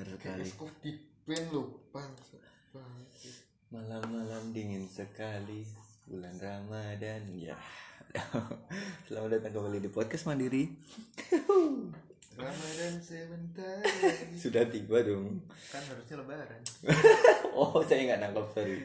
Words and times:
lancar 0.00 0.16
sekali. 0.16 0.48
Di 0.80 0.92
band 1.28 2.16
malam-malam 3.70 4.50
dingin 4.50 4.88
sekali 4.88 5.62
bulan 6.08 6.40
Ramadan 6.40 7.22
ya. 7.36 7.54
Selamat 9.06 9.38
datang 9.38 9.60
kembali 9.60 9.78
di 9.78 9.90
podcast 9.92 10.24
mandiri. 10.26 10.72
Ramadan 12.40 12.94
sebentar. 13.04 13.84
Sudah 14.32 14.64
tiba 14.72 15.04
dong. 15.04 15.44
Kan 15.68 15.84
harusnya 15.84 16.16
lebaran. 16.24 16.62
Oh 17.50 17.82
saya 17.84 18.08
nggak 18.08 18.20
nangkap 18.24 18.46
sorry. 18.56 18.78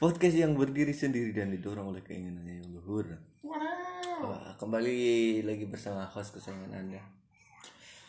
Podcast 0.00 0.36
yang 0.40 0.56
berdiri 0.56 0.94
sendiri 0.96 1.36
dan 1.36 1.52
didorong 1.52 1.92
oleh 1.92 2.00
keinginannya 2.00 2.64
yang 2.64 2.70
luhur. 2.72 3.18
Wow. 3.44 4.24
Wah, 4.24 4.56
kembali 4.56 5.42
lagi 5.44 5.68
bersama 5.68 6.08
host 6.08 6.32
kesayangan 6.32 6.72
anda. 6.80 7.02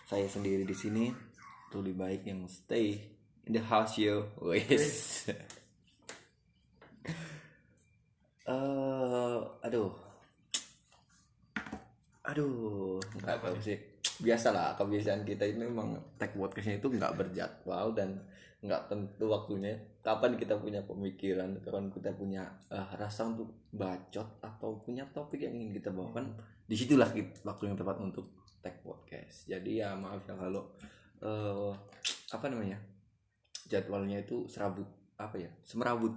Saya 0.07 0.29
sendiri 0.31 0.63
di 0.63 0.75
sini 0.77 1.30
lebih 1.79 1.95
baik 1.95 2.21
yang 2.27 2.43
stay 2.51 2.99
in 3.47 3.55
the 3.55 3.63
house 3.63 3.95
yo. 3.95 4.27
Wes. 4.43 4.83
Eh, 8.41 9.39
aduh. 9.63 9.93
Aduh 12.25 12.97
nggak 13.21 13.37
tahu 13.41 13.57
sih. 13.61 13.77
Biasalah 14.21 14.77
kebiasaan 14.77 15.25
kita 15.25 15.45
ini 15.45 15.65
memang 15.69 15.97
tag 16.17 16.33
podcastnya 16.33 16.77
itu 16.77 16.89
nggak 16.89 17.15
berjadwal 17.17 17.93
dan 17.93 18.21
nggak 18.61 18.89
tentu 18.89 19.25
waktunya. 19.29 19.77
Kapan 20.01 20.37
kita 20.37 20.57
punya 20.57 20.81
pemikiran 20.81 21.61
kapan 21.61 21.93
kita 21.93 22.09
punya 22.17 22.43
eh, 22.73 22.89
rasa 22.97 23.29
untuk 23.29 23.69
bacot 23.73 24.41
atau 24.41 24.81
punya 24.81 25.05
topik 25.13 25.45
yang 25.45 25.53
ingin 25.57 25.77
kita 25.77 25.89
bawakan 25.93 26.33
di 26.65 26.75
situlah 26.77 27.09
kit- 27.13 27.41
waktu 27.45 27.69
yang 27.69 27.77
tepat 27.77 27.97
untuk 28.01 28.25
tag 28.61 28.81
podcast. 28.81 29.45
Jadi 29.49 29.81
ya 29.81 29.93
maaf 29.97 30.25
ya 30.25 30.33
kalau 30.33 30.73
eh, 31.21 31.71
apa 32.31 32.45
namanya? 32.49 32.77
Jadwalnya 33.69 34.19
itu 34.21 34.49
serabut 34.51 34.87
apa 35.15 35.37
ya? 35.37 35.49
Semerabut. 35.63 36.11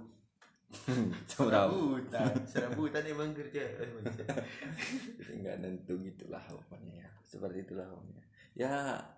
Semerabut. 1.31 2.03
Serabutan 2.49 3.05
emang 3.05 3.31
kerja. 3.31 3.63
Nggak 5.31 5.55
nentu 5.61 5.93
gitulah 6.01 6.41
pokoknya 6.49 7.05
ya. 7.05 7.09
Seperti 7.23 7.63
itulah 7.63 7.87
pokoknya. 7.87 8.23
Ya 8.55 8.71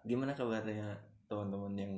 gimana 0.03 0.33
kabarnya 0.33 0.97
teman-teman 1.29 1.73
yang 1.77 1.93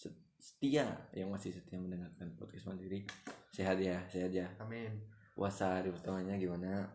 se- 0.00 0.24
setia? 0.40 0.86
Yang 1.12 1.28
masih 1.30 1.50
setia 1.54 1.78
mendengarkan 1.78 2.32
podcast 2.34 2.66
mandiri? 2.66 3.06
Sehat 3.52 3.78
ya 3.78 4.02
sehat 4.10 4.32
ya? 4.32 4.48
Amin. 4.58 4.90
Puasa 5.36 5.78
hari 5.78 5.92
pertamanya 5.92 6.34
gimana? 6.40 6.88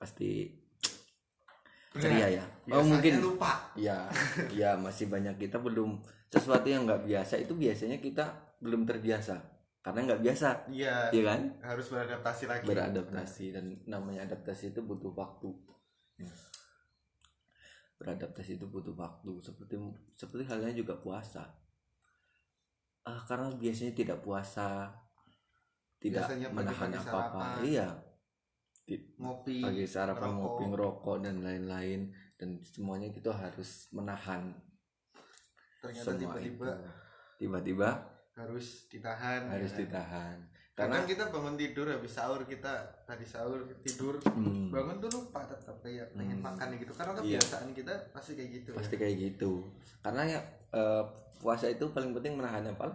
Pasti. 0.00 0.61
Ceria 1.92 2.40
ya 2.40 2.44
oh 2.72 2.80
Biasanya 2.80 2.88
mungkin. 2.88 3.14
lupa. 3.20 3.52
Ya 3.74 3.98
ya 4.60 4.70
masih 4.78 5.10
banyak. 5.10 5.34
Kita 5.36 5.58
belum 5.58 5.98
sesuatu 6.30 6.64
yang 6.70 6.86
nggak 6.86 7.04
biasa 7.04 7.34
itu 7.42 7.52
biasanya 7.58 7.98
kita 7.98 8.24
belum 8.62 8.86
terbiasa. 8.86 9.36
Karena 9.82 10.00
nggak 10.06 10.22
biasa. 10.22 10.48
Iya. 10.70 11.10
Ya 11.10 11.22
kan? 11.26 11.40
Harus 11.60 11.90
beradaptasi 11.90 12.44
lagi. 12.46 12.64
Beradaptasi 12.64 13.44
dan 13.50 13.64
namanya 13.84 14.24
adaptasi 14.30 14.70
itu 14.70 14.80
butuh 14.80 15.10
waktu. 15.12 15.50
Beradaptasi 17.98 18.62
itu 18.62 18.66
butuh 18.70 18.94
waktu. 18.94 19.32
Seperti 19.42 19.74
seperti 20.14 20.46
halnya 20.46 20.70
juga 20.70 20.94
puasa. 21.02 21.50
Ah 23.02 23.20
karena 23.26 23.50
biasanya 23.58 23.92
tidak 23.98 24.22
puasa 24.22 24.94
tidak 26.02 26.26
Biasanya 26.26 26.48
menahan 26.50 26.90
apa 26.98 27.18
apa 27.30 27.46
iya 27.62 27.86
ngopi 29.16 29.62
pagi 29.62 29.84
sarapan 29.86 30.34
ngerokok. 30.34 30.38
ngopi 30.38 30.64
ngerokok 30.68 31.16
dan 31.22 31.36
lain-lain. 31.40 32.00
Dan 32.34 32.58
semuanya 32.60 33.06
itu 33.06 33.30
harus 33.30 33.86
menahan 33.94 34.50
ternyata 35.78 36.14
tiba-tiba 36.14 36.70
tiba-tiba 37.38 37.88
harus 38.32 38.86
ditahan 38.86 39.50
harus 39.50 39.72
ya. 39.74 39.78
ditahan. 39.82 40.36
Karena 40.72 41.04
karena 41.04 41.04
kita 41.04 41.24
bangun 41.28 41.54
tidur 41.54 41.84
habis 41.84 42.16
sahur 42.16 42.40
kita 42.42 42.72
tadi 43.04 43.26
sahur 43.28 43.60
tidur. 43.84 44.16
Hmm, 44.24 44.72
bangun 44.72 44.96
tuh 44.98 45.10
lupa 45.12 45.44
tetap 45.44 45.76
kayak 45.84 46.10
pengen 46.16 46.40
Hmm. 46.40 46.48
makan 46.48 46.80
gitu. 46.80 46.92
Karena 46.96 47.12
Iya. 47.12 47.36
kebiasaan 47.38 47.68
kita 47.76 47.94
pasti 48.10 48.32
kayak 48.32 48.50
gitu 48.56 48.70
pasti 48.72 48.94
ya. 48.96 49.00
kayak 49.04 49.16
gitu. 49.20 49.52
Karena 50.00 50.22
ya 50.24 50.40
eh, 50.72 51.04
puasa 51.38 51.68
itu 51.68 51.84
paling 51.92 52.16
penting 52.16 52.40
menahan 52.40 52.64
apa? 52.64 52.88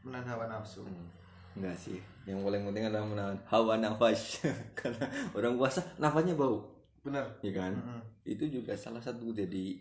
Menahan 0.00 0.24
hawa 0.24 0.48
nafsu. 0.48 0.80
Hmm, 0.82 1.06
enggak 1.54 1.76
sih 1.76 2.00
yang 2.24 2.40
paling 2.40 2.62
penting 2.68 2.84
adalah 2.88 3.04
menahan 3.04 3.36
hawa 3.48 3.74
nafas. 3.76 4.40
Karena 4.78 5.04
orang 5.36 5.54
puasa 5.60 5.80
nafasnya 6.00 6.34
bau. 6.36 6.64
Benar. 7.04 7.24
Ya 7.44 7.52
kan? 7.52 7.72
Mm-mm. 7.76 8.00
itu 8.24 8.48
juga 8.48 8.72
salah 8.72 9.00
satu 9.00 9.28
jadi 9.36 9.76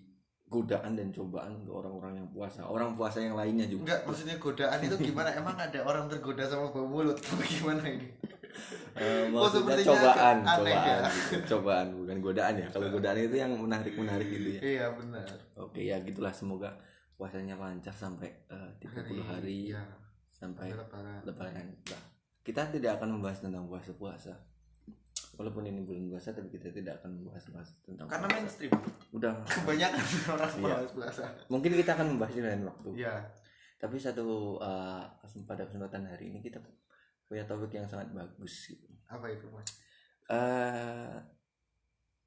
godaan 0.52 0.94
dan 0.94 1.10
cobaan 1.10 1.56
untuk 1.64 1.82
orang-orang 1.82 2.20
yang 2.20 2.30
puasa. 2.30 2.62
Orang 2.68 2.94
puasa 2.94 3.24
yang 3.24 3.34
lainnya 3.34 3.66
juga. 3.66 3.90
Enggak 3.90 4.02
maksudnya 4.06 4.36
godaan 4.38 4.80
itu 4.84 4.96
gimana? 5.10 5.30
Emang 5.34 5.56
ada 5.56 5.80
orang 5.82 6.06
tergoda 6.12 6.44
sama 6.46 6.70
bau 6.70 6.86
mulut? 6.86 7.18
Apa 7.18 7.44
gimana 7.48 7.84
ini? 7.88 8.08
Oh, 8.94 9.50
maksudnya 9.50 9.82
sepertinya 9.82 9.90
cobaan 9.90 10.38
cobaan 10.46 10.70
ya. 10.70 10.98
gitu. 11.10 11.38
cobaan 11.58 11.88
bukan 11.98 12.18
godaan 12.22 12.54
ya. 12.62 12.68
Kalau 12.70 12.88
godaan 12.94 13.18
itu 13.18 13.36
yang 13.42 13.52
menarik 13.58 13.94
menarik 13.98 14.28
gitu 14.30 14.50
ya. 14.60 14.62
Iya 14.62 14.86
benar. 14.94 15.28
Oke 15.58 15.82
ya 15.82 15.98
gitulah. 16.06 16.30
Semoga 16.30 16.70
puasanya 17.18 17.58
lancar 17.58 17.96
sampai 17.98 18.30
eh, 18.52 18.70
30 18.78 19.26
hari 19.26 19.74
ya 19.74 19.82
sampai 20.44 20.76
lebaran. 20.76 21.24
lebaran. 21.24 21.68
Nah, 21.88 22.03
kita 22.44 22.68
tidak 22.70 23.00
akan 23.00 23.18
membahas 23.18 23.40
tentang 23.40 23.66
puasa-puasa. 23.66 24.36
Walaupun 25.34 25.66
ini 25.66 25.82
bulan 25.82 26.06
puasa 26.08 26.30
tapi 26.30 26.46
kita 26.48 26.70
tidak 26.70 27.02
akan 27.02 27.18
membahas 27.18 27.50
bahas 27.50 27.70
tentang 27.82 28.06
karena 28.06 28.28
puasa. 28.28 28.38
mainstream. 28.38 28.72
Udah. 29.10 29.34
Kebanyakan 29.44 30.04
orang 30.36 30.52
Iya. 30.54 30.68
bahas 30.70 30.92
puasa. 30.92 31.24
Mungkin 31.48 31.72
kita 31.74 31.92
akan 31.94 32.08
membahas 32.14 32.34
di 32.34 32.42
lain 32.44 32.62
waktu. 32.64 32.90
Iya. 33.00 33.16
Tapi 33.80 33.96
satu 33.98 34.26
uh, 34.60 35.04
pada 35.44 35.66
kesempatan 35.66 36.06
hari 36.06 36.30
ini 36.30 36.40
kita 36.40 36.62
punya 37.26 37.44
topik 37.44 37.74
yang 37.74 37.84
sangat 37.84 38.12
bagus 38.12 38.70
gitu. 38.70 38.86
apa 39.04 39.26
itu 39.28 39.46
mas? 39.50 39.66
Eh, 40.26 41.16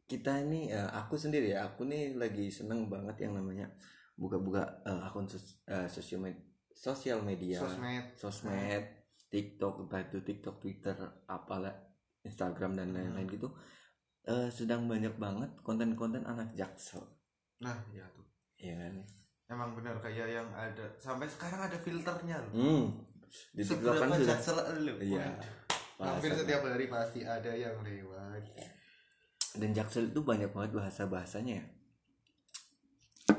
kita 0.07 0.39
ini 0.39 0.71
eh, 0.71 0.91
aku 0.93 1.15
sendiri 1.15 1.51
ya 1.51 1.67
aku 1.67 1.83
nih 1.83 2.15
lagi 2.15 2.47
seneng 2.47 2.87
banget 2.87 3.27
yang 3.27 3.35
namanya 3.35 3.67
buka-buka 4.15 4.63
eh, 4.83 5.01
akun 5.03 5.27
sos- 5.27 5.63
eh, 5.65 5.87
sosial 5.87 6.23
med- 6.23 6.47
sosial 6.71 7.23
media. 7.23 7.59
Sosmed. 7.59 8.05
Sosmed 8.15 8.85
TikTok 9.37 9.85
entah 9.85 10.01
itu 10.01 10.25
TikTok 10.25 10.57
Twitter 10.65 10.97
apalah 11.29 11.77
Instagram 12.25 12.73
dan 12.73 12.97
lain-lain 12.97 13.29
gitu 13.29 13.53
eh, 14.25 14.49
sedang 14.49 14.89
banyak 14.89 15.13
banget 15.21 15.53
konten-konten 15.61 16.25
anak 16.25 16.57
jaksel. 16.57 17.05
Nah 17.61 17.77
ya 17.93 18.09
tuh. 18.17 18.25
Ya 18.57 18.75
kan? 18.81 19.05
Emang 19.47 19.77
benar 19.77 20.01
kayak 20.01 20.27
yang 20.27 20.49
ada 20.57 20.89
sampai 20.97 21.29
sekarang 21.29 21.69
ada 21.69 21.77
filternya 21.77 22.41
loh. 22.49 22.53
Hmm. 22.57 22.85
di 23.53 23.61
TikTok 23.61 24.01
kan 24.01 24.17
sudah. 24.17 24.29
jaksel 24.33 24.57
lu 24.81 24.95
iya. 25.03 25.29
hampir 26.01 26.33
setiap 26.33 26.63
hari 26.65 26.89
pasti 26.89 27.21
ada 27.21 27.53
yang 27.53 27.77
lewat. 27.85 28.41
Dan 29.61 29.77
jaksel 29.77 30.09
itu 30.09 30.25
banyak 30.25 30.49
banget 30.57 30.73
bahasa 30.73 31.05
bahasanya 31.05 31.61
ya. 31.61 31.67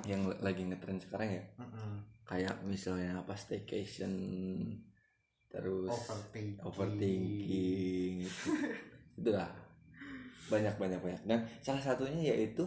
Yang 0.05 0.21
lagi 0.45 0.61
ngetren 0.69 1.01
sekarang 1.01 1.29
ya. 1.33 1.43
Mm-mm. 1.57 2.05
kayak 2.27 2.59
misalnya 2.67 3.23
apa 3.23 3.39
staycation 3.39 4.11
terus 5.57 5.89
overthinking. 5.89 6.61
overthinking. 6.61 8.13
Itu 8.23 8.49
itulah. 9.17 9.49
Banyak 10.47 10.77
banyak 10.77 10.99
banyak. 11.01 11.21
Dan 11.25 11.39
salah 11.59 11.81
satunya 11.81 12.31
yaitu 12.31 12.63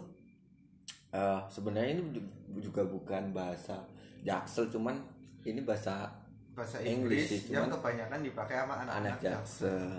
eh, 1.11 1.39
sebenarnya 1.47 1.97
ini 1.97 2.03
ju- 2.13 2.29
juga 2.59 2.83
bukan 2.83 3.31
bahasa 3.31 3.79
jaksel 4.21 4.69
cuman 4.69 4.95
ini 5.43 5.65
bahasa 5.65 6.07
bahasa 6.53 6.77
English 6.83 7.25
Inggris, 7.31 7.47
sih, 7.47 7.55
yang 7.55 7.65
cuman 7.65 7.79
kebanyakan 7.79 8.19
dipakai 8.21 8.55
sama 8.61 8.75
anak 8.85 8.93
anak-anak 9.01 9.17
jaksel. 9.19 9.91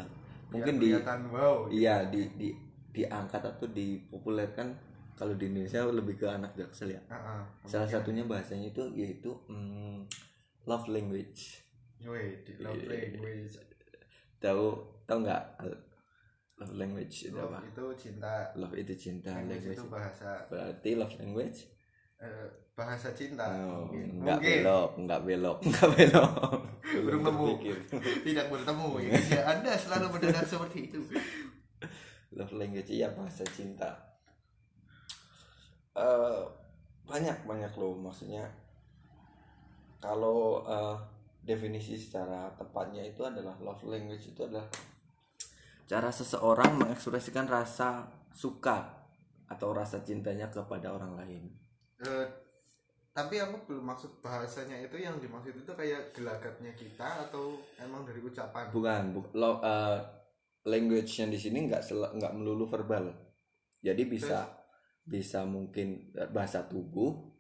Biar 0.53 0.53
mungkin 0.53 0.74
di 0.78 0.88
wow 1.32 1.56
iya 1.72 1.97
di 2.06 2.28
di 2.36 2.48
diangkat 2.92 3.41
atau 3.41 3.66
dipopulerkan 3.72 4.69
kalau 5.16 5.33
di 5.36 5.48
Indonesia 5.48 5.80
lebih 5.89 6.21
ke 6.21 6.28
anak 6.28 6.53
jaksel 6.54 6.92
ya. 6.92 7.00
Heeh. 7.09 7.41
salah 7.65 7.89
satunya 7.89 8.22
bahasanya 8.28 8.68
itu 8.68 8.84
yaitu 8.92 9.33
mm, 9.48 10.04
love 10.68 10.86
language 10.92 11.65
Wait, 12.03 12.43
di 12.43 12.53
love 12.59 12.77
Iya. 12.77 12.89
language. 12.89 13.54
Tahu 14.39 14.65
tahu 15.04 15.19
nggak 15.22 15.43
love 16.59 16.75
language 16.75 17.16
itu 17.27 17.34
love 17.34 17.53
apa? 17.53 17.60
itu 17.65 17.84
cinta. 17.97 18.33
Love 18.54 18.75
itu 18.75 18.95
cinta 18.95 19.31
language 19.33 19.63
language. 19.63 19.78
itu 19.78 19.84
bahasa 19.87 20.31
berarti 20.47 20.91
love 20.95 21.15
language? 21.16 21.59
Eh, 22.19 22.47
bahasa 22.72 23.10
cinta. 23.13 23.45
Oh, 23.47 23.87
mungkin. 23.87 24.22
nggak 24.22 24.39
Mungkin. 24.39 24.57
belok 24.63 24.91
nggak 24.99 25.21
belok 25.22 25.59
nggak 25.69 25.89
belok. 25.93 26.60
Belum 26.83 27.21
terpikir. 27.22 27.77
tidak 28.27 28.47
bertemu. 28.49 28.89
Ya 29.01 29.13
ya 29.39 29.43
anda 29.49 29.72
selalu 29.75 30.07
mendengar 30.10 30.43
seperti 30.43 30.78
itu. 30.91 31.01
Love 32.33 32.54
language 32.57 32.91
iya 32.91 33.10
bahasa 33.13 33.43
cinta. 33.47 33.91
Eh 35.95 36.43
banyak 37.03 37.45
banyak 37.45 37.72
loh 37.77 37.95
maksudnya. 37.97 38.47
Kalau 39.99 40.63
eh, 40.65 40.97
definisi 41.42 41.98
secara 41.98 42.54
tepatnya 42.54 43.03
itu 43.03 43.27
adalah 43.27 43.59
love 43.59 43.83
language 43.84 44.30
itu 44.30 44.47
adalah 44.47 44.66
cara 45.91 46.09
seseorang 46.09 46.78
mengekspresikan 46.78 47.50
rasa 47.50 48.06
suka 48.30 49.03
atau 49.50 49.74
rasa 49.74 50.00
cintanya 50.00 50.48
kepada 50.48 50.94
orang 50.94 51.18
lain. 51.18 51.44
Eh, 52.00 52.27
tapi 53.12 53.36
aku 53.36 53.68
belum 53.68 53.92
maksud 53.92 54.24
bahasanya 54.24 54.80
itu 54.80 54.97
yang 54.97 55.21
dimaksud 55.21 55.53
itu 55.53 55.72
kayak 55.77 56.16
gelagatnya 56.16 56.72
kita 56.72 57.28
atau 57.28 57.60
emang 57.77 58.09
dari 58.09 58.24
ucapan? 58.24 58.72
Bukan 58.72 59.03
bu, 59.12 59.21
lo, 59.36 59.60
eh, 59.60 60.00
language 60.65 61.12
yang 61.21 61.28
di 61.28 61.36
sini 61.36 61.68
nggak 61.68 61.84
nggak 61.92 62.33
melulu 62.33 62.65
verbal. 62.65 63.12
Jadi 63.83 64.03
bisa 64.06 64.48
bisa 65.03 65.42
mungkin 65.42 66.15
bahasa 66.30 66.65
tubuh 66.71 67.34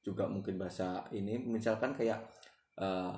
juga 0.00 0.30
mungkin 0.30 0.54
bahasa 0.54 1.02
ini 1.10 1.34
misalkan 1.42 1.90
kayak 1.90 2.22
eh, 2.76 3.16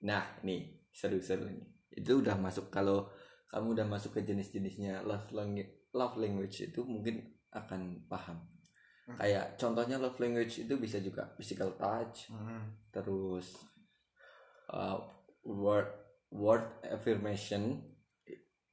nah 0.00 0.24
nih 0.42 0.88
seru-seru 0.90 1.46
nih 1.50 1.66
itu 1.90 2.22
udah 2.22 2.38
masuk 2.38 2.70
kalau 2.70 3.10
kamu 3.50 3.74
udah 3.74 3.86
masuk 3.86 4.14
ke 4.14 4.20
jenis-jenisnya 4.22 5.02
love 5.02 5.26
language 5.34 5.70
love 5.90 6.16
language 6.16 6.70
itu 6.70 6.80
mungkin 6.86 7.20
akan 7.50 8.06
paham 8.06 8.38
Hmm. 9.00 9.16
kayak 9.18 9.58
contohnya 9.58 9.98
love 9.98 10.14
language 10.22 10.62
itu 10.62 10.74
bisa 10.78 11.02
juga 11.02 11.26
physical 11.34 11.74
touch 11.74 12.30
Hmm. 12.30 12.78
terus 12.94 13.58
uh, 14.70 15.02
word 15.42 15.90
word 16.30 16.62
affirmation 16.86 17.82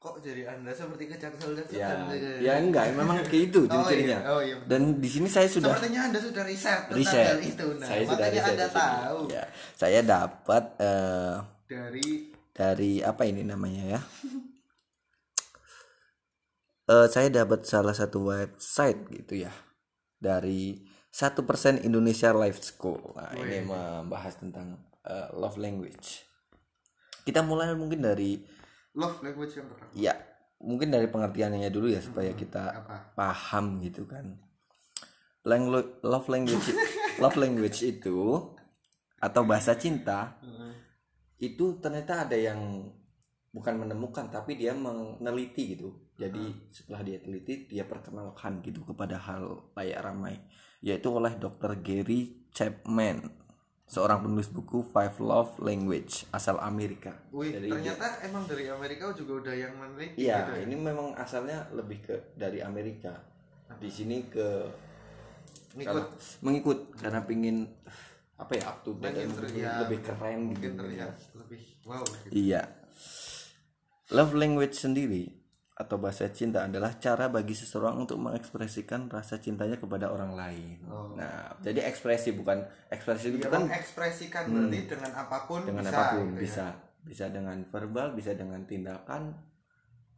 kok 0.08 0.24
jadi 0.24 0.42
anda 0.48 0.72
seperti 0.72 1.04
kejaksaan 1.12 1.60
ya 1.76 1.92
ya 2.40 2.54
enggak 2.64 2.96
memang 2.96 3.20
kayak 3.28 3.52
itu 3.52 3.60
oh, 3.68 3.68
ciri-cirinya 3.68 4.20
iya. 4.24 4.32
oh 4.32 4.42
iya 4.42 4.56
betul. 4.56 4.70
dan 4.72 4.82
di 5.04 5.10
sini 5.12 5.28
saya 5.28 5.48
sudah 5.52 5.76
sepertinya 5.76 6.02
anda 6.08 6.20
sudah 6.24 6.44
riset 6.48 6.82
tentang 6.88 7.00
riset. 7.04 7.28
hal 7.28 7.40
itu 7.44 7.68
nah 7.76 7.88
saya 7.92 8.04
sudah 8.08 8.16
makanya 8.16 8.40
riset 8.40 8.56
anda 8.56 8.68
tahu. 8.72 9.22
Ya 9.28 9.44
saya 9.76 10.00
dapat 10.02 10.64
eh, 10.80 11.36
dari 11.68 12.08
dari 12.56 12.92
apa 13.04 13.24
ini 13.28 13.44
namanya 13.44 13.84
ya? 13.98 14.02
Eh, 16.88 17.08
saya 17.12 17.28
dapat 17.28 17.68
salah 17.68 17.92
satu 17.92 18.32
website 18.32 19.12
gitu 19.12 19.44
ya. 19.44 19.52
Dari 20.16 20.88
satu 21.12 21.44
persen 21.44 21.84
Indonesia 21.84 22.32
Life 22.32 22.64
School. 22.64 23.12
Nah 23.12 23.36
ini 23.36 23.60
Wih. 23.60 23.68
membahas 23.68 24.40
tentang 24.40 24.88
eh, 25.04 25.28
love 25.36 25.60
language. 25.60 26.24
Kita 27.28 27.44
mulai 27.44 27.76
mungkin 27.76 28.08
dari 28.08 28.40
love 28.98 29.22
language 29.22 29.54
yang 29.56 29.68
pertama. 29.70 29.92
Ya 29.94 30.14
mungkin 30.58 30.90
dari 30.90 31.06
pengertiannya 31.06 31.70
dulu 31.70 31.88
ya 31.88 32.02
supaya 32.02 32.34
kita 32.34 32.82
apa? 32.82 33.14
paham 33.14 33.78
gitu 33.80 34.10
kan. 34.10 34.42
Langlo- 35.46 36.02
love 36.02 36.28
language 36.28 36.74
love 37.22 37.38
language 37.38 37.86
itu 37.86 38.18
atau 39.18 39.42
bahasa 39.46 39.78
cinta 39.78 40.36
Hmm. 40.42 40.74
itu 41.38 41.78
ternyata 41.78 42.26
ada 42.26 42.34
yang 42.34 42.90
bukan 43.48 43.78
menemukan 43.78 44.28
tapi 44.28 44.58
dia 44.58 44.74
meneliti 44.74 45.78
gitu. 45.78 46.10
Jadi 46.18 46.68
setelah 46.68 47.06
dia 47.06 47.22
teliti 47.22 47.70
dia 47.70 47.86
perkenalkan 47.86 48.60
gitu 48.66 48.82
kepada 48.84 49.22
hal 49.22 49.70
layak 49.78 50.02
ramai 50.02 50.36
yaitu 50.82 51.10
oleh 51.10 51.34
Dr. 51.38 51.78
Gary 51.82 52.50
Chapman 52.54 53.30
seorang 53.88 54.20
penulis 54.20 54.48
buku 54.48 54.84
Five 54.84 55.16
Love 55.18 55.58
Language 55.60 56.28
asal 56.30 56.60
Amerika 56.60 57.16
Wih, 57.32 57.56
Jadi 57.56 57.66
dia- 57.66 57.96
ternyata 57.96 58.08
emang 58.22 58.44
dari 58.44 58.68
Amerika 58.68 59.16
juga 59.16 59.40
udah 59.42 59.56
yang 59.56 59.74
meneliti 59.74 60.28
Iya, 60.28 60.36
gitu 60.38 60.52
ya? 60.54 60.62
ini 60.68 60.76
memang 60.76 61.08
asalnya 61.16 61.72
lebih 61.72 62.04
ke 62.04 62.16
dari 62.36 62.60
Amerika. 62.60 63.16
Di 63.78 63.88
sini 63.88 64.28
ke 64.28 64.68
Ngikut. 65.74 65.88
karena- 65.88 66.12
mengikut 66.42 66.80
karena 66.96 67.20
pingin 67.22 67.58
apa 68.36 68.52
ya 68.54 68.64
up 68.68 68.84
to 68.84 68.92
date 68.98 69.24
lebih, 69.24 69.56
ya, 69.58 69.88
keren 70.04 70.40
mungkin 70.46 70.72
gitu. 70.74 70.78
terlihat 70.78 71.14
lebih 71.34 71.62
wow 71.84 72.04
gitu. 72.04 72.32
Iya. 72.34 72.62
Love 74.10 74.34
language 74.34 74.76
sendiri 74.76 75.32
atau 75.78 76.02
bahasa 76.02 76.26
cinta 76.34 76.66
adalah 76.66 76.98
cara 76.98 77.30
bagi 77.30 77.54
seseorang 77.54 78.02
untuk 78.02 78.18
mengekspresikan 78.18 79.06
rasa 79.14 79.38
cintanya 79.38 79.78
kepada 79.78 80.10
orang 80.10 80.34
lain. 80.34 80.82
Oh. 80.90 81.14
Nah, 81.14 81.54
jadi 81.62 81.86
ekspresi 81.86 82.34
bukan 82.34 82.66
ekspresi 82.90 83.30
itu 83.30 83.46
Dia 83.46 83.54
kan 83.54 83.70
mengekspresikan 83.70 84.50
berarti 84.50 84.80
dengan 84.90 85.12
apa 85.14 85.38
pun 85.46 85.62
dengan 85.70 85.86
bisa, 85.86 85.94
apa 85.94 86.04
pun 86.18 86.26
gitu 86.26 86.34
ya. 86.34 86.42
bisa 86.42 86.66
bisa 87.06 87.26
dengan 87.30 87.58
verbal 87.70 88.18
bisa 88.18 88.34
dengan 88.34 88.66
tindakan 88.66 89.38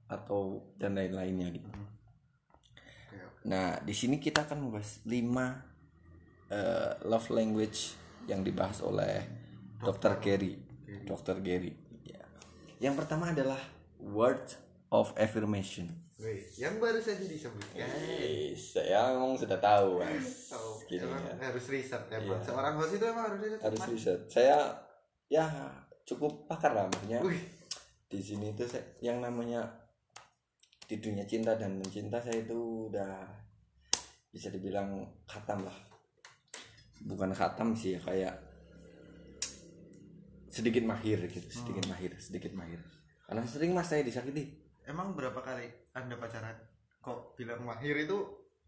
atau 0.07 0.63
dan 0.79 0.95
lain-lainnya 0.95 1.51
gitu. 1.51 1.67
Oke. 1.67 3.19
Nah, 3.51 3.83
di 3.83 3.91
sini 3.91 4.15
kita 4.15 4.47
akan 4.47 4.63
membahas 4.63 5.03
5 5.03 5.11
eh, 6.55 6.91
love 7.03 7.27
language 7.35 7.99
yang 8.31 8.47
dibahas 8.47 8.79
oleh 8.79 9.27
Dr. 9.83 10.23
Gary. 10.23 10.55
Dr. 11.03 11.43
Gary. 11.43 11.75
Ya. 12.07 12.23
Yang 12.79 13.03
pertama 13.03 13.35
adalah 13.35 13.59
word 13.99 14.68
of 14.89 15.13
affirmation. 15.17 15.89
Yang 16.59 16.75
baru 16.83 16.99
saja 16.99 17.23
disebutkan. 17.23 17.87
Eh, 17.87 18.51
saya 18.51 19.15
memang 19.15 19.39
sudah 19.39 19.55
tahu, 19.55 20.03
Mas. 20.03 20.51
Oh, 20.51 20.75
Gini 20.83 21.07
emang 21.07 21.23
ya. 21.23 21.47
harus 21.47 21.65
riset 21.71 22.03
ya. 22.11 22.19
Pak. 22.19 22.43
Seorang 22.43 22.75
host 22.75 22.99
itu 22.99 23.05
emang 23.07 23.31
harus 23.31 23.39
riset. 23.39 23.61
Harus 23.63 23.81
riset. 23.87 24.19
Saya 24.27 24.57
ya 25.31 25.47
cukup 26.03 26.43
pakar 26.51 26.75
lah 26.75 26.91
maksudnya. 26.91 27.23
Wih, 27.23 27.39
Di 28.09 28.19
sini 28.19 28.51
itu 28.51 28.67
saya, 28.67 28.83
yang 28.99 29.23
namanya 29.23 29.63
di 30.89 30.97
dunia 30.97 31.23
cinta 31.23 31.53
dan 31.55 31.77
mencinta 31.77 32.17
saya 32.19 32.41
itu 32.41 32.89
udah 32.91 33.23
bisa 34.33 34.49
dibilang 34.51 35.05
khatam 35.29 35.63
lah. 35.63 35.77
Bukan 37.05 37.31
khatam 37.31 37.77
sih 37.77 37.95
ya 37.95 38.01
kayak 38.03 38.35
sedikit 40.49 40.83
mahir 40.83 41.21
gitu, 41.29 41.47
sedikit 41.47 41.85
mahir, 41.87 42.11
sedikit 42.17 42.51
mahir. 42.57 42.81
Karena 43.23 43.45
sering 43.45 43.71
mas 43.71 43.87
saya 43.87 44.01
disakiti. 44.03 44.68
Emang 44.89 45.13
berapa 45.13 45.37
kali 45.37 45.69
Anda 45.93 46.17
pacaran? 46.17 46.57
Kok 46.99 47.37
bilang 47.37 47.61
mahir 47.61 47.95
itu 47.95 48.17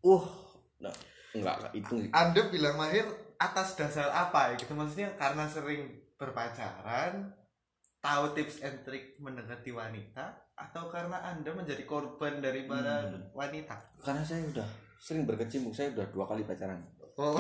Uh, 0.02 0.26
nah, 0.80 0.90
enggak, 1.32 1.74
itu 1.74 2.10
Anda 2.10 2.42
bilang 2.48 2.74
mahir 2.76 3.06
atas 3.38 3.74
dasar 3.74 4.10
apa 4.10 4.54
gitu 4.56 4.72
maksudnya 4.72 5.14
karena 5.14 5.46
sering 5.46 5.90
berpacaran 6.16 7.34
tahu 7.98 8.34
tips 8.34 8.62
and 8.62 8.82
trick 8.82 9.14
mendekati 9.18 9.70
wanita 9.70 10.26
atau 10.54 10.90
karena 10.90 11.22
Anda 11.24 11.54
menjadi 11.54 11.86
korban 11.86 12.38
dari 12.38 12.66
para 12.66 13.06
Hmm. 13.06 13.30
wanita? 13.32 13.78
karena 14.00 14.22
saya 14.22 14.42
udah 14.48 14.68
sering 14.98 15.26
berkecimpung, 15.26 15.70
saya 15.70 15.90
udah 15.92 16.06
dua 16.08 16.26
kali 16.26 16.42
pacaran. 16.42 16.82
Oh, 17.14 17.38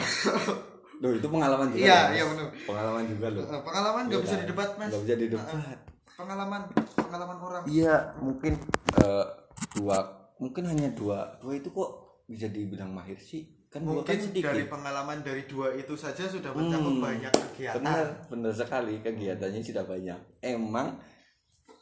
Loh, 0.99 1.09
itu 1.11 1.25
pengalaman 1.25 1.69
juga. 1.71 1.81
iya, 1.81 1.99
iya 2.13 2.23
benar. 2.23 2.45
Pengalaman 2.61 3.03
juga 3.05 3.25
loh. 3.31 3.41
Pengalaman 3.63 4.03
nggak 4.05 4.13
Iya 4.13 4.21
bisa 4.23 4.35
kan? 4.35 4.41
didebat, 4.43 4.69
Mas. 4.77 4.89
Nggak 4.89 5.01
bisa 5.01 5.15
didebat. 5.17 5.79
Pengalaman, 6.15 6.61
pengalaman 6.93 7.37
orang. 7.37 7.63
Iya, 7.65 8.13
mungkin 8.17 8.53
eh, 8.97 9.25
dua, 9.73 9.97
mungkin 10.37 10.63
hanya 10.65 10.89
dua. 10.91 11.37
Dua 11.37 11.53
itu 11.53 11.69
kok 11.69 11.89
bisa 12.25 12.47
dibilang 12.47 12.91
mahir 12.91 13.17
sih? 13.17 13.43
Kan 13.67 13.87
kan 13.87 14.03
Mungkin 14.03 14.19
sedikit. 14.19 14.51
dari 14.51 14.67
pengalaman 14.67 15.23
dari 15.23 15.47
dua 15.47 15.71
itu 15.71 15.95
saja 15.95 16.27
sudah 16.27 16.51
mencakup 16.51 16.91
Hmm, 16.91 16.99
banyak 17.01 17.31
kegiatan. 17.31 17.79
Benar, 17.79 18.05
benar 18.27 18.51
sekali 18.51 18.99
kegiatannya 18.99 19.61
sudah 19.61 19.83
banyak. 19.83 20.19
Emang 20.41 20.99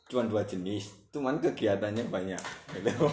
cuma 0.05 0.25
dua 0.25 0.45
jenis, 0.45 1.09
cuman 1.09 1.41
kegiatannya 1.41 2.05
banyak. 2.07 2.41
Gitu. 2.77 2.93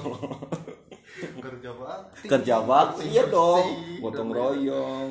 Kerja 1.16 1.72
bakti. 1.72 2.26
Kerja 2.28 2.56
bakti, 2.60 3.04
iya 3.08 3.24
dong. 3.24 3.64
Gotong 4.04 4.28
royong, 4.28 5.08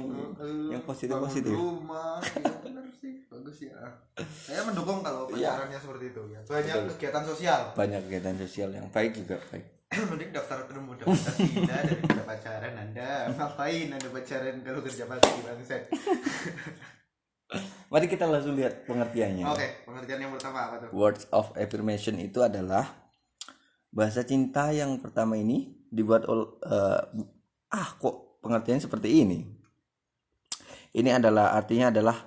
yang 0.70 0.86
positif 0.86 1.18
positif. 1.18 1.50
rumah 1.50 2.22
iya 2.22 2.75
sih 3.06 3.14
bagus 3.28 3.58
ya 3.62 3.78
saya 4.26 4.66
mendukung 4.66 5.00
kalau 5.00 5.30
Iya. 5.30 5.54
pacarannya 5.54 5.78
seperti 5.78 6.06
itu 6.10 6.22
ya 6.28 6.40
banyak 6.44 6.74
Betul. 6.76 6.90
kegiatan 6.92 7.24
sosial 7.24 7.62
Banyak 7.72 8.00
kegiatan 8.04 8.36
sosial 8.36 8.70
yang 8.72 8.86
baik 8.90 9.14
juga 9.14 9.38
baik. 9.48 9.66
mending 10.10 10.32
daftar 10.32 10.66
ketemu 10.66 10.92
daftar 10.98 11.34
tidak 11.38 11.80
daripada 11.86 12.24
pacaran 12.26 12.74
anda 12.76 13.10
ngapain 13.32 13.88
anda 13.88 14.10
pacaran 14.10 14.56
kalau 14.60 14.82
kerja 14.82 15.04
bakti 15.06 15.30
bangset 15.40 15.84
Mari 17.86 18.10
kita 18.10 18.26
langsung 18.26 18.58
lihat 18.58 18.84
pengertiannya. 18.84 19.46
oke 19.46 19.68
pengertian 19.86 20.20
yang 20.20 20.34
pertama 20.34 20.66
apa 20.66 20.76
tuh 20.82 20.90
Words 20.92 21.30
of 21.30 21.54
affirmation 21.56 22.18
itu 22.18 22.42
adalah 22.42 22.90
bahasa 23.88 24.26
cinta 24.26 24.74
yang 24.74 24.98
pertama 24.98 25.38
ini 25.38 25.70
dibuat 25.88 26.26
oleh 26.26 26.50
ah 27.70 27.90
kok 27.94 28.42
pengertiannya 28.42 28.82
seperti 28.82 29.10
ini. 29.22 29.40
Ini 30.92 31.10
adalah 31.14 31.54
artinya 31.54 31.88
adalah 31.88 32.18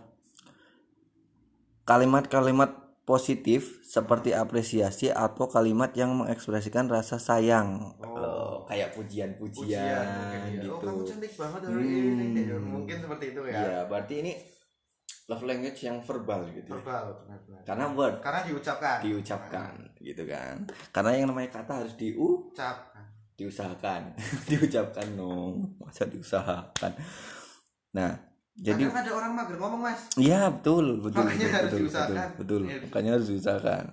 kalimat-kalimat 1.89 2.71
positif 3.03 3.81
seperti 3.81 4.37
apresiasi 4.37 5.09
atau 5.09 5.49
kalimat 5.49 5.89
yang 5.97 6.13
mengekspresikan 6.13 6.85
rasa 6.87 7.17
sayang. 7.17 7.97
Oh. 7.99 8.61
kayak 8.69 8.93
pujian-pujian 8.93 10.05
ya. 10.05 10.53
gitu. 10.53 10.69
oh 10.69 10.77
kamu 10.77 11.01
cantik 11.03 11.33
banget 11.33 11.61
hari 11.65 11.73
Hmm. 11.73 12.21
ini 12.21 12.43
Ya, 12.45 12.57
mungkin 12.61 12.97
seperti 13.01 13.25
itu 13.33 13.41
ya 13.49 13.57
Iya, 13.57 13.79
berarti 13.89 14.15
ini 14.21 14.33
love 15.25 15.41
language 15.43 15.81
yang 15.81 16.05
verbal 16.05 16.45
gitu. 16.53 16.69
ya. 16.69 16.77
verbal 16.77 17.05
benar-benar. 17.19 17.63
Karena 17.65 17.85
word 17.89 18.15
karena 18.21 18.41
diucapkan 18.45 18.99
diucapkan 19.01 19.73
gitu 19.99 20.23
kan 20.25 20.57
karena 20.93 21.11
yang 21.17 21.27
namanya 21.33 21.49
kata 21.51 21.73
harus 21.81 21.97
diu 21.97 22.53
ucapkan 22.53 23.09
diusahakan 23.35 24.03
diucapkan 24.53 25.07
dong 25.17 25.73
masa 25.81 26.05
diusahakan 26.05 26.93
nah 27.91 28.13
jadi 28.59 28.83
kadang 28.85 29.01
ada 29.01 29.13
orang 29.15 29.33
mager 29.33 29.57
ngomong 29.57 29.81
mas. 29.81 30.01
Iya 30.19 30.51
betul 30.51 30.99
betul 30.99 31.23
Makanya 31.23 31.39
betul, 31.39 31.55
harus 31.55 31.71
betul, 31.71 31.81
diusahakan. 31.81 32.17
betul, 32.17 32.35
betul. 32.37 32.63
Iya. 32.67 32.79
makanya 32.83 33.11
harus 33.15 33.29
diusahakan. 33.31 33.85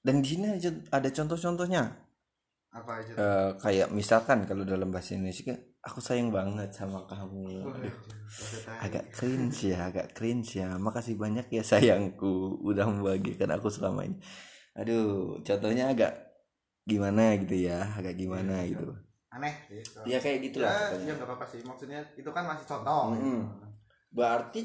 Dan 0.00 0.14
di 0.22 0.28
sini 0.28 0.46
ada- 0.92 1.14
contoh-contohnya. 1.14 1.82
Apa 2.70 2.92
aja? 3.00 3.12
Eh, 3.16 3.50
kayak 3.58 3.88
misalkan 3.90 4.44
kalau 4.44 4.62
dalam 4.62 4.92
bahasa 4.92 5.16
Indonesia 5.16 5.56
aku 5.80 5.98
sayang 5.98 6.28
banget 6.28 6.68
sama 6.70 7.08
kamu. 7.08 7.64
Aduh, 7.64 7.94
agak 8.78 9.04
cringe 9.10 9.72
ya 9.72 9.88
agak 9.88 10.12
cringe 10.12 10.60
ya. 10.60 10.76
Makasih 10.76 11.16
banyak 11.16 11.48
ya 11.48 11.64
sayangku 11.64 12.60
udah 12.60 12.84
membagikan 12.84 13.48
aku 13.50 13.72
selama 13.72 14.04
ini. 14.04 14.20
Aduh 14.76 15.40
contohnya 15.40 15.88
agak 15.88 16.12
gimana 16.84 17.34
gitu 17.40 17.56
ya 17.66 17.82
agak 17.96 18.14
gimana 18.14 18.62
Iya, 18.62 18.76
gitu 18.76 18.92
aneh 19.36 19.54
gitu. 19.68 19.98
ya 20.04 20.16
kayak 20.16 20.38
gitulah 20.42 20.72
ya, 20.72 20.96
ya 20.98 21.12
nggak 21.12 21.24
apa-apa 21.24 21.46
sih 21.46 21.60
maksudnya 21.60 22.00
itu 22.14 22.28
kan 22.28 22.44
masih 22.44 22.64
contoh 22.64 23.12
Mm-mm. 23.12 23.40
berarti 24.10 24.62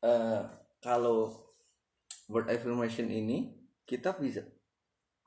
eh, 0.00 0.40
kalau 0.78 1.32
word 2.26 2.46
affirmation 2.46 3.06
ini 3.06 3.52
kita 3.82 4.14
bisa 4.14 4.44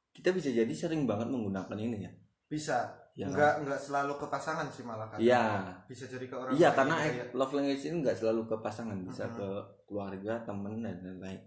kita 0.10 0.30
bisa 0.30 0.50
jadi 0.50 0.70
sering 0.70 1.04
banget 1.04 1.28
menggunakan 1.28 1.76
ini 1.76 1.98
ya 2.02 2.12
bisa 2.46 3.02
Ya. 3.14 3.30
nggak 3.30 3.62
nggak 3.62 3.78
selalu 3.80 4.18
ke 4.18 4.26
pasangan 4.26 4.66
sih 4.68 4.82
malah 4.82 5.06
kan 5.06 5.22
Iya. 5.22 5.70
bisa 5.86 6.10
jadi 6.10 6.26
ke 6.26 6.34
orang 6.34 6.50
Iya 6.52 6.74
karena 6.74 6.98
kayak- 6.98 7.30
love 7.32 7.54
language 7.54 7.86
ini 7.86 8.02
nggak 8.02 8.18
selalu 8.18 8.42
ke 8.44 8.56
pasangan 8.58 8.98
bisa 9.00 9.30
Mhm. 9.30 9.36
ke 9.38 9.48
keluarga 9.86 10.34
temen 10.42 10.82
dan 10.82 10.98
lain-lain 10.98 11.38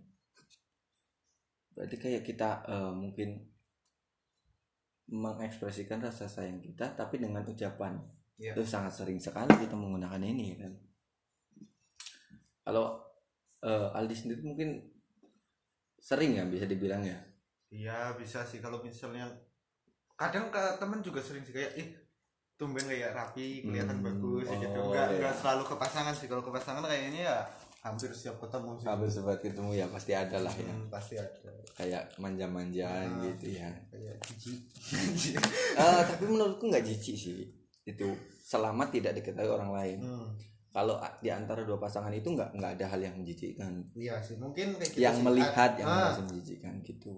berarti 1.75 1.97
kayak 1.99 2.23
kita 2.23 2.63
eh, 2.65 2.93
mungkin 2.93 3.35
mengekspresikan 5.07 6.03
rasa 6.03 6.27
sayang 6.27 6.59
kita 6.59 6.95
tapi 6.99 7.19
dengan 7.23 7.43
ucapan. 7.47 7.95
Iya. 8.37 8.53
itu 8.53 8.69
sangat 8.69 8.93
sering 8.93 9.17
sekali 9.17 9.49
kita 9.57 9.73
menggunakan 9.73 10.21
ini 10.21 10.61
kan? 10.61 10.73
Kalau 12.61 13.01
eh, 13.63 13.97
Aldi 13.97 14.13
sendiri 14.15 14.43
mungkin 14.45 14.71
sering 15.97 16.37
ya 16.37 16.45
bisa 16.45 16.69
dibilang 16.69 17.01
ya? 17.01 17.17
Iya 17.73 18.15
bisa 18.21 18.45
sih. 18.47 18.61
Kalau 18.61 18.83
misalnya 18.83 19.27
kadang 20.17 20.53
ke 20.53 20.63
temen 20.81 21.01
juga 21.01 21.21
sering 21.25 21.43
sih. 21.47 21.55
Kayak 21.57 21.73
ih 21.81 21.89
tumben 22.57 22.85
kayak 22.89 23.13
rapi 23.13 23.65
kelihatan 23.65 24.01
Hmm, 24.01 24.07
bagus 24.07 24.49
gitu. 24.49 24.81
oh, 24.81 24.89
nggak 24.93 25.07
iya. 25.13 25.19
nggak 25.21 25.35
selalu 25.41 25.63
ke 25.69 25.75
pasangan 25.77 26.15
sih. 26.15 26.29
Kalau 26.29 26.43
ke 26.45 26.53
pasangan 26.53 26.85
kayaknya 26.85 27.23
ya 27.33 27.39
hampir 27.87 28.11
setiap 28.11 28.37
ketemu 28.39 28.71
sih. 28.75 28.85
Habis 28.85 29.11
sempat 29.13 29.39
ketemu 29.39 29.71
ya 29.73 29.87
pasti 29.87 30.13
ada 30.13 30.39
lah 30.39 30.51
ya. 30.53 30.67
Hmm, 30.69 30.87
pasti 30.87 31.15
ada. 31.15 31.51
Kayak 31.73 32.03
manja-manjaan 32.17 33.07
Ah. 33.09 33.23
gitu 33.25 33.47
ya. 33.55 33.71
kayak 33.89 34.17
jijik. 34.35 34.61
Eh, 35.79 36.03
tapi 36.05 36.25
menurutku 36.25 36.67
nggak 36.67 36.83
jijik 36.83 37.15
sih. 37.15 37.47
Itu 37.83 38.11
selama 38.41 38.87
tidak 38.87 39.15
diketahui 39.15 39.47
orang 39.49 39.71
lain. 39.71 39.99
Hmm, 40.01 40.29
kalau 40.69 40.97
di 41.19 41.31
antara 41.31 41.63
dua 41.63 41.77
pasangan 41.77 42.11
itu 42.11 42.27
nggak 42.29 42.53
nggak 42.53 42.73
ada 42.77 42.87
hal 42.89 43.01
yang 43.01 43.15
menjijikkan. 43.15 43.73
Iya 43.93 44.19
sih 44.19 44.37
mungkin 44.37 44.75
kayak 44.75 44.91
gitu 44.91 45.01
yang 45.01 45.17
sih. 45.17 45.25
melihat 45.25 45.71
yang 45.75 45.87
ah, 45.87 45.97
merasa 46.11 46.23
menjijikkan 46.23 46.75
gitu. 46.83 47.15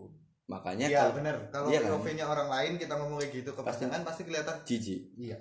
Makanya 0.46 0.86
iya 0.86 0.98
kalau 1.02 1.14
bener. 1.14 1.36
Kalau 1.48 1.66
Iya 1.68 1.78
kan? 1.78 1.90
POV-nya 1.94 2.24
orang 2.24 2.48
lain 2.48 2.72
kita 2.76 2.92
ngomong 2.94 3.18
kayak 3.18 3.32
gitu 3.36 3.50
ke 3.50 3.60
Pasti- 3.60 3.84
pasangan 3.84 4.00
pasti 4.02 4.22
kelihatan 4.24 4.56
jijik. 4.62 5.00
Iya. 5.14 5.36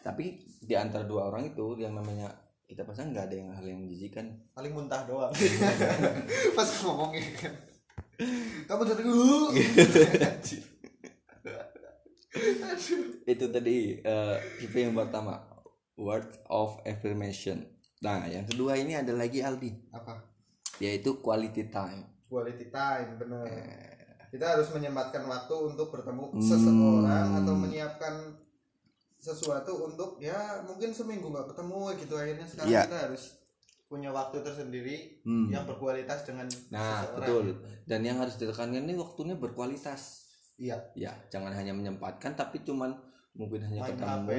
Tapi 0.00 0.24
di 0.60 0.74
antara 0.74 1.04
dua 1.04 1.26
orang 1.26 1.48
itu 1.48 1.74
yang 1.76 1.92
namanya 1.92 2.28
kita 2.64 2.82
pasang 2.82 3.12
nggak 3.12 3.28
ada 3.28 3.36
yang 3.36 3.48
hal 3.52 3.64
yang 3.64 3.80
menjijikkan 3.80 4.24
paling 4.50 4.72
muntah 4.72 5.04
doang. 5.04 5.32
Pas 6.56 6.68
ngomongnya. 6.80 7.22
Kan 7.36 7.54
kamu 8.66 8.82
jadi 8.88 9.02
dulu. 9.04 9.40
Itu 13.24 13.44
tadi 13.48 13.76
tipe 14.58 14.78
yang 14.78 14.94
pertama. 14.94 15.38
Word 15.94 16.26
of 16.50 16.82
affirmation. 16.82 17.62
Nah 18.02 18.26
yang 18.26 18.44
kedua 18.44 18.74
ini 18.74 18.98
ada 18.98 19.14
lagi 19.14 19.38
Aldi. 19.40 19.94
Apa? 19.94 20.18
Yaitu 20.82 21.22
quality 21.22 21.70
time. 21.70 22.02
Quality 22.26 22.66
time 22.68 23.08
bener 23.14 23.46
Eh. 23.46 23.94
kita 24.34 24.58
harus 24.58 24.66
menyempatkan 24.74 25.22
waktu 25.30 25.54
untuk 25.54 25.94
bertemu 25.94 26.34
Hmm. 26.34 26.42
seseorang 26.42 27.38
atau 27.38 27.54
menyiapkan 27.54 28.34
sesuatu 29.24 29.72
untuk 29.82 30.20
ya 30.20 30.36
mungkin 30.62 30.92
seminggu 30.92 31.26
nggak 31.26 31.48
ketemu 31.48 31.80
gitu 31.96 32.14
akhirnya 32.14 32.44
sekarang 32.44 32.68
Iya. 32.68 32.82
kita 32.84 32.98
harus 33.02 33.22
punya 33.86 34.10
waktu 34.10 34.36
tersendiri 34.38 34.96
Hmm. 35.22 35.48
yang 35.48 35.64
berkualitas 35.64 36.22
dengan 36.22 36.44
Nah, 36.68 37.00
seseorang 37.00 37.16
betul. 37.16 37.44
dan 37.84 38.00
yang 38.02 38.16
harus 38.18 38.36
ditekankan 38.36 38.82
ini 38.82 38.94
waktunya 38.94 39.34
berkualitas 39.34 40.28
iya 40.56 40.76
ya 40.94 41.10
jangan 41.26 41.50
hanya 41.50 41.72
menyempatkan 41.72 42.34
tapi 42.34 42.60
cuman 42.60 42.92
mungkin 43.32 43.58
hanya 43.60 43.80
main 43.82 43.90
ketemu 43.90 44.14
HP 44.20 44.30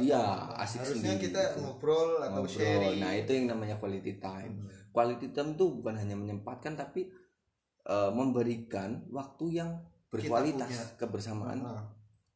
iya 0.00 0.22
asik 0.56 0.80
harusnya 0.80 0.96
sendiri 1.04 1.20
kita 1.22 1.40
gitu. 1.44 1.58
ngobrol 1.60 2.10
atau 2.18 2.40
Ngobrol. 2.40 2.54
sharing 2.54 2.96
nah 2.98 3.12
itu 3.12 3.30
yang 3.32 3.46
namanya 3.48 3.76
quality 3.76 4.16
time 4.16 4.54
Hmm. 4.56 4.70
quality 4.88 5.28
time 5.30 5.50
itu 5.52 5.64
bukan 5.68 5.94
hanya 5.96 6.14
menyempatkan 6.14 6.72
tapi 6.74 7.10
eh, 7.84 8.10
memberikan 8.10 9.08
waktu 9.10 9.44
yang 9.54 9.70
berkualitas 10.08 10.96
kebersamaan 10.96 11.60
Nah, 11.60 11.84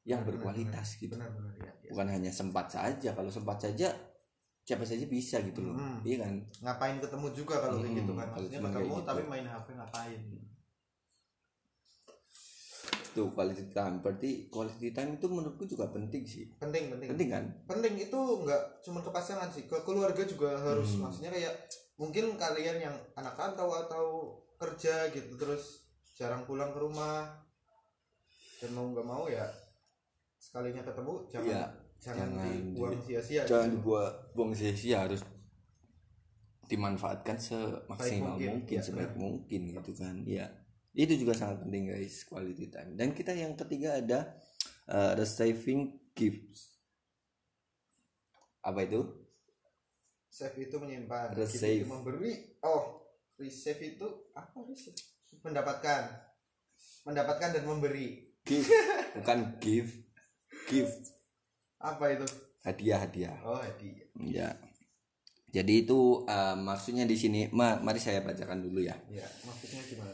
yang 0.05 0.21
benar, 0.21 0.35
berkualitas 0.35 0.97
gitu. 0.97 1.15
Benar 1.15 1.31
benar 1.31 1.55
ya, 1.57 1.71
ya. 1.79 1.91
bukan 1.91 2.09
hanya 2.09 2.31
sempat 2.31 2.67
saja 2.67 3.11
kalau 3.13 3.29
sempat 3.29 3.57
saja 3.57 3.89
siapa 4.63 4.83
saja 4.83 5.07
bisa 5.07 5.39
gitu 5.41 5.61
loh. 5.61 5.75
Hmm. 5.75 5.99
iya 6.03 6.23
kan? 6.23 6.35
Ngapain 6.61 6.99
ketemu 6.99 7.27
juga 7.33 7.59
kalau 7.59 7.79
kayak 7.79 7.89
Hmm, 7.89 7.99
gitu 7.99 8.13
kan? 8.13 8.27
maksudnya 8.29 8.61
ketemu 8.61 8.95
gitu. 8.95 9.03
tapi 9.05 9.23
main 9.25 9.45
HP 9.45 9.67
ngapain? 9.73 10.21
Tuh 13.13 13.29
quality 13.29 13.65
time. 13.69 14.01
Berarti 14.01 14.31
quality 14.49 14.89
time 14.91 15.11
itu 15.13 15.27
menurutku 15.27 15.65
juga 15.65 15.85
penting 15.87 16.25
sih. 16.25 16.49
Penting 16.57 16.89
penting. 16.89 17.09
Penting 17.11 17.29
kan? 17.29 17.45
Penting 17.67 17.95
itu 18.01 18.17
nggak 18.17 18.63
cuma 18.81 18.99
ke 18.99 19.11
pasangan 19.11 19.53
sih 19.53 19.69
ke 19.69 19.77
keluarga 19.83 20.23
juga 20.25 20.57
harus. 20.57 20.97
Hmm. 20.97 21.07
maksudnya 21.07 21.31
kayak 21.31 21.55
mungkin 21.95 22.35
kalian 22.35 22.79
yang 22.81 22.97
anak 23.15 23.37
rantau 23.37 23.69
atau 23.69 24.07
kerja 24.57 25.11
gitu 25.11 25.37
terus 25.37 25.85
jarang 26.13 26.43
pulang 26.43 26.71
ke 26.71 26.79
rumah 26.79 27.29
dan 28.59 28.71
mau 28.73 28.89
nggak 28.89 29.05
mau 29.05 29.27
ya 29.27 29.45
sekalinya 30.43 30.83
ketemu 30.83 31.15
jangan 31.31 31.47
Iya, 31.47 31.63
jangan, 32.03 32.19
jangan 32.35 32.51
dibuang 32.51 32.93
di- 32.99 33.05
sia-sia 33.07 33.43
jangan 33.47 33.69
gitu. 33.71 33.75
dibuat 33.79 34.13
buang 34.35 34.53
sia-sia 34.53 34.97
harus 35.07 35.23
dimanfaatkan 36.67 37.37
semaksimal 37.39 38.35
mungkin, 38.35 38.49
mungkin, 38.59 38.77
ya, 38.77 38.83
sebaik 38.83 39.13
benar. 39.15 39.21
mungkin 39.23 39.61
gitu 39.71 39.93
kan 39.95 40.17
ya 40.27 40.47
itu 40.93 41.15
juga 41.17 41.33
sangat 41.33 41.65
penting 41.65 41.89
guys 41.89 42.21
quality 42.29 42.69
time. 42.69 42.93
Dan 42.93 43.17
kita 43.17 43.33
yang 43.33 43.57
ketiga 43.57 43.97
ada 43.97 44.37
uh, 44.93 45.17
receiving 45.17 46.13
gifts. 46.13 46.69
Apa 48.61 48.85
itu? 48.85 49.01
Save 50.29 50.69
itu 50.69 50.77
menyimpan. 50.77 51.33
Gift 51.33 51.65
itu 51.65 51.89
memberi 51.89 52.61
oh 52.61 53.09
receive 53.41 53.97
itu 53.97 54.05
apa 54.37 54.53
receive? 54.69 54.97
Mendapatkan. 55.41 56.03
Mendapatkan 57.09 57.49
dan 57.57 57.65
memberi. 57.65 58.37
Gift 58.45 58.69
bukan 59.17 59.57
gift 59.65 60.02
gift. 60.69 61.13
Apa 61.83 62.15
itu? 62.15 62.27
Hadiah 62.63 62.99
hadiah. 63.03 63.37
Oh 63.43 63.59
hadiah. 63.59 64.07
Ya 64.23 64.49
jadi 65.53 65.85
itu 65.85 66.25
uh, 66.25 66.57
maksudnya 66.57 67.05
di 67.05 67.13
sini 67.13 67.53
ma 67.53 67.77
mari 67.85 68.01
saya 68.01 68.25
bacakan 68.25 68.65
dulu 68.65 68.81
ya. 68.81 68.97
Ya 69.13 69.29
maksudnya 69.45 69.85
gimana 69.85 70.13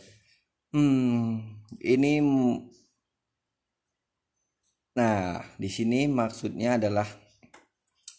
Hmm, 0.68 1.40
ini 1.80 2.20
Nah, 4.98 5.38
di 5.54 5.70
sini 5.70 6.10
maksudnya 6.10 6.74
adalah 6.74 7.06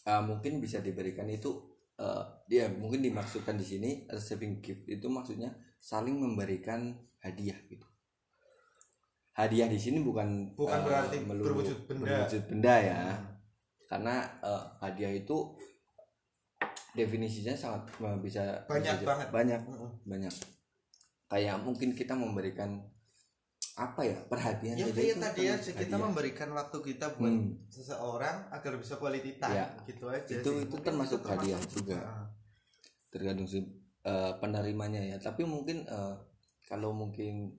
uh, 0.08 0.22
mungkin 0.24 0.64
bisa 0.64 0.80
diberikan 0.80 1.28
itu 1.28 1.52
uh, 2.00 2.24
dia 2.48 2.72
mungkin 2.72 3.04
dimaksudkan 3.04 3.60
di 3.60 3.68
sini 3.68 3.90
receiving 4.08 4.64
gift 4.64 4.88
itu 4.88 5.04
maksudnya 5.12 5.52
saling 5.76 6.16
memberikan 6.16 6.96
hadiah 7.20 7.60
gitu. 7.68 7.84
Hadiah 9.40 9.66
di 9.66 9.76
sini 9.76 9.98
bukan 10.00 10.52
Bukan 10.52 10.76
uh, 10.76 10.84
berarti 10.84 11.16
melulu 11.22 11.56
berwujud 11.56 11.88
benda. 11.88 12.04
berwujud 12.04 12.42
benda 12.46 12.74
ya. 12.76 13.00
Karena 13.88 14.20
uh, 14.38 14.64
hadiah 14.78 15.10
itu 15.10 15.56
definisinya 16.92 17.54
sangat 17.54 17.88
uh, 17.98 18.18
bisa 18.18 18.66
Banyak 18.66 18.96
bisa- 18.96 19.06
banget. 19.06 19.26
banyak 19.30 19.60
Mm-mm. 19.62 19.90
banyak 20.04 20.32
kayak 21.24 21.56
mungkin 21.58 21.94
kita 21.94 22.12
memberikan 22.12 22.82
apa 23.78 24.02
ya 24.02 24.18
perhatian 24.26 24.74
ya 24.74 24.84
kayak 24.84 25.14
itu 25.14 25.22
tadi 25.22 25.40
termasuk 25.40 25.56
aja 25.56 25.70
kita 25.72 25.86
hadiah. 25.88 26.00
memberikan 26.02 26.48
waktu 26.52 26.78
kita 26.84 27.06
buat 27.14 27.32
Hmm. 27.32 27.54
seseorang 27.66 28.36
agar 28.50 28.72
bisa 28.76 28.98
quality 28.98 29.38
time 29.38 29.56
Ya. 29.56 29.66
gitu 29.86 30.04
aja 30.04 30.26
Itu- 30.26 30.52
sih. 30.52 30.66
itu 30.66 30.74
Mungkin 30.74 30.84
termasuk 30.84 31.20
hadiah 31.24 31.60
juga. 31.64 31.98
Ah. 31.98 32.26
tergantung 33.08 33.46
si 33.46 33.58
eh, 34.00 34.32
penerimanya 34.36 35.00
ya 35.00 35.16
tapi 35.18 35.42
mungkin 35.42 35.82
eh, 35.82 36.14
kalau 36.66 36.90
mungkin 36.90 37.54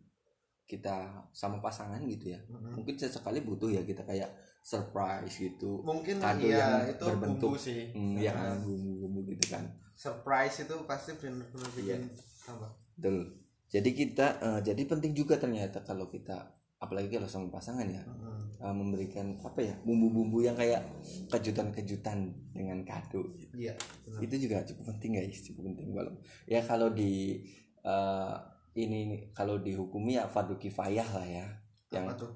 kita 0.71 0.95
sama 1.35 1.59
pasangan 1.59 1.99
gitu 2.07 2.31
ya. 2.31 2.39
Mm-mm. 2.47 2.79
mungkin 2.79 2.95
sesekali 2.95 3.43
butuh 3.43 3.67
ya 3.67 3.83
kita 3.83 4.07
kayak 4.07 4.31
surprise 4.63 5.35
gitu. 5.35 5.83
Mungkin 5.83 6.23
Kado 6.23 6.39
iya 6.39 6.87
yang 6.87 6.95
itu 6.95 7.03
berbentuk- 7.03 7.51
bumbu 7.51 7.59
sih. 7.59 7.91
Hmm, 7.91 8.15
ya 8.15 8.31
kan 8.31 8.63
bumbu-bumbu 8.63 9.27
gitu 9.35 9.51
kan. 9.51 9.67
Surprise 9.93 10.63
itu 10.63 10.75
pasti 10.87 11.11
benar-benar 11.13 11.69
bikin 11.75 12.07
tambah. 12.41 12.71
Betul. 12.95 13.35
Jadi 13.67 13.89
kita 13.91 14.27
eh, 14.39 14.59
jadi 14.61 14.81
penting 14.85 15.11
juga 15.11 15.35
ternyata 15.35 15.81
kalau 15.81 16.07
kita 16.07 16.55
apalagi 16.77 17.13
kalau 17.13 17.25
sama 17.25 17.49
pasangan 17.49 17.85
ya 17.85 18.01
Mm-mm. 18.01 18.57
eh, 18.61 18.73
memberikan 18.73 19.37
apa 19.41 19.59
ya 19.61 19.75
bumbu-bumbu 19.81 20.41
yang 20.41 20.55
kayak 20.55 20.81
kejutan-kejutan 21.27 22.17
dengan 22.53 22.81
kado. 22.83 23.25
Gitu. 23.33 23.53
iya 23.57 23.73
benar. 24.05 24.19
itu 24.21 24.35
juga 24.39 24.61
cukup 24.63 24.93
penting 24.93 25.11
guys 25.17 25.41
cukup 25.41 25.73
penting. 25.73 25.89
Walau 25.91 26.15
ya 26.45 26.61
kalau 26.61 26.93
di 26.93 27.41
eh, 27.81 28.35
ini 28.73 29.29
kalau 29.31 29.59
dihukumi 29.59 30.15
ya 30.15 30.27
fardu 30.27 30.55
kifayah 30.55 31.07
lah 31.11 31.27
ya. 31.27 31.47
Yang 31.91 32.05
apa 32.07 32.15
tuh? 32.17 32.31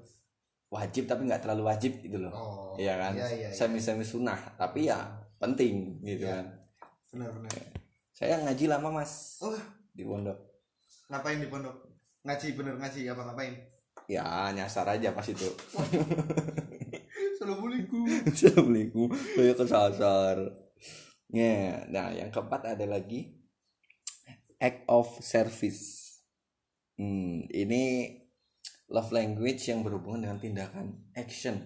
wajib 0.66 1.06
tapi 1.06 1.30
nggak 1.30 1.46
terlalu 1.46 1.62
wajib 1.70 2.02
gitu 2.02 2.18
loh. 2.18 2.34
Oh 2.34 2.74
Iya 2.74 2.98
kan? 2.98 3.14
iya 3.14 3.26
iya, 3.30 3.48
iya. 3.48 3.54
semi 3.54 3.78
semi 3.78 4.02
sunnah 4.02 4.36
tapi 4.58 4.90
ya 4.90 4.98
penting 5.38 6.02
gitu 6.02 6.26
Iya. 6.26 6.42
kan. 6.42 6.46
Benar 7.14 7.30
benar. 7.32 7.50
Saya 8.10 8.42
ngaji 8.42 8.64
lama 8.66 8.88
mas. 9.00 9.38
Oh. 9.40 9.54
Di 9.94 10.02
pondok. 10.02 10.36
Ngapain 11.08 11.38
di 11.38 11.48
pondok? 11.48 11.76
Ngaji 12.26 12.46
bener 12.58 12.74
ngaji 12.76 13.00
apa 13.08 13.22
ngapain? 13.30 13.54
Ya 14.10 14.50
nyasar 14.52 14.90
aja 14.90 15.14
pas 15.14 15.24
itu. 15.24 15.46
Assalamualaikum. 17.36 18.04
Assalamualaikum. 18.30 19.06
Saya 19.34 19.52
kesasar 19.54 20.36
ya 21.26 21.82
nah 21.90 22.14
yang 22.14 22.30
keempat 22.30 22.78
ada 22.78 22.86
lagi 22.86 23.34
act 24.62 24.86
of 24.86 25.10
service 25.18 26.05
hmm, 26.96 27.48
ini 27.48 27.82
love 28.86 29.10
language 29.10 29.66
yang 29.66 29.80
berhubungan 29.80 30.22
dengan 30.22 30.38
tindakan 30.38 30.86
action 31.12 31.58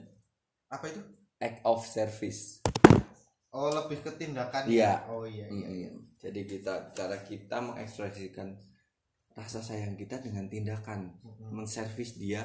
apa 0.67 0.87
itu 0.87 1.01
act 1.37 1.61
of 1.63 1.83
service 1.83 2.63
oh 3.51 3.69
lebih 3.69 4.01
ke 4.01 4.11
tindakan 4.17 4.65
Iya. 4.67 5.05
oh 5.07 5.25
iya 5.25 5.47
iya 5.47 5.69
iya 5.69 5.91
Mm, 5.91 6.07
jadi 6.17 6.41
kita 6.45 6.75
cara 6.93 7.17
kita 7.21 7.57
mengekspresikan 7.59 8.55
rasa 9.33 9.59
sayang 9.59 9.95
kita 9.95 10.19
dengan 10.19 10.47
tindakan 10.47 11.17
Mm-mm. 11.19 11.51
menservis 11.51 12.15
dia 12.15 12.45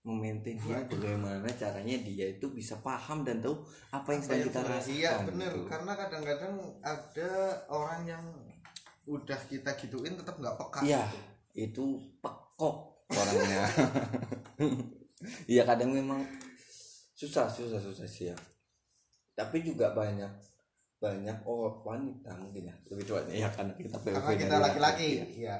memaintain 0.00 0.56
dia 0.56 0.80
bagaimana 0.82 1.44
caranya 1.52 2.00
dia 2.00 2.26
itu 2.30 2.48
bisa 2.48 2.80
paham 2.80 3.20
dan 3.20 3.38
tahu 3.38 3.60
apa 3.90 4.08
yang 4.10 4.22
sedang 4.24 4.48
kita 4.48 4.60
rasakan 4.64 4.96
iya 4.96 5.12
bener 5.20 5.52
gitu. 5.52 5.68
karena 5.68 5.92
kadang-kadang 5.94 6.54
ada 6.80 7.30
orang 7.68 8.00
yang 8.08 8.24
udah 9.04 9.40
kita 9.44 9.76
gituin 9.76 10.16
tetap 10.16 10.40
nggak 10.40 10.56
peka 10.56 10.80
Iya. 10.80 11.04
gitu. 11.04 11.18
Itu 11.60 11.84
pekok 12.24 12.76
orangnya. 13.12 13.64
Iya 15.44 15.68
kadang 15.68 15.92
memang 15.92 16.24
susah 17.12 17.44
susah 17.44 17.76
susah 17.76 18.08
sih 18.08 18.32
ya. 18.32 18.36
Tapi 19.36 19.60
juga 19.60 19.92
banyak 19.92 20.32
banyak 20.96 21.44
oh 21.44 21.84
wanita 21.84 22.40
mungkin 22.40 22.72
ya. 22.72 22.74
Lebih 22.88 23.04
tepatnya 23.04 23.34
ya 23.44 23.48
karena 23.52 23.72
kita 23.76 24.00
karena 24.00 24.32
kita 24.32 24.56
laki-laki. 24.56 25.08
ya. 25.20 25.26
iya. 25.36 25.56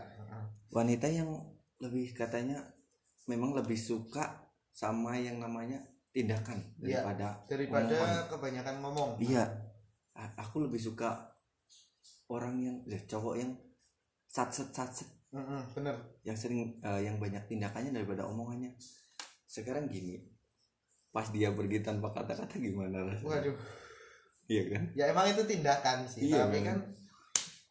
wanita 0.73 1.13
yang 1.13 1.29
lebih 1.77 2.17
katanya 2.17 2.57
memang 3.29 3.53
lebih 3.53 3.77
suka 3.77 4.49
sama 4.73 5.21
yang 5.21 5.37
namanya 5.37 5.77
tindakan 6.09 6.57
Iya, 6.81 7.05
daripada 7.05 7.45
daripada 7.45 7.93
omongan. 8.01 8.25
kebanyakan 8.33 8.75
ngomong. 8.81 9.11
Iya. 9.21 9.45
Aku 10.41 10.65
lebih 10.65 10.81
suka 10.81 11.37
orang 12.33 12.57
yang 12.65 12.77
eh, 12.89 13.05
cowok 13.05 13.35
yang 13.37 13.53
satset 14.25 14.73
satset 14.73 15.20
Mm-mm, 15.31 15.63
bener. 15.73 15.97
Yang 16.23 16.37
sering 16.43 16.61
eh, 16.79 17.01
yang 17.05 17.17
banyak 17.17 17.47
tindakannya 17.47 17.95
daripada 17.95 18.27
omongannya. 18.27 18.75
Sekarang 19.47 19.87
gini 19.87 20.19
pas 21.11 21.27
dia 21.27 21.51
pergi 21.51 21.83
tanpa 21.83 22.15
kata-kata 22.15 22.55
gimana 22.57 23.03
rasanya 23.03 23.27
waduh. 23.27 23.57
Iya 24.47 24.63
kan? 24.75 24.83
Ya 24.95 25.05
emang 25.11 25.27
itu 25.27 25.43
tindakan 25.43 26.07
sih 26.07 26.31
Iya, 26.31 26.47
tapi 26.47 26.63
kan. 26.63 26.79
kan 26.79 26.79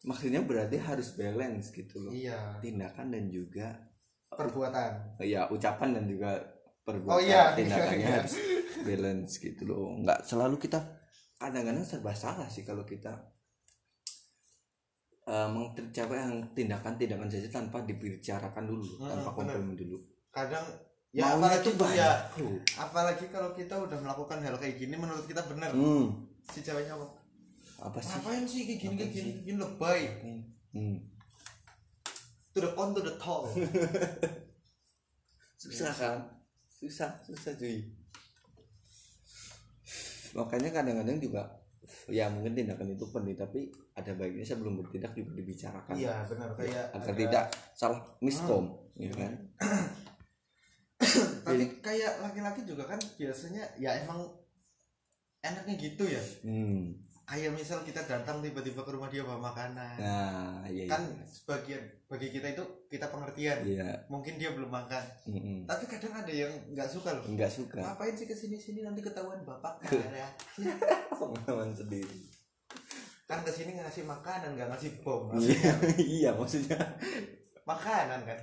maksudnya 0.00 0.40
berarti 0.40 0.76
harus 0.76 1.12
balance 1.16 1.72
gitu 1.72 2.00
loh. 2.00 2.12
Iya. 2.12 2.60
Tindakan 2.60 3.12
dan 3.12 3.24
juga 3.28 3.76
perbuatan. 4.28 5.20
ya 5.20 5.48
ucapan 5.48 5.96
dan 5.96 6.04
juga 6.08 6.40
perbuatan. 6.84 7.16
Oh, 7.16 7.20
iya. 7.20 7.52
tindakannya 7.58 8.08
Iya. 8.08 8.16
harus 8.24 8.34
balance 8.84 9.36
gitu 9.36 9.62
loh. 9.64 9.92
Nggak 10.00 10.24
selalu 10.24 10.56
kita 10.56 10.80
kadang-kadang 11.36 11.84
serba 11.84 12.12
salah 12.12 12.48
sih 12.48 12.64
kalau 12.64 12.84
kita 12.84 13.12
uh, 15.26 15.48
mencapai 15.50 16.16
yang 16.16 16.40
tindakan-tindakan 16.56 17.28
saja 17.28 17.48
tanpa 17.50 17.82
dibicarakan 17.84 18.64
dulu 18.64 18.86
Hmm, 18.96 19.10
tanpa 19.12 19.30
kompromi 19.34 19.74
dulu. 19.76 19.98
Kadang 20.30 20.64
ya 21.10 21.26
maunya 21.26 21.58
apalagi 21.58 21.70
banyak 21.74 21.96
ya 21.98 22.12
apalagi 22.78 23.26
kalau 23.34 23.50
kita 23.50 23.74
udah 23.74 23.98
melakukan 23.98 24.38
hal 24.46 24.54
kayak 24.56 24.78
gini 24.78 24.94
menurut 24.94 25.26
kita 25.26 25.42
benar. 25.44 25.74
Hmm, 25.74 26.24
si 26.46 26.62
ceweknya 26.62 26.94
apa? 26.96 27.06
Apa 27.90 27.98
sih? 27.98 28.14
Ngapain 28.16 28.44
sih 28.46 28.62
kayak 28.68 28.78
gini 28.78 28.94
kayak 28.96 29.12
gini? 29.12 29.30
gini 29.44 29.58
lebay. 29.58 30.00
Hmm. 30.70 30.96
to 32.54 32.58
the 32.62 32.70
con 32.78 32.94
to 32.94 33.02
the 33.02 33.14
top 33.18 33.46
susah 35.60 35.92
kan? 35.92 36.18
Susah 36.70 37.10
susah 37.26 37.52
cuy. 37.58 37.84
Makanya 40.30 40.70
kadang-kadang 40.70 41.18
juga 41.18 41.42
ya 42.10 42.26
mungkin 42.28 42.52
tindakan 42.52 42.92
itu 42.92 43.06
penting 43.08 43.38
tapi 43.38 43.60
ada 43.94 44.12
baiknya 44.12 44.44
sebelum 44.44 44.76
bertindak 44.76 45.14
juga 45.14 45.32
dibicarakan. 45.32 45.94
Iya 45.94 46.26
benar. 46.26 46.48
Kayak 46.58 46.84
agar 46.92 47.06
ada- 47.08 47.16
tidak 47.16 47.44
salah 47.72 48.00
miskom 48.20 48.64
ya 48.98 49.10
kan? 49.14 49.32
Tapi 51.46 51.64
kayak 51.80 52.20
laki-laki 52.20 52.60
juga 52.68 52.84
kan 52.84 53.00
biasanya 53.16 53.64
ya 53.80 53.96
emang 54.04 54.20
enaknya 55.40 55.74
gitu 55.80 56.04
ya. 56.04 56.20
Hmm. 56.44 56.92
Kayak 57.30 57.54
misal 57.54 57.78
kita 57.86 58.02
datang 58.02 58.42
tiba-tiba 58.42 58.82
ke 58.82 58.90
rumah 58.90 59.06
dia 59.06 59.22
bawa 59.22 59.38
makanan. 59.54 60.02
Nah 60.02 60.66
iya 60.66 60.90
kan 60.90 61.06
iya. 61.06 61.22
sebagian 61.22 61.78
bagi 62.10 62.34
kita 62.34 62.58
itu 62.58 62.64
kita 62.90 63.06
pengertian. 63.06 63.62
Iya. 63.62 64.10
Mungkin 64.10 64.34
dia 64.34 64.50
belum 64.50 64.66
makan. 64.66 65.04
Mm-mm. 65.30 65.62
tapi 65.70 65.86
kadang 65.86 66.10
ada 66.10 66.32
yang 66.34 66.50
nggak 66.74 66.90
suka 66.90 67.14
loh. 67.14 67.22
Nggak 67.30 67.52
suka. 67.54 67.78
Ngapain 67.78 68.18
sih 68.18 68.26
ke 68.26 68.34
sini 68.34 68.58
sini 68.58 68.82
nanti 68.82 68.98
ketahuan 68.98 69.46
bapak 69.46 69.78
ya 70.10 70.26
pengalaman 71.14 71.70
sendiri. 71.70 72.26
Kan 73.30 73.46
ke 73.46 73.52
sini 73.54 73.78
ngasih 73.78 74.02
makanan 74.10 74.58
nggak 74.58 74.74
ngasih 74.74 74.90
bom. 75.06 75.30
Iya 75.38 75.70
iya 76.18 76.30
maksudnya. 76.34 76.82
Makanan 77.62 78.26
kan 78.26 78.38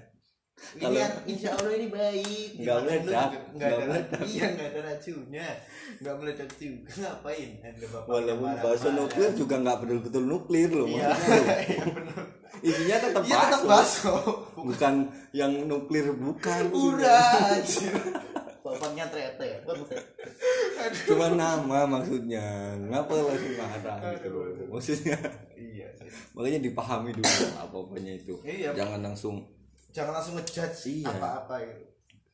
Kalau- 0.78 1.22
insya 1.30 1.50
Allah 1.54 1.74
ini 1.78 1.88
baik. 1.88 2.50
Nggak 2.60 2.78
meledak, 2.84 3.30
nggak 3.56 3.70
ada 3.72 3.86
meledak. 3.88 4.22
iya 4.26 4.46
nggak 4.52 4.68
ada 4.74 4.80
racunnya 4.90 5.48
nggak 6.02 6.16
meledak 6.20 6.50
juga. 6.58 6.90
Ngapain? 6.98 7.50
Walaupun 8.06 8.50
bakso 8.62 8.88
nuklir 8.94 9.32
juga 9.38 9.56
nggak 9.62 9.78
betul-betul 9.86 10.24
nuklir 10.26 10.70
loh 10.74 10.88
iya 10.90 11.08
maksudnya. 11.14 11.58
iya 11.72 11.86
benar 11.88 12.22
isinya 12.58 12.98
tetap 12.98 13.22
iya 13.22 13.38
tetap 13.38 13.62
bakso. 13.64 13.70
bakso. 13.70 14.16
Bukan 14.58 14.94
yang 15.32 15.52
nuklir 15.70 16.06
bukan. 16.14 16.64
Udah 16.74 17.54
anjir 17.54 17.94
bapaknya 18.68 19.08
trete 19.08 19.64
cuma 21.08 21.32
nama 21.32 21.88
maksudnya. 21.88 22.76
Ngapa 22.92 23.14
langsung 23.16 23.54
marah 23.56 23.98
gitu 24.20 24.28
loh 24.36 24.46
maksudnya? 24.76 25.18
Iya 25.56 25.88
sih. 25.98 26.12
makanya 26.36 26.60
dipahami 26.62 27.16
dulu 27.16 27.46
apa 27.58 27.76
apanya 27.80 28.14
itu. 28.14 28.36
Iya. 28.44 28.76
Jangan 28.76 29.00
langsung 29.08 29.57
jangan 29.98 30.14
langsung 30.14 30.38
ngejudge 30.38 31.02
Iya. 31.02 31.10
apa-apa 31.10 31.56
gitu. 31.64 31.84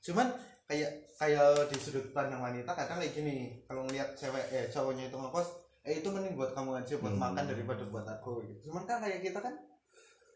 Cuman 0.04 0.28
kayak 0.66 0.92
kayak 1.14 1.44
di 1.66 1.78
sudut 1.78 2.12
pandang 2.12 2.44
wanita 2.44 2.68
kadang 2.70 3.00
kayak 3.00 3.14
gini, 3.14 3.36
kalau 3.64 3.88
ngeliat 3.88 4.12
cewek 4.14 4.44
eh 4.52 4.68
cowoknya 4.68 5.08
itu 5.08 5.16
ngekos, 5.16 5.48
eh 5.82 5.94
itu 5.98 6.08
mending 6.08 6.36
buat 6.36 6.52
kamu 6.52 6.72
aja 6.78 6.94
buat 6.98 7.12
Hmm. 7.12 7.24
makan 7.24 7.44
daripada 7.48 7.84
buat 7.86 8.04
aku 8.06 8.44
gitu. 8.44 8.68
Cuman 8.68 8.84
kan 8.84 9.00
kayak 9.00 9.24
kita 9.24 9.40
kan 9.40 9.56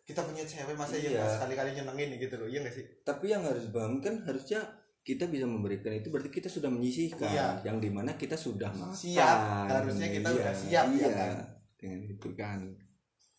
kita 0.02 0.24
punya 0.24 0.40
cewek 0.42 0.72
masa 0.74 0.96
ya 0.96 1.04
Iya. 1.04 1.20
nggak 1.20 1.32
sekali-kali 1.36 1.70
nyenengin 1.74 2.10
gitu 2.16 2.36
loh, 2.38 2.48
iya 2.48 2.63
gak 2.63 2.72
sih? 2.74 2.86
tapi 3.04 3.26
yang 3.28 3.44
harus 3.44 3.68
paham 3.68 4.00
kan 4.00 4.24
harusnya 4.24 4.63
kita 5.04 5.28
bisa 5.28 5.44
memberikan 5.44 5.92
itu 5.92 6.08
berarti 6.08 6.32
kita 6.32 6.48
sudah 6.48 6.68
menyisihkan 6.68 7.28
Iya. 7.28 7.48
yang 7.63 7.80
di 7.80 7.92
mana 7.92 8.16
kita 8.16 8.36
sudah 8.36 8.72
makan 8.72 8.96
Siap. 8.96 9.38
Harusnya 9.68 10.08
kita 10.08 10.28
udah 10.32 10.54
siap, 10.54 10.86
iya. 10.96 11.04
ya 11.04 11.10
kan? 11.12 11.32
dengan 11.76 12.00
itu 12.08 12.30
kan 12.34 12.60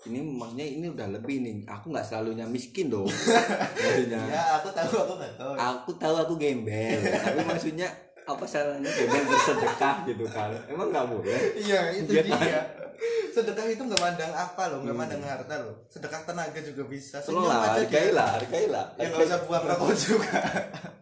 ini 0.01 0.23
maksudnya 0.23 0.63
ini 0.65 0.87
udah 0.89 1.11
lebih 1.11 1.37
nih 1.39 1.55
aku 1.65 1.91
nggak 1.91 2.05
selalunya 2.05 2.47
miskin 2.47 2.87
dong 2.87 3.11
maksudnya 3.75 4.23
Ya 4.25 4.43
aku 4.57 4.71
tahu 4.71 4.95
aku 4.97 5.15
nggak 5.17 5.35
tahu. 5.35 5.53
aku 5.53 5.91
tahu 5.97 6.15
aku 6.17 6.35
gembel 6.37 6.99
tapi 7.03 7.41
maksudnya 7.43 7.89
apa 8.23 8.45
salahnya 8.45 8.87
gembel 8.87 9.27
bersedekah 9.27 9.97
gitu 10.05 10.25
kan 10.27 10.55
emang 10.67 10.89
nggak 10.89 11.07
boleh 11.09 11.41
Iya 11.57 11.81
itu 11.97 12.11
Iya 12.13 12.23
dia. 12.23 12.37
kan? 12.37 12.67
Sedekah 13.29 13.67
itu 13.69 13.79
nggak 13.81 14.01
mandang 14.01 14.33
apa 14.33 14.63
loh, 14.67 14.83
nggak 14.83 14.91
Hmm. 14.91 15.03
mandang 15.07 15.23
harta 15.23 15.55
loh. 15.57 15.87
Sedekah 15.87 16.19
tenaga 16.25 16.59
juga 16.59 16.83
bisa. 16.85 17.23
Senyum 17.23 17.47
tolonglah 17.47 17.63
aja 17.65 17.79
hargailah 17.79 18.29
hargailah 18.35 18.87
Ya 18.93 19.05
nggak 19.07 19.23
usah 19.25 19.41
buang 19.45 19.65
rokok 19.65 19.93
juga. 19.95 20.35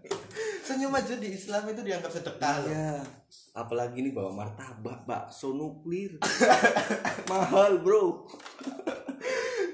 Senyum 0.66 0.92
aja 0.92 1.14
di 1.14 1.28
Islam 1.30 1.62
itu 1.66 1.80
dianggap 1.80 2.10
sedekah 2.10 2.54
loh. 2.58 2.68
Iya. 2.68 3.00
Apalagi 3.54 3.98
nih 3.98 4.12
bawa 4.12 4.28
martabak, 4.34 5.08
bakso 5.08 5.50
nuklir. 5.50 6.20
Mahal, 7.32 7.80
Bro. 7.80 8.28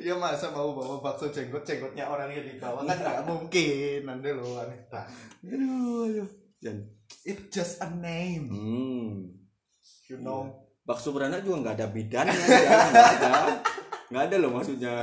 Ya 0.03 0.15
masa 0.19 0.51
mau 0.51 0.75
bawa 0.75 0.99
bakso 0.99 1.31
jenggot 1.31 1.62
jenggotnya 1.62 2.11
orangnya 2.11 2.43
di 2.43 2.59
bawah 2.59 2.83
kan 2.83 2.99
nggak 2.99 3.23
mungkin 3.23 3.99
nanti 4.03 4.29
lo 4.35 4.59
aneh 4.59 4.83
banget. 4.91 5.23
Aduh, 5.47 6.11
aduh. 6.11 6.29
Dan 6.59 6.77
It 7.23 7.55
just 7.55 7.79
a 7.79 7.87
name, 7.87 8.51
hmm. 8.51 9.31
you 10.11 10.19
know. 10.19 10.51
Bakso 10.83 11.15
beranak 11.15 11.47
juga 11.47 11.62
nggak 11.62 11.77
ada 11.79 11.87
bidannya, 11.95 12.35
ya. 12.35 12.79
nggak 12.91 13.11
ada. 13.15 13.33
Nggak 14.11 14.23
ada 14.27 14.37
loh 14.43 14.51
maksudnya. 14.59 14.95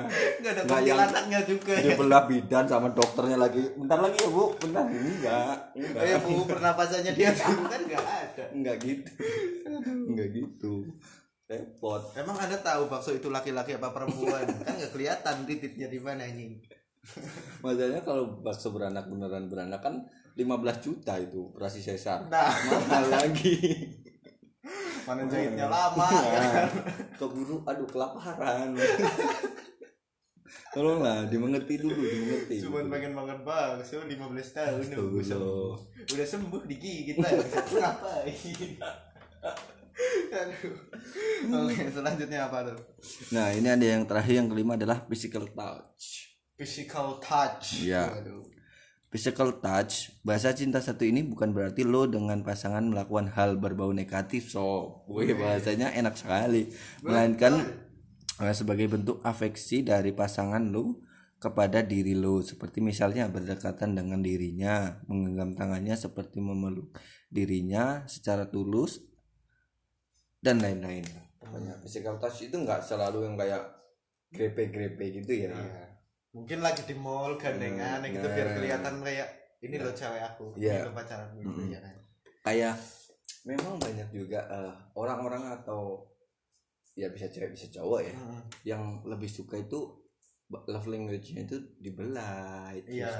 Nggak 0.43 0.51
ada 0.51 0.61
Nggak 0.67 0.81
yang- 0.83 0.99
kuntilanaknya 0.99 1.39
juga. 1.47 1.73
Dia 1.79 1.95
belah 1.95 2.23
bidan 2.27 2.65
sama 2.67 2.87
dokternya 2.91 3.37
lagi. 3.39 3.63
Bentar 3.73 4.03
lagi 4.03 4.19
ya, 4.19 4.29
Bu. 4.29 4.43
Bentar 4.59 4.83
ini 4.91 5.09
enggak. 5.15 5.57
Enggak. 5.79 6.03
Eh 6.03 6.19
bu 6.19 6.33
pernapasannya 6.43 7.11
dia 7.15 7.31
kan 7.31 7.81
nggak 7.87 8.03
ada. 8.03 8.43
Enggak 8.51 8.75
gitu. 8.83 9.11
Enggak 10.11 10.27
gitu. 10.35 10.73
Repot. 11.49 12.13
Emang 12.13 12.37
anda 12.37 12.61
tahu 12.61 12.85
bakso 12.85 13.09
itu 13.09 13.33
laki-laki 13.33 13.73
apa 13.73 13.89
perempuan? 13.89 14.45
kan 14.65 14.77
nggak 14.77 14.93
kelihatan 14.93 15.49
titiknya 15.49 15.89
di 15.89 15.97
mana 15.97 16.21
anjing. 16.21 16.61
Masalahnya 17.65 18.05
kalau 18.05 18.37
bakso 18.45 18.69
beranak 18.69 19.09
beneran 19.09 19.49
beranak 19.49 19.81
kan 19.81 20.05
15 20.37 20.45
juta 20.85 21.17
itu 21.17 21.49
operasi 21.49 21.81
sesar. 21.81 22.29
Nah. 22.29 22.53
Mahal 22.53 23.09
lagi. 23.17 23.57
Mana 25.09 25.25
jahitnya 25.25 25.65
lama 25.65 26.05
Nah, 26.05 26.69
keburu 27.17 27.65
aduh 27.65 27.89
kelaparan. 27.89 28.77
Tolonglah 30.69 31.25
dimengerti 31.33 31.81
dulu 31.81 31.97
dimengerti. 31.97 32.61
Cuman 32.61 32.93
pengen 32.93 33.17
makan 33.17 33.41
bakso 33.41 34.05
15 34.05 34.21
tahun 34.53 34.85
nunggu 34.93 35.17
sembuh. 35.25 35.73
Udah 36.13 36.27
sembuh 36.29 36.61
digigit 36.69 37.17
lah 37.17 37.41
ngapain 37.41 38.77
Aduh. 40.29 40.77
Oke, 41.67 41.83
selanjutnya 41.91 42.47
apa 42.47 42.71
tuh? 42.71 42.79
nah 43.33 43.49
ini 43.51 43.67
ada 43.67 43.85
yang 43.85 44.03
terakhir 44.05 44.43
yang 44.43 44.49
kelima 44.51 44.75
adalah 44.77 45.03
physical 45.07 45.47
touch 45.49 46.29
Physical 46.59 47.23
touch. 47.23 47.87
Iya. 47.87 48.19
Waduh. 48.19 48.43
Physical 49.09 49.63
touch, 49.63 50.11
bahasa 50.21 50.51
cinta 50.51 50.83
satu 50.83 51.07
ini 51.07 51.23
bukan 51.23 51.55
berarti 51.55 51.87
lo 51.87 52.05
dengan 52.05 52.43
pasangan 52.45 52.83
melakukan 52.83 53.31
hal 53.33 53.57
berbau 53.57 53.89
negatif, 53.89 54.53
so, 54.53 55.01
wih 55.09 55.33
bahasanya 55.33 55.95
enak 55.97 56.13
sekali. 56.13 56.69
Melainkan 57.01 57.63
eh, 58.37 58.53
sebagai 58.53 58.85
bentuk 58.85 59.17
afeksi 59.25 59.81
dari 59.81 60.13
pasangan 60.13 60.61
lo 60.61 61.01
kepada 61.41 61.81
diri 61.81 62.13
lo, 62.13 62.43
seperti 62.45 62.85
misalnya 62.85 63.25
berdekatan 63.31 63.97
dengan 63.97 64.21
dirinya, 64.21 65.01
menggenggam 65.09 65.57
tangannya 65.57 65.97
seperti 65.97 66.43
memeluk 66.43 66.93
dirinya 67.33 68.05
secara 68.05 68.45
tulus 68.51 69.08
dan 70.39 70.59
lain-lain. 70.59 71.03
Pokoknya 71.37 71.75
physical 71.79 72.15
touch 72.17 72.45
itu 72.45 72.55
nggak 72.55 72.79
selalu 72.79 73.25
yang 73.25 73.35
kayak 73.35 73.63
grepe-grepe 74.29 75.05
gitu 75.15 75.47
ya. 75.47 75.51
Iya. 75.51 75.85
Mungkin 76.29 76.59
lagi 76.61 76.85
di 76.85 76.93
mall 76.93 77.35
gandengan 77.35 78.05
gitu 78.05 78.21
Nah. 78.21 78.35
biar 78.35 78.47
kelihatan 78.53 78.93
kayak 79.01 79.27
ini 79.59 79.75
loh 79.75 79.91
cewek 79.91 80.21
aku, 80.23 80.53
Iya. 80.55 80.83
ini 80.83 80.87
loh 80.87 80.95
pacaran 80.95 81.29
gitu 81.35 81.49
Mm-mm. 81.51 81.73
ya 81.73 81.79
kan. 81.81 81.95
kayak 82.39 82.75
memang 83.43 83.75
banyak 83.75 84.07
juga 84.09 84.39
eh, 84.47 84.73
orang-orang 84.95 85.59
atau 85.59 86.07
ya 86.95 87.11
bisa 87.11 87.27
cewek 87.27 87.51
bisa 87.51 87.67
cowok 87.69 87.99
ya 88.07 88.13
Mm-mm. 88.15 88.39
yang 88.63 88.83
lebih 89.03 89.27
suka 89.27 89.59
itu 89.59 89.99
love 90.49 90.87
language-nya 90.87 91.43
itu 91.45 91.57
dibelai 91.77 92.79
terus 92.81 93.15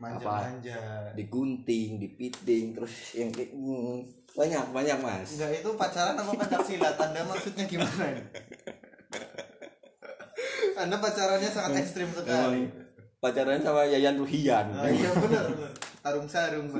Iya. 0.00 0.16
di 0.16 0.16
Manja-manja. 0.16 0.78
digunting 1.12 1.90
dipiting 1.98 2.64
terus 2.72 2.94
yang 3.12 3.28
kayak 3.28 3.52
mm, 3.52 3.96
banyak 4.32 4.64
banyak 4.72 4.96
mas 4.98 5.28
Enggak 5.30 5.60
itu 5.60 5.70
pacaran 5.76 6.16
apa 6.16 6.32
pencak 6.34 6.62
silat? 6.64 6.96
Anda 6.96 7.20
maksudnya 7.22 7.64
gimana 7.66 8.04
ini? 8.08 8.24
Anda 10.74 10.96
pacarannya 10.96 11.50
sangat 11.50 11.84
ekstrim 11.84 12.08
sekali. 12.10 12.64
Pacaran 13.20 13.60
sama 13.60 13.84
Yayan 13.84 14.16
Ruhian 14.16 14.72
Ah, 14.72 14.88
iya 14.88 15.12
benar. 15.12 15.44
Tarung 16.00 16.24
sarung 16.24 16.72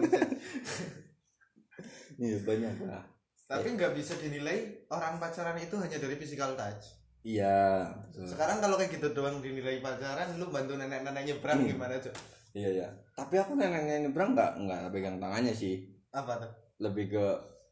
iya 2.17 2.37
banyak 2.39 2.75
lah 2.83 3.05
Tapi 3.45 3.75
nggak 3.75 3.93
bisa 3.93 4.17
dinilai 4.17 4.57
orang 4.87 5.19
pacaran 5.19 5.59
itu 5.59 5.77
hanya 5.77 5.99
dari 5.99 6.17
physical 6.17 6.55
touch. 6.55 6.97
iya 7.21 7.85
betul. 8.01 8.25
Sekarang 8.25 8.65
kalau 8.65 8.81
kayak 8.81 8.97
gitu 8.97 9.13
doang 9.13 9.45
dinilai 9.45 9.85
pacaran, 9.85 10.41
lu 10.41 10.49
bantu 10.49 10.73
nenek-nenek 10.75 11.27
nyebrang 11.27 11.61
Hmm. 11.61 11.69
gimana 11.69 11.99
cok? 11.99 12.17
iya 12.51 12.71
ya 12.77 12.89
tapi 13.21 13.37
aku 13.37 13.53
nenek 13.53 14.01
nyebrang 14.01 14.33
nggak 14.33 14.65
nggak 14.65 14.81
pegang 14.89 15.21
tangannya 15.21 15.53
sih 15.53 15.85
Apa 16.09 16.41
tuh? 16.41 16.49
lebih 16.81 17.13
ke 17.13 17.25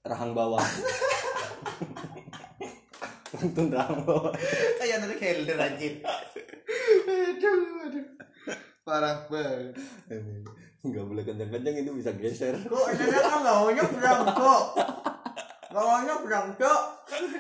rahang 0.05 0.37
bawah 0.37 0.61
Tuntun 3.33 3.73
rahang 3.73 4.05
bawah 4.05 4.29
Kayak 4.77 5.01
nanti 5.01 5.17
kelder 5.17 5.57
anjir. 5.57 5.95
aduh, 7.09 7.89
aduh. 7.89 8.05
Parah 8.85 9.25
banget. 9.29 9.73
nggak 10.85 11.05
boleh 11.05 11.25
kencang-kencang 11.25 11.75
itu 11.81 11.93
bisa 11.97 12.11
geser 12.17 12.55
Kok 12.61 12.87
nenek 12.93 13.21
kan 13.25 13.41
nggak 13.41 13.57
maunya 13.57 13.85
berang 13.89 14.23
kok? 14.29 14.63
Nggak 15.69 15.85
maunya 15.85 16.15
berang 16.25 16.49
kok? 16.57 16.81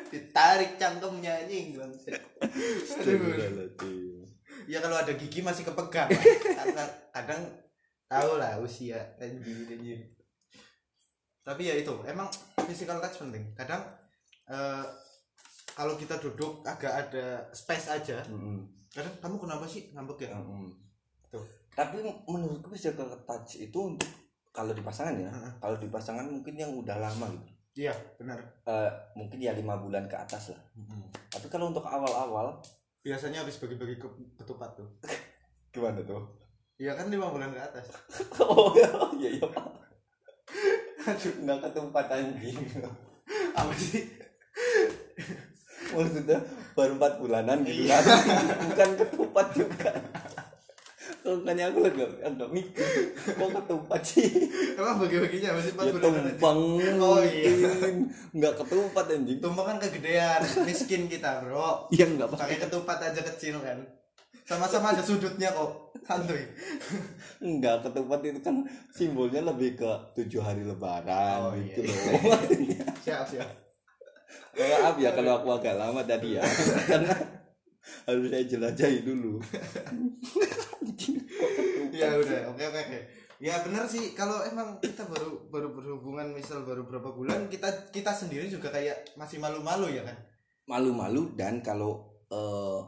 Ditarik 0.08 0.80
cangkemnya 0.80 1.44
anjing 1.44 1.76
bangsa. 1.76 2.16
Ya 4.68 4.78
kalau 4.80 4.96
ada 4.96 5.12
gigi 5.16 5.40
masih 5.40 5.64
kepegang. 5.64 6.08
Kadang 7.16 7.67
tahu 8.08 8.40
lah 8.40 8.56
usia 8.58 8.98
anjing 9.20 9.68
anjing. 9.68 10.02
Tapi 11.44 11.62
ya 11.64 11.74
itu, 11.76 11.94
emang 12.04 12.28
physical 12.64 13.00
touch 13.00 13.20
penting. 13.20 13.44
Kadang 13.54 13.80
eh, 14.48 14.84
kalau 15.72 15.94
kita 15.94 16.18
duduk 16.18 16.60
agak 16.64 17.08
ada 17.08 17.46
space 17.52 17.88
aja. 17.88 18.20
Mm-mm. 18.26 18.64
Kadang 18.88 19.14
kamu 19.20 19.36
kenapa 19.46 19.64
sih 19.64 19.92
ngambek 19.92 20.28
ya? 20.28 20.32
Mm-mm. 20.34 20.72
Tuh. 21.28 21.44
tapi 21.76 22.00
menurutku 22.26 22.72
physical 22.72 23.04
touch 23.22 23.60
itu 23.60 23.78
untuk 23.78 24.08
kalau 24.50 24.72
di 24.72 24.80
pasangan 24.80 25.12
ya 25.14 25.28
Heeh. 25.28 25.52
kalau 25.60 25.76
di 25.76 25.86
pasangan 25.86 26.24
mungkin 26.24 26.56
yang 26.56 26.72
udah 26.72 26.96
lama 26.98 27.28
gitu 27.30 27.52
Iya, 27.78 27.94
benar. 28.18 28.40
Eh, 28.66 28.90
mungkin 29.14 29.38
ya 29.38 29.52
lima 29.54 29.76
bulan 29.78 30.08
ke 30.10 30.16
atas 30.16 30.50
lah 30.50 30.62
tapi 31.28 31.46
kalau 31.46 31.68
untuk 31.70 31.84
awal-awal 31.84 32.58
Biasanya 32.98 33.46
habis 33.46 33.60
bagi-bagi 33.62 33.94
ke 33.94 34.08
ketupat 34.34 34.74
tuh. 34.74 34.88
gimana 35.70 36.00
tuh 36.02 36.24
Iya 36.78 36.94
kan 36.94 37.06
lima 37.08 37.26
bulan 37.26 37.50
ke 37.50 37.60
atas. 37.60 37.86
oh 38.42 38.70
iya 39.14 39.30
iya 39.34 39.46
pak 39.46 39.66
aduh 41.00 41.34
nggak 41.40 41.58
ketempat 41.64 42.06
anjing 42.10 42.58
Apa 43.54 43.72
sih? 43.74 44.04
maksudnya 45.88 46.38
baru 46.74 46.94
empat 46.94 47.12
bulanan 47.16 47.64
gitu 47.64 47.82
Iya. 47.82 47.96
kan 47.98 48.22
bukan 48.62 48.90
ketupat 48.94 49.46
juga 49.52 49.92
makanya 51.24 51.64
aku 51.68 51.78
agak 51.82 52.10
agak 52.22 52.48
mikir 52.50 52.88
kok 53.26 53.50
ketupat 53.54 54.00
sih 54.02 54.28
Emang 54.74 54.96
bagi-baginya 54.98 55.50
masih 55.56 55.72
empat 55.72 55.84
ya 55.84 55.92
bulan 55.92 56.08
aja. 56.08 56.20
tumpang 56.22 56.60
Oh, 56.98 57.20
iya. 57.20 57.50
mungkin. 57.50 57.94
nggak 58.32 58.54
ketupat 58.58 59.06
anjing 59.08 59.38
Tumpeng 59.38 59.66
kan 59.66 59.76
kegedean, 59.78 60.40
miskin 60.62 61.02
kita 61.06 61.30
bro. 61.40 61.88
iya 61.90 62.04
nggak 62.06 62.28
pakai 62.30 62.44
Pakai 62.44 62.58
ketupat 62.64 62.98
aja 63.02 63.20
kecil 63.24 63.56
kan. 63.58 63.78
Sama-sama 64.44 64.96
ada 64.96 65.04
sudutnya 65.04 65.52
kok. 65.52 65.92
Santuy. 66.08 66.40
Enggak, 67.44 67.84
ketupat 67.84 68.24
itu 68.24 68.40
kan 68.40 68.64
simbolnya 68.88 69.44
lebih 69.44 69.76
ke 69.76 69.90
tujuh 70.16 70.40
hari 70.40 70.64
lebaran 70.64 71.52
Oh, 71.52 71.52
gitu 71.52 71.84
iya. 71.84 71.92
loh. 71.92 72.40
Siap 73.04 73.24
siap. 73.28 73.50
Maaf 74.56 74.96
ya 74.96 75.12
kalau 75.12 75.40
aku 75.40 75.48
agak 75.52 75.76
lama 75.76 76.00
tadi 76.02 76.40
ya. 76.40 76.42
Karena 76.88 77.12
harus 78.08 78.28
saya 78.32 78.44
jelajahi 78.44 78.98
dulu. 79.04 79.36
Ya 81.92 82.14
udah, 82.14 82.40
oke 82.52 82.64
oke 82.64 82.80
oke. 82.88 82.98
Ya 83.38 83.54
benar 83.62 83.86
sih 83.86 84.18
kalau 84.18 84.42
emang 84.42 84.82
kita 84.82 85.06
baru 85.06 85.46
baru 85.46 85.70
berhubungan 85.70 86.34
misal 86.34 86.66
baru 86.66 86.82
berapa 86.90 87.14
bulan 87.14 87.46
kita 87.46 87.70
kita 87.94 88.10
sendiri 88.10 88.50
juga 88.50 88.74
kayak 88.74 89.14
masih 89.14 89.38
malu-malu 89.38 89.92
ya 89.92 90.02
kan. 90.02 90.16
Malu-malu 90.66 91.36
dan 91.38 91.62
kalau 91.62 92.02
eh, 92.28 92.80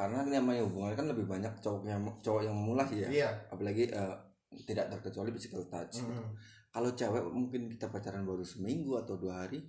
karena 0.00 0.24
namanya 0.24 0.64
hubungan 0.64 0.96
kan 0.96 1.06
lebih 1.12 1.28
banyak 1.28 1.52
cowok 1.60 1.84
yang 1.84 2.00
cowok 2.24 2.40
yang 2.48 2.56
memulai 2.56 2.88
ya. 2.96 3.08
Iya. 3.12 3.30
Apalagi 3.52 3.92
eh, 3.92 4.16
tidak 4.64 4.88
terkecuali 4.96 5.28
physical 5.36 5.68
touch. 5.68 6.00
Mm-mm. 6.00 6.32
Kalau 6.72 6.88
cewek 6.96 7.20
mungkin 7.28 7.68
kita 7.68 7.92
pacaran 7.92 8.24
baru 8.24 8.40
seminggu 8.40 8.96
atau 8.96 9.20
dua 9.20 9.44
hari, 9.44 9.60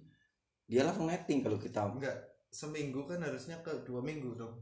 dia 0.71 0.87
langsung 0.87 1.11
netting 1.11 1.43
kalau 1.43 1.59
kita. 1.59 1.83
Enggak 1.83 2.15
seminggu 2.47 3.03
kan 3.03 3.19
harusnya 3.19 3.59
ke 3.59 3.83
dua 3.83 3.99
minggu 3.99 4.39
dong. 4.39 4.55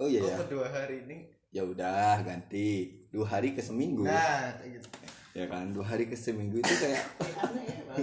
Oh 0.00 0.08
iya 0.08 0.24
ya. 0.24 0.40
Ke 0.40 0.48
dua 0.48 0.72
hari 0.72 1.04
ini? 1.04 1.28
ya 1.52 1.60
udah 1.68 2.24
ganti 2.24 2.88
dua 3.12 3.28
hari 3.28 3.52
ke 3.52 3.60
seminggu 3.60 4.08
Nah, 4.08 4.56
gitu. 4.64 4.88
ya 5.36 5.44
kan 5.52 5.68
dua 5.68 5.84
hari 5.84 6.08
ke 6.08 6.16
seminggu 6.16 6.56
itu 6.64 6.74
kayak 6.80 7.04
ya, 7.20 7.44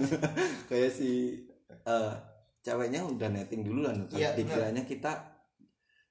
kayak 0.70 0.90
si 0.94 1.34
eh 1.66 2.12
ceweknya 2.62 3.02
udah 3.02 3.26
netting 3.26 3.66
dulu 3.66 3.90
lah 3.90 3.94
Iya, 4.14 4.38
dikiranya 4.38 4.86
kita 4.86 5.29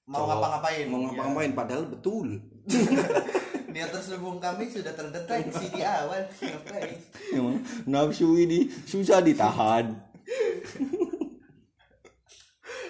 mau 0.10 0.26
ngapa-ngapain? 0.26 0.86
Mau 0.90 1.00
ngapa-ngapain 1.06 1.54
padahal 1.54 1.86
betul. 1.86 2.28
Niat 3.70 3.94
terselubung 3.94 4.42
kami 4.42 4.66
sudah 4.66 4.90
terdeteksi 4.92 5.70
di 5.70 5.86
awal 5.86 6.26
ngapain 6.26 6.98
emang 7.30 7.62
nafsu 7.86 8.34
ini 8.34 8.66
susah 8.84 9.22
ditahan. 9.22 9.94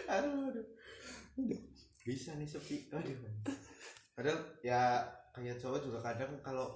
Aduh, 0.10 0.50
aduh. 0.50 0.66
bisa 2.02 2.34
nih 2.40 2.48
sepi. 2.48 2.88
Aduh. 2.90 3.14
Padahal 4.16 4.40
ya 4.64 5.04
kayak 5.36 5.60
cowok 5.60 5.84
juga 5.84 6.00
kadang 6.02 6.32
kalau 6.42 6.74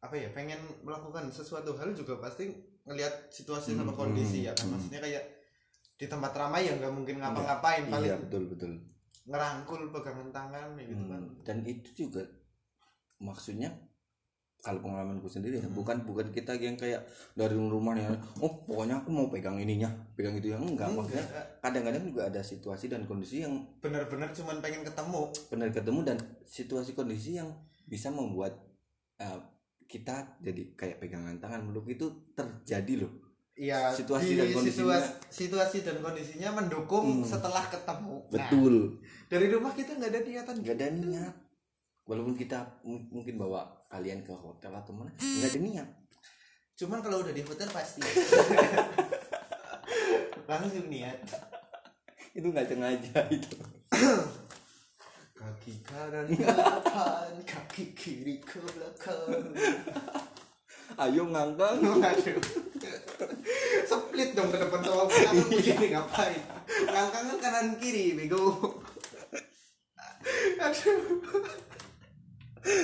apa 0.00 0.16
ya 0.16 0.28
pengen 0.32 0.60
melakukan 0.80 1.28
sesuatu 1.28 1.76
hal 1.76 1.92
juga 1.92 2.16
pasti 2.20 2.48
ngelihat 2.84 3.28
situasi 3.28 3.76
sama 3.76 3.92
Hmm, 3.92 3.98
kondisi 3.98 4.48
ya 4.48 4.52
kan? 4.52 4.68
hmm. 4.68 4.72
maksudnya 4.72 5.00
kayak 5.00 5.24
di 6.00 6.08
tempat 6.08 6.32
ramai 6.32 6.64
ya 6.64 6.72
nggak 6.74 6.88
mungkin 6.90 7.20
ngapa-ngapain 7.20 7.84
paling 7.86 8.08
iya 8.08 8.16
betul 8.16 8.48
betul. 8.48 8.72
ngerangkul 9.28 9.92
pegangan 9.92 10.32
tangan 10.32 10.72
gitu 10.80 11.04
kan. 11.06 11.20
Hmm, 11.20 11.44
dan 11.44 11.60
itu 11.62 11.88
juga 11.94 12.24
maksudnya 13.20 13.68
kalau 14.60 14.80
pengalamanku 14.80 15.24
sendiri 15.24 15.56
ya 15.56 15.64
Hmm. 15.64 15.72
bukan 15.72 16.04
bukan 16.04 16.28
kita 16.28 16.52
yang 16.54 16.76
kayak 16.76 17.00
dari 17.32 17.56
rumahnya 17.56 18.12
oh 18.40 18.64
pokoknya 18.64 19.00
aku 19.00 19.08
mau 19.08 19.28
pegang 19.28 19.56
ininya 19.56 19.88
pegang 20.12 20.36
itu 20.36 20.52
yang 20.52 20.60
enggak 20.62 20.88
maksudnya 20.88 21.20
Enggak, 21.22 21.46
kadang-kadang 21.60 22.04
juga 22.06 22.22
ada 22.28 22.40
situasi 22.40 22.88
dan 22.88 23.04
kondisi 23.04 23.40
yang 23.40 23.56
bener-bener 23.80 24.28
cuman 24.30 24.60
pengen 24.60 24.84
ketemu. 24.84 25.22
benar 25.48 25.68
ketemu 25.68 26.00
dan 26.04 26.16
situasi 26.44 26.92
kondisi 26.92 27.36
yang 27.36 27.48
bisa 27.84 28.08
membuat 28.08 28.56
eh, 29.16 29.40
kita 29.84 30.36
jadi 30.40 30.76
kayak 30.76 30.96
pegangan 30.98 31.36
tangan 31.36 31.64
meluk 31.64 31.88
itu 31.88 32.08
terjadi 32.32 33.04
loh 33.04 33.12
Iya, 33.60 33.92
Situasi 33.92 34.30
di 34.30 34.34
dan 34.34 34.46
kondisinya. 34.50 34.96
situasi, 34.96 35.10
situasi 35.28 35.76
dan 35.82 35.96
kondisinya 36.00 36.48
mendukung 36.54 37.20
Hmm. 37.20 37.22
setelah 37.22 37.60
ketemu. 37.66 38.14
Nah, 38.24 38.30
betul 38.32 38.74
dari 39.26 39.46
rumah 39.46 39.70
kita 39.70 39.94
nggak 39.94 40.08
ada 40.08 40.20
niatan 40.22 40.54
nggak 40.58 40.74
ada 40.74 40.86
niat 40.90 41.34
walaupun 42.02 42.34
kita 42.34 42.56
mungkin 42.82 43.36
bawa 43.36 43.62
kalian 43.86 44.20
ke 44.20 44.32
hotel 44.32 44.72
atau 44.72 44.90
mana 44.90 45.12
nggak 45.12 45.46
ada 45.46 45.60
niat 45.60 45.88
Cuman 46.74 46.98
kalau 46.98 47.20
udah 47.20 47.30
di 47.30 47.40
hotel 47.40 47.68
pasti 47.68 48.00
langsung 50.48 50.88
niat. 50.88 51.20
itu 52.32 52.42
nggak 52.42 52.64
sengaja 52.64 53.28
itu 53.28 53.54
Kaki 55.32 55.72
kanan 55.80 56.26
ke 56.26 56.44
depan, 56.44 57.32
kaki 57.44 57.92
kiri 57.92 58.38
ke 58.38 58.60
belakang. 58.60 59.52
Ayo 60.98 61.22
ngangkang. 61.30 61.78
Split 63.90 64.30
dong 64.32 64.48
ke 64.48 64.56
depan 64.58 64.80
sama 64.82 65.04
belakang 65.10 65.36
begini 65.50 65.86
ngapain? 65.94 66.40
Ngangkang 66.88 67.24
kan 67.28 67.38
kanan 67.38 67.66
kiri, 67.78 68.16
bego. 68.16 68.78
Aduh. 70.60 71.00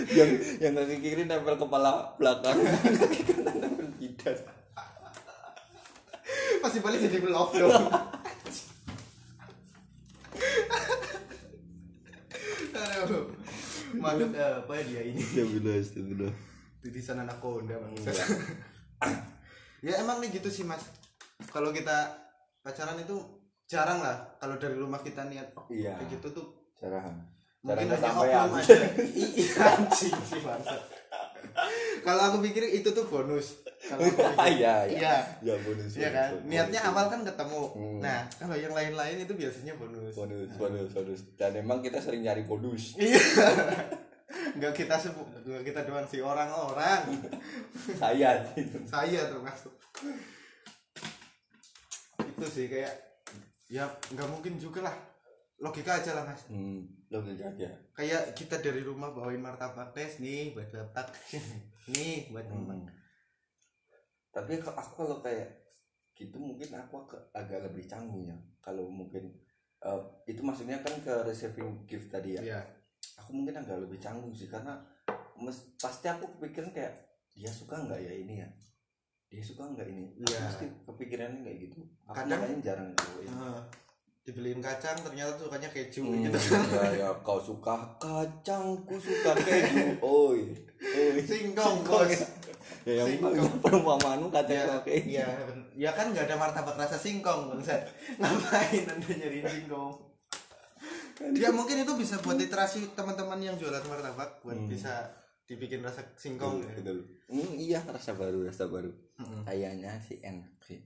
yang 0.09 0.31
yang 0.57 0.73
kaki 0.73 1.05
kiri 1.05 1.29
nempel 1.29 1.53
kepala 1.61 2.16
belakang 2.16 2.57
kaki 3.05 3.21
kanan 3.29 3.57
nempel 3.61 3.88
jidat 4.01 4.40
Pasti 6.64 6.81
balik 6.81 7.05
jadi 7.05 7.21
belok 7.21 7.51
dong. 7.55 7.87
Aduh. 12.77 13.25
Makhluk 13.97 14.35
apa 14.35 14.75
dia 14.83 15.03
ini? 15.07 15.21
Astagfirullah, 15.23 15.77
astagfirullah. 15.79 16.56
Titisan 16.87 17.18
anaconda 17.18 17.75
bangsa. 17.83 18.14
ya 19.87 19.99
emang 19.99 20.22
nih 20.22 20.38
gitu 20.38 20.46
sih 20.46 20.62
mas. 20.62 20.87
Kalau 21.51 21.75
kita 21.75 22.14
pacaran 22.62 23.03
itu 23.03 23.18
jarang 23.66 23.99
lah. 23.99 24.38
Kalau 24.38 24.55
dari 24.55 24.79
rumah 24.79 25.03
kita 25.03 25.27
niat 25.27 25.51
Iya. 25.66 25.99
kayak 25.99 26.14
gitu 26.14 26.31
tuh 26.31 26.46
Cara 26.79 27.03
mungkin 27.66 27.90
hanya 27.90 28.11
oknum 28.14 28.62
aja. 28.62 28.77
Iya 29.18 29.59
anjing 29.59 30.14
sih 30.22 30.38
bangsa. 30.38 30.79
Kalau 32.07 32.22
aku 32.31 32.38
pikir 32.46 32.70
itu 32.70 32.94
tuh 32.94 33.11
bonus. 33.11 33.59
Kalau 33.83 34.07
Iya, 34.46 34.87
iya. 34.87 34.87
Iya. 34.87 35.14
Ya 35.42 35.55
bonus. 35.66 35.90
Iya 35.99 36.11
kan? 36.14 36.31
bonus, 36.38 36.46
Niatnya 36.46 36.81
awal 36.87 37.11
kan 37.11 37.20
ketemu. 37.27 37.62
Hmm. 37.75 37.99
Nah, 37.99 38.20
kalau 38.38 38.55
yang 38.55 38.70
lain-lain 38.70 39.27
itu 39.27 39.35
biasanya 39.35 39.75
bonus. 39.75 40.14
bonus, 40.14 40.55
bonus, 40.55 40.88
bonus. 40.94 41.20
Dan 41.35 41.59
emang 41.59 41.83
kita 41.83 41.99
sering 41.99 42.22
nyari 42.22 42.46
bonus. 42.46 42.94
Iya. 42.94 43.18
Enggak 44.57 44.72
kita 44.72 44.96
sebut, 44.96 45.27
enggak 45.44 45.64
kita 45.68 45.81
doang 45.85 46.07
sih 46.09 46.20
orang-orang. 46.25 47.03
Saya. 48.01 48.40
Saya 48.88 49.20
termasuk. 49.29 49.72
Itu 52.25 52.46
sih 52.46 52.66
kayak 52.68 52.94
ya 53.66 53.88
nggak 54.14 54.29
mungkin 54.31 54.57
juga 54.57 54.87
lah. 54.87 54.96
Logika 55.57 55.96
aja 55.96 56.12
lah 56.12 56.25
mas. 56.29 56.44
Hmm, 56.53 56.85
logika 57.09 57.49
aja. 57.49 57.68
Kayak 57.96 58.37
kita 58.37 58.61
dari 58.61 58.85
rumah 58.85 59.09
bawain 59.12 59.40
martabak 59.40 59.96
tes 59.96 60.20
nih 60.20 60.53
buat 60.53 60.68
bapak, 60.68 61.16
nih 61.96 62.29
buat 62.29 62.44
teman. 62.44 62.85
Hmm. 62.85 62.92
Tapi 64.37 64.61
kalau 64.61 64.77
aku 64.77 64.92
kalau 65.01 65.18
kayak 65.25 65.49
gitu 66.12 66.37
mungkin 66.37 66.77
aku 66.77 67.09
agak 67.33 67.64
lebih 67.64 67.88
canggung 67.88 68.29
ya. 68.29 68.37
Kalau 68.61 68.85
mungkin 68.85 69.33
eh, 69.81 70.01
itu 70.29 70.44
maksudnya 70.44 70.85
kan 70.85 70.92
ke 71.01 71.14
receiving 71.25 71.88
gift 71.88 72.12
tadi 72.12 72.37
ya. 72.37 72.42
Iya. 72.44 72.61
Aku 73.16 73.31
mungkin 73.33 73.55
agak 73.55 73.79
lebih 73.79 73.96
canggung 73.96 74.31
sih 74.31 74.46
karena 74.46 74.76
mes- 75.35 75.72
pasti 75.76 76.07
aku 76.07 76.29
kepikiran 76.37 76.70
kayak 76.70 76.92
dia 77.33 77.50
suka 77.50 77.76
nggak 77.79 77.98
ya 77.98 78.12
ini 78.14 78.35
ya. 78.38 78.48
Dia 79.26 79.42
suka 79.42 79.66
nggak 79.66 79.87
ini? 79.87 80.05
Aku 80.14 80.24
Iya. 80.26 80.40
Pasti 80.46 80.64
kepikirannya 80.83 81.40
kayak 81.42 81.59
gitu. 81.62 81.79
Aku 82.07 82.14
Kadang- 82.14 82.61
jarang 82.61 82.88
bawain. 82.92 83.29
Nah, 83.33 83.61
dibeliin 84.22 84.59
kacang 84.59 84.96
ternyata 84.98 85.35
sukanya 85.35 85.68
keju 85.68 86.02
Hmm, 86.02 86.22
gitu. 86.24 86.38
ya, 86.72 86.87
ya, 86.92 87.09
kau 87.20 87.38
suka 87.38 87.74
kacang, 87.96 88.74
ku 88.83 88.96
suka 88.96 89.33
keju. 89.37 89.98
Oi, 90.00 90.40
oi. 90.76 91.18
Singkong 91.20 91.83
bos. 91.83 92.11
Ya, 92.83 93.02
yang 93.02 93.09
Singkong. 93.09 93.59
perumpamaan 93.61 94.26
kacang 94.29 94.55
Ya, 94.57 94.79
keju. 94.81 95.07
iya, 95.12 95.26
ben- 95.42 95.66
ya 95.74 95.90
kan 95.90 96.11
nggak 96.11 96.26
ada 96.26 96.37
martabak 96.37 96.74
rasa 96.76 96.94
singkong 96.94 97.50
bangsa. 97.50 97.74
Ngapain 98.16 98.87
anda 98.88 99.11
nyariin 99.12 99.42
singkong? 99.44 99.94
Ya 101.33 101.48
mungkin 101.48 101.76
itu 101.79 101.92
bisa 101.94 102.20
buat 102.20 102.37
literasi 102.37 102.92
teman-teman 102.92 103.40
yang 103.40 103.57
jualan 103.57 103.81
martabak 103.83 104.40
buat 104.40 104.52
Hmm. 104.55 104.68
bisa 104.68 105.09
dibikin 105.44 105.81
rasa 105.81 106.05
singkong. 106.14 106.61
ya. 106.61 106.74
Betul. 106.76 106.98
Hmm, 107.26 107.52
iya 107.55 107.81
rasa 107.81 108.12
baru, 108.12 108.42
rasa 108.42 108.66
baru. 108.66 108.90
Mm-mm. 109.16 109.42
Kayaknya 109.42 109.96
sih 109.98 110.20
enak 110.20 110.52
sih. 110.61 110.83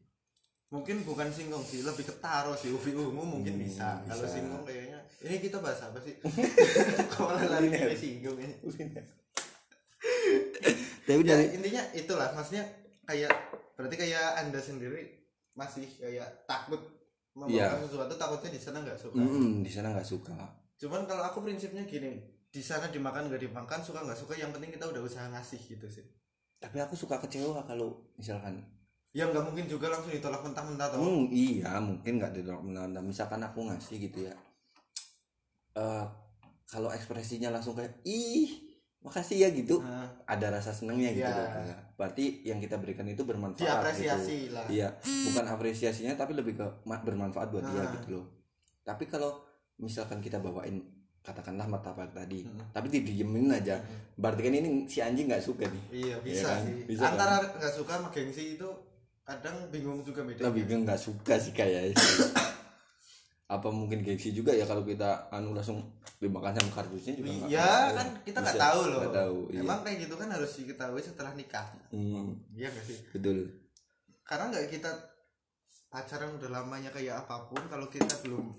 Mungkin 0.69 1.03
bukan 1.03 1.27
singkong 1.29 1.61
sih, 1.61 1.83
lebih 1.83 2.05
ke 2.05 2.15
taro 2.19 2.55
sih. 2.55 2.71
Ubi 2.71 2.93
ungu 2.93 3.19
mungkin 3.21 3.57
Hmm, 3.57 3.65
bisa. 3.65 3.99
Kalau 4.05 4.23
bisa. 4.23 4.33
singkong 4.33 4.63
kayaknya 4.63 4.99
ini 5.21 5.37
kita 5.41 5.59
bahas 5.59 5.83
apa 5.83 5.99
sih? 5.99 6.15
Kok 7.11 7.27
malah 7.27 7.47
lari 7.51 7.69
ke 7.69 7.91
singkong 7.93 8.39
ini? 8.39 8.55
Tapi 11.03 11.21
Ya, 11.21 11.35
dari 11.35 11.47
intinya 11.53 11.83
itulah 11.91 12.31
maksudnya 12.31 12.63
kayak 13.03 13.33
berarti 13.75 13.97
kayak 13.99 14.39
anda 14.39 14.63
sendiri 14.63 15.27
masih 15.53 15.91
kayak 15.99 16.47
takut 16.47 16.79
Iya. 17.47 17.79
membawa 17.79 17.87
sesuatu 17.87 18.15
takutnya 18.19 18.51
di 18.51 18.61
sana 18.61 18.79
nggak 18.83 18.99
suka. 18.99 19.19
Mm-mm, 19.23 19.63
di 19.63 19.71
sana 19.71 19.89
nggak 19.95 20.09
suka. 20.09 20.37
Cuman 20.81 21.07
kalau 21.07 21.23
aku 21.23 21.47
prinsipnya 21.47 21.87
gini, 21.87 22.19
di 22.51 22.63
sana 22.63 22.91
dimakan 22.91 23.31
nggak 23.31 23.47
dimakan 23.47 23.81
suka 23.81 24.03
nggak 24.03 24.19
suka 24.19 24.35
yang 24.35 24.51
penting 24.51 24.75
kita 24.75 24.91
udah 24.91 25.03
usaha 25.03 25.31
ngasih 25.31 25.61
gitu 25.63 25.87
sih. 25.87 26.05
Tapi 26.59 26.77
aku 26.83 26.99
suka 26.99 27.17
kecewa 27.23 27.63
kalau 27.65 28.11
misalkan 28.19 28.61
Ya 29.11 29.27
nggak 29.27 29.43
mungkin 29.43 29.67
juga 29.67 29.91
langsung 29.91 30.15
ditolak 30.15 30.39
mentah-mentah 30.47 30.87
toh. 30.95 31.03
Hmm, 31.03 31.27
iya, 31.35 31.83
mungkin 31.83 32.23
nggak 32.23 32.31
ditolak 32.31 32.63
menanda. 32.63 33.03
Misalkan 33.03 33.43
aku 33.43 33.67
ngasih 33.67 34.07
gitu 34.07 34.31
ya. 34.31 34.35
Eh, 35.75 36.07
kalau 36.71 36.95
ekspresinya 36.95 37.51
langsung 37.51 37.75
kayak 37.75 37.99
ih, 38.07 38.70
makasih 39.01 39.37
ya 39.39 39.49
gitu. 39.51 39.81
Nah, 39.81 40.09
Ada 40.25 40.53
rasa 40.53 40.71
senengnya 40.71 41.11
gitu. 41.11 41.25
Iya. 41.25 41.47
loh. 41.57 41.79
Berarti 41.97 42.25
yang 42.43 42.59
kita 42.59 42.77
berikan 42.77 43.05
itu 43.05 43.23
bermanfaat 43.23 43.59
gitu. 43.59 43.67
diapresiasi 43.67 44.39
lah. 44.51 44.65
Iya, 44.67 44.89
bukan 45.01 45.45
apresiasinya 45.49 46.15
tapi 46.15 46.33
lebih 46.33 46.55
ke 46.55 46.67
ma- 46.85 47.01
bermanfaat 47.01 47.49
buat 47.49 47.65
dia 47.65 47.83
Nah. 47.83 47.93
gitu 47.97 48.09
loh. 48.15 48.27
Tapi 48.81 49.05
kalau 49.05 49.41
misalkan 49.77 50.21
kita 50.21 50.37
bawain 50.37 50.81
katakanlah 51.21 51.69
martabak 51.69 52.09
tadi, 52.11 52.45
Mm-mm. 52.45 52.73
tapi 52.73 52.89
didiemin 52.89 53.53
aja, 53.53 53.77
berarti 54.15 54.41
kan 54.41 54.53
ini 54.55 54.69
si 54.85 55.01
anjing 55.01 55.29
nggak 55.29 55.45
suka 55.45 55.65
nih. 55.65 55.85
Iya 55.91 56.17
bisa 56.21 56.49
kan? 56.49 56.65
sih. 56.65 56.77
Bisa 56.87 57.03
Antara 57.07 57.45
nggak 57.51 57.75
suka 57.75 57.93
sama 57.95 58.09
gengsi 58.09 58.57
itu 58.57 58.69
kadang 59.21 59.69
bingung 59.69 60.01
juga 60.01 60.25
beda. 60.25 60.49
Lebih 60.49 60.63
ke 60.65 60.75
nggak 60.79 60.97
suka 60.99 61.37
sih 61.37 61.53
kayaknya. 61.53 61.93
Apa 63.51 63.67
mungkin 63.69 64.01
gengsi 64.01 64.31
juga 64.31 64.55
ya 64.55 64.63
kalau 64.63 64.83
kita 64.83 65.27
anu 65.29 65.51
langsung 65.51 65.83
dimakan 66.17 66.55
sama 66.55 66.71
kardusnya 66.73 67.13
juga 67.13 67.29
nggak 67.33 67.51
Iya 67.51 67.67
tahu. 67.67 67.97
kan 67.97 68.09
kita 68.23 68.39
nggak 68.39 68.61
tahu 68.63 68.81
loh. 68.87 69.01
nggak 69.03 69.17
tahu, 69.17 69.39
iya. 69.51 69.61
Emang 69.61 69.79
kayak 69.83 69.97
gitu 70.01 70.15
kan 70.15 70.29
harus 70.31 70.51
diketahui 70.55 71.01
setelah 71.01 71.33
nikah. 71.35 71.67
Hmm, 71.91 72.39
Iya 72.53 72.69
nggak 72.69 72.85
sih? 72.87 72.99
betul. 73.11 73.39
Karena 74.23 74.45
nggak 74.49 74.67
kita 74.71 74.91
pacaran 75.89 76.31
udah 76.33 76.51
lamanya 76.53 76.91
kayak 76.91 77.19
apa 77.19 77.37
pun 77.45 77.63
kalau 77.67 77.87
kita 77.87 78.15
belum 78.23 78.55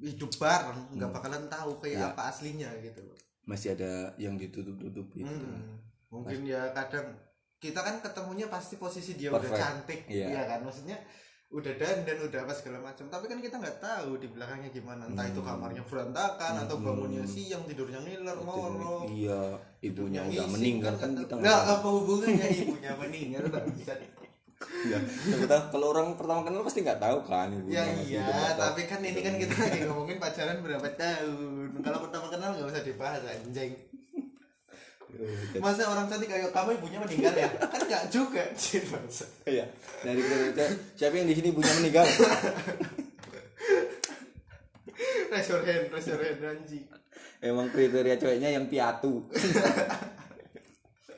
hidup 0.00 0.32
bareng 0.34 0.96
nggak 0.96 1.06
Hmm. 1.06 1.16
bakalan 1.20 1.44
tahu 1.46 1.70
kayak 1.78 2.00
Iya. 2.00 2.08
apa 2.08 2.22
aslinya 2.26 2.70
gitu 2.80 3.00
loh. 3.02 3.16
Masih 3.44 3.76
ada 3.76 4.16
yang 4.16 4.34
ditutup-tutupi 4.34 5.20
gitu. 5.20 5.28
Hmm. 5.44 5.76
Mungkin 6.08 6.44
ya 6.44 6.72
kadang 6.72 7.12
kita 7.58 7.78
kan 7.78 8.00
ketemunya 8.00 8.48
pasti 8.48 8.74
posisi 8.74 9.14
dia 9.14 9.28
udah 9.28 9.38
Perfect. 9.38 9.60
cantik, 9.60 10.00
Iya. 10.08 10.26
iya 10.30 10.42
kan? 10.46 10.60
Maksudnya 10.62 10.96
udah 11.52 11.72
dandan 11.74 12.18
udah 12.22 12.40
apa 12.42 12.52
segala 12.52 12.78
macam. 12.82 13.04
Tapi 13.06 13.24
kan 13.26 13.38
kita 13.38 13.56
nggak 13.56 13.78
tahu 13.78 14.16
di 14.16 14.26
belakangnya 14.26 14.70
gimana. 14.70 15.04
Entah 15.04 15.26
itu 15.26 15.38
Hmm. 15.38 15.48
kamarnya 15.52 15.84
berantakan 15.84 16.52
atau 16.64 16.76
Hmm. 16.76 16.84
bangunnya 16.86 17.24
siang 17.24 17.62
tidurnya 17.62 18.00
ngiler 18.00 18.38
ngorok. 18.38 19.04
Iya, 19.06 19.42
ibunya 19.82 20.20
udah 20.22 20.46
meninggal 20.48 20.94
kan 20.94 21.08
nggak 21.10 21.22
kita 21.22 21.34
nggak 21.34 21.44
Nggak 21.44 21.60
apa 21.70 21.88
hubungannya 21.88 22.46
ibunya 22.50 22.92
meninggal 22.96 23.44
tak 23.46 23.64
bisa. 23.70 23.92
Ya, 24.62 24.94
kita 25.26 25.56
kalau 25.68 25.90
orang 25.90 26.14
pertama 26.14 26.40
kenal 26.42 26.62
pasti 26.62 26.80
nggak 26.80 26.96
tahu 26.96 27.18
kan 27.22 27.50
ibunya 27.50 27.82
Ya 27.82 27.84
iya, 28.00 28.22
atau- 28.22 28.70
tapi 28.70 28.86
kan 28.86 29.02
ini 29.02 29.20
kan 29.20 29.34
kita 29.34 29.54
lagi 29.58 29.80
ngomongin 29.84 30.16
pacaran 30.16 30.58
berapa 30.58 30.88
tahun. 30.94 31.68
Kalau 31.78 31.98
pertama 32.00 32.26
kenal 32.28 32.50
nggak 32.52 32.70
usah 32.70 32.82
dibahas 32.82 33.22
anjing. 33.22 33.74
Masa 35.58 35.86
orang 35.86 36.06
cantik 36.06 36.26
kayak 36.26 36.50
kamu 36.50 36.76
ibunya 36.76 36.98
meninggal 36.98 37.34
ya? 37.34 37.48
Kan 37.68 37.80
nggak 37.84 38.04
juga. 38.08 38.42
Iya. 39.44 39.64
Dari 40.00 40.20
kita 40.20 40.64
siapa 40.96 41.14
yang 41.14 41.28
di 41.28 41.36
sini 41.36 41.48
ibunya 41.50 41.72
meninggal? 41.78 42.06
Raise 45.32 45.48
your 45.48 45.62
hand, 45.64 45.88
raise 45.88 46.08
your 46.08 46.20
hand 46.20 46.40
anjing. 46.40 46.84
Emang 47.40 47.66
kriteria 47.68 48.14
ceweknya 48.16 48.52
yang 48.52 48.68
piatu. 48.68 49.26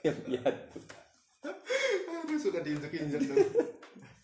yang 0.07 0.17
piatu. 0.23 0.79
Aduh 2.25 2.39
suka 2.41 2.63
diinjek-injek 2.63 3.21
tuh. 3.29 3.37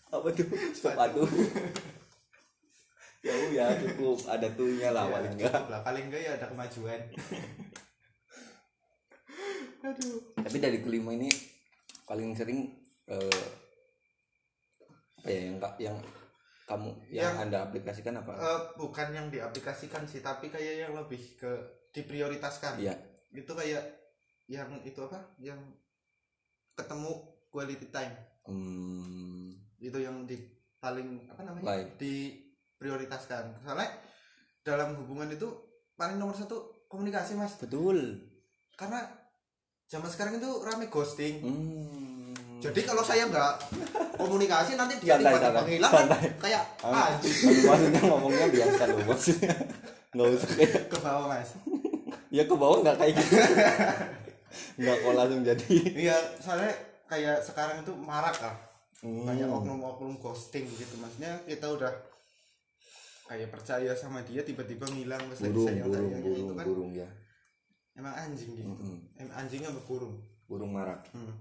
Apa 0.09 0.27
tuh? 0.31 0.47
Sepatu. 0.73 1.23
ya 3.21 3.33
ya 3.53 3.65
cukup 3.77 4.17
ada 4.25 4.49
tuhnya 4.49 4.89
lah 4.89 5.05
Ya, 5.05 5.13
paling 5.13 5.33
enggak. 5.37 5.53
lah. 5.69 5.79
Paling 5.85 6.05
enggak 6.09 6.21
ya 6.25 6.31
ada 6.41 6.45
kemajuan. 6.49 6.99
Aduh. 9.81 10.37
tapi 10.37 10.57
dari 10.61 10.79
kelima 10.85 11.13
ini 11.17 11.29
paling 12.05 12.37
sering 12.37 12.69
eh, 13.09 13.45
apa 15.21 15.27
ya 15.29 15.39
yang 15.49 15.57
yang 15.77 15.97
kamu 16.65 16.89
yang, 17.11 17.35
Yang- 17.35 17.37
anda 17.43 17.57
aplikasikan 17.67 18.15
apa? 18.23 18.31
Eh, 18.39 18.59
bukan 18.79 19.07
yang 19.11 19.27
diaplikasikan 19.27 20.07
sih 20.07 20.23
tapi 20.23 20.47
kayak 20.47 20.87
yang 20.87 20.93
lebih 20.95 21.19
ke 21.35 21.51
diprioritaskan. 21.91 22.79
Iya. 22.79 22.95
Itu 23.35 23.51
kayak 23.51 23.83
yang 24.47 24.79
itu 24.87 24.99
apa? 25.03 25.19
Yang 25.35 25.59
ketemu 26.79 27.11
quality 27.51 27.87
time. 27.91 28.15
Hmm, 28.47 29.51
itu 29.83 29.99
yang 29.99 30.23
di 30.23 30.39
paling 30.79 31.27
apa 31.29 31.41
namanya? 31.43 31.65
Baik. 31.67 31.99
diprioritaskan. 31.99 33.61
Soalnya 33.61 33.91
dalam 34.63 34.95
hubungan 34.97 35.29
itu 35.29 35.51
paling 35.99 36.17
nomor 36.17 36.33
satu 36.33 36.87
komunikasi 36.87 37.35
mas. 37.35 37.59
Betul. 37.59 38.25
Karena 38.79 39.05
zaman 39.91 40.07
sekarang 40.07 40.39
itu 40.39 40.49
rame 40.63 40.87
ghosting. 40.87 41.35
Hmm. 41.43 42.31
jadi 42.63 42.79
kalau 42.85 43.03
saya 43.03 43.27
nggak 43.27 43.53
komunikasi 44.15 44.79
nanti 44.79 44.95
dia 45.01 45.17
tiba-tiba 45.17 45.51
santai, 45.51 45.75
hilang 45.75 45.91
kan 45.91 46.07
kayak 46.39 46.63
Ah, 46.79 47.09
anjing. 47.11 47.65
maksudnya 47.65 48.01
ngomongnya 48.05 48.47
biasa 48.47 48.81
loh 48.87 48.97
maksudnya. 49.03 49.53
Nggak 50.11 50.27
usah 50.31 50.49
kayak 50.53 50.73
ke 50.87 50.97
bawah 51.01 51.25
mas. 51.27 51.49
Ya 52.29 52.43
ke 52.45 52.55
bawah 52.55 52.77
nggak 52.79 52.97
kayak 53.01 53.13
gitu. 53.17 53.33
Nggak 54.77 54.95
kok 55.01 55.13
langsung 55.17 55.41
jadi. 55.43 55.67
Iya 55.91 56.17
soalnya 56.39 56.71
kayak 57.09 57.37
sekarang 57.43 57.77
itu 57.81 57.91
marak 57.97 58.37
lah. 58.39 58.55
Hmm. 59.01 59.25
kayak 59.25 59.49
oknum-oknum 59.49 60.21
ghosting 60.21 60.69
gitu 60.69 60.93
maksudnya 61.01 61.33
kita 61.49 61.65
udah 61.65 61.89
kayak 63.25 63.49
percaya 63.49 63.97
sama 63.97 64.21
dia 64.21 64.45
tiba-tiba 64.45 64.85
ngilang 64.85 65.25
lagi 65.25 65.49
burung 65.49 65.65
sayang 65.65 65.89
burung 65.89 66.11
burung 66.13 66.37
itu 66.37 66.53
kan. 66.53 66.65
burung 66.69 66.91
ya 66.93 67.09
emang 67.95 68.13
anjing 68.15 68.51
gitu 68.55 68.67
Mm-mm. 68.67 68.97
emang 69.19 69.35
anjingnya 69.35 69.71
berburung 69.71 70.15
burung. 70.51 70.71
Marak. 70.75 71.07
Hmm. 71.15 71.31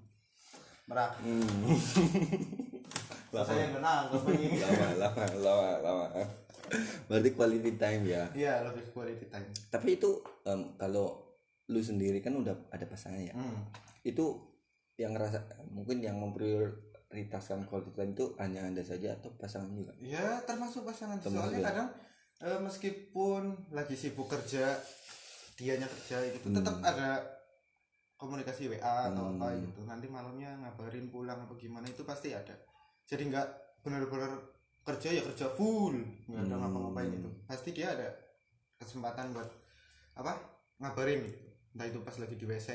merak. 0.87 1.13
Hmm. 1.23 1.43
lama 3.35 3.47
saya 3.47 3.71
ini 3.71 3.79
lama 4.63 4.87
lama 4.99 5.25
lama 5.39 5.67
lama 5.83 6.07
berarti 7.11 7.31
quality 7.35 7.73
time 7.79 8.03
ya? 8.07 8.27
Iya 8.35 8.63
lebih 8.67 8.91
quality 8.95 9.27
time. 9.27 9.47
Tapi 9.71 9.99
itu 9.99 10.23
em, 10.47 10.75
kalau 10.79 11.19
lu 11.71 11.83
sendiri 11.83 12.19
kan 12.23 12.35
udah 12.39 12.55
ada 12.71 12.87
pasangan 12.87 13.19
ya? 13.19 13.35
Hmm. 13.35 13.71
itu 14.01 14.33
yang 14.97 15.13
ngerasa 15.13 15.45
mungkin 15.71 16.01
yang 16.01 16.17
memprioritaskan 16.19 17.69
quality 17.69 17.93
time 17.95 18.13
itu 18.15 18.27
hanya 18.39 18.67
anda 18.67 18.83
saja 18.83 19.19
atau 19.19 19.31
pasangan 19.35 19.71
juga? 19.75 19.93
Ya 20.03 20.43
termasuk 20.47 20.87
pasangan. 20.87 21.19
Termasuk 21.19 21.39
soalnya 21.39 21.59
ya. 21.59 21.67
kadang 21.71 21.89
eh, 22.47 22.61
meskipun 22.63 23.43
lagi 23.75 23.95
sibuk 23.95 24.31
kerja 24.31 24.79
dianya 25.61 25.85
kerja 25.85 26.17
gitu. 26.33 26.49
Hmm. 26.49 26.57
tetap 26.57 26.77
ada 26.81 27.21
komunikasi 28.17 28.69
WA 28.69 28.81
atau 29.13 29.29
apa 29.31 29.53
Hmm. 29.53 29.61
gitu. 29.63 29.81
Nanti 29.85 30.07
malamnya 30.09 30.57
ngabarin 30.57 31.09
pulang 31.09 31.37
apa 31.39 31.53
gimana 31.55 31.85
itu 31.85 32.01
pasti 32.03 32.33
ada. 32.33 32.57
Jadi 33.05 33.29
nggak 33.29 33.47
benar-benar 33.81 34.41
kerja 34.83 35.09
ya 35.11 35.23
kerja 35.23 35.53
full. 35.53 36.01
Nggak 36.27 36.43
ada 36.43 36.55
Hmm. 36.57 36.61
ngapa-ngapain 36.65 37.11
gitu. 37.13 37.29
Pasti 37.45 37.71
dia 37.71 37.93
ada 37.93 38.09
kesempatan 38.77 39.37
buat 39.37 39.49
apa? 40.17 40.33
Ngabarin. 40.79 41.21
Gitu 41.23 41.41
entah 41.71 41.87
itu 41.87 42.03
pas 42.03 42.17
lagi 42.19 42.35
di 42.35 42.43
WC 42.45 42.69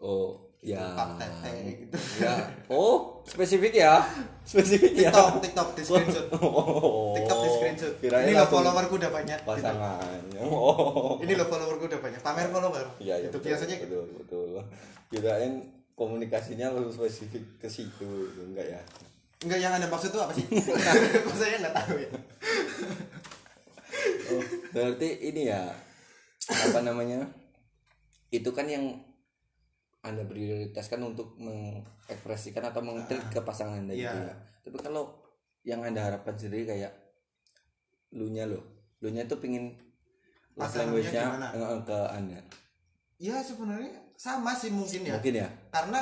oh 0.00 0.50
ya. 0.58 0.82
Pap 0.90 1.14
tete 1.14 1.86
gitu. 1.86 1.96
Ya. 2.18 2.34
Oh 2.66 3.22
spesifik 3.22 3.78
ya? 3.78 4.02
Spesifik 4.42 4.98
ya? 4.98 5.14
TikTok 5.14 5.38
TikTok 5.38 5.68
di 5.72 5.82
screenshot. 5.86 6.26
Oh, 6.42 7.14
TikTok 7.14 7.41
screenshot 7.74 7.94
Kirain 7.98 8.24
ini 8.24 8.34
lo 8.34 8.46
followerku 8.46 8.94
udah 8.94 9.10
banyak 9.10 9.38
gitu. 9.38 9.48
pasangannya 9.48 10.40
oh 10.40 11.16
ini 11.18 11.32
lo 11.32 11.44
followerku 11.44 11.84
udah 11.86 12.00
banyak 12.00 12.20
pamer 12.20 12.46
follower 12.48 12.84
Iya, 12.98 13.14
iya, 13.18 13.28
itu 13.28 13.36
betul, 13.36 13.48
biasanya 13.48 13.76
gitu. 13.78 13.98
betul, 14.14 14.44
betul. 14.46 14.62
Kirain 15.08 15.52
komunikasinya 15.92 16.72
lebih 16.72 16.90
spesifik 16.90 17.44
ke 17.56 17.68
situ, 17.68 18.08
gitu. 18.26 18.40
enggak 18.44 18.66
ya? 18.66 18.80
enggak 19.42 19.58
yang 19.58 19.72
anda 19.72 19.86
maksud 19.86 20.08
itu 20.08 20.18
apa 20.18 20.32
sih 20.32 20.46
kok 21.26 21.34
saya 21.34 21.58
nggak 21.58 21.74
tahu 21.74 21.96
ya 21.98 22.10
Oh, 24.24 24.40
berarti 24.72 25.08
ini 25.22 25.46
ya 25.46 25.68
apa 26.42 26.80
namanya? 26.80 27.28
Itu 28.30 28.50
kan 28.50 28.64
yang 28.64 28.96
anda 30.00 30.24
prioritaskan 30.24 31.04
untuk 31.04 31.36
mengekspresikan 31.36 32.64
atau 32.64 32.80
mengtrik 32.80 33.20
ke 33.28 33.38
pasangan 33.38 33.78
anda 33.78 33.92
gitu 33.92 34.08
Iya. 34.08 34.32
ya. 34.32 34.34
Tapi 34.64 34.78
kalau 34.80 35.12
yang 35.62 35.84
anda 35.84 36.00
harapkan 36.02 36.34
sendiri 36.34 36.64
kayak 36.66 36.90
lu 38.12 38.28
nya 38.28 38.44
lo, 38.44 38.60
lu 38.98 39.08
nya 39.08 39.24
tuh 39.24 39.36
pingin 39.36 39.72
love 40.52 40.62
Pasangannya 40.62 41.00
language-nya 41.00 41.22
gimana? 41.26 41.48
eh, 41.50 41.80
ke 41.82 41.98
anda. 42.10 42.40
ya 43.18 43.36
sebenarnya 43.38 43.92
sama 44.14 44.52
sih 44.52 44.68
mungkin 44.68 45.00
ya 45.02 45.14
Mungkin 45.16 45.34
ya. 45.34 45.48
karena 45.68 46.00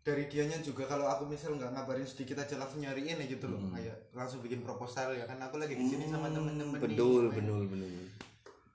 dari 0.00 0.26
dianya 0.26 0.58
juga 0.58 0.82
kalau 0.84 1.06
aku 1.06 1.26
misal 1.26 1.54
nggak 1.54 1.70
ngabarin 1.70 2.02
sedikit 2.02 2.34
aja 2.36 2.56
langsung 2.56 2.80
nyariin 2.80 3.14
ya 3.14 3.26
gitu 3.28 3.46
loh 3.46 3.60
Hmm. 3.60 3.70
kayak 3.72 4.10
langsung 4.10 4.40
bikin 4.40 4.60
proposal 4.60 5.12
ya 5.12 5.22
kan 5.22 5.38
aku 5.38 5.56
lagi 5.56 5.72
di 5.72 5.84
sini 5.84 6.06
sama 6.06 6.26
Hmm, 6.26 6.36
temen-temen 6.36 6.74
nih, 6.74 6.82
Betul, 6.88 7.22
ngapain. 7.24 7.38
betul, 7.38 7.62
betul. 7.68 7.90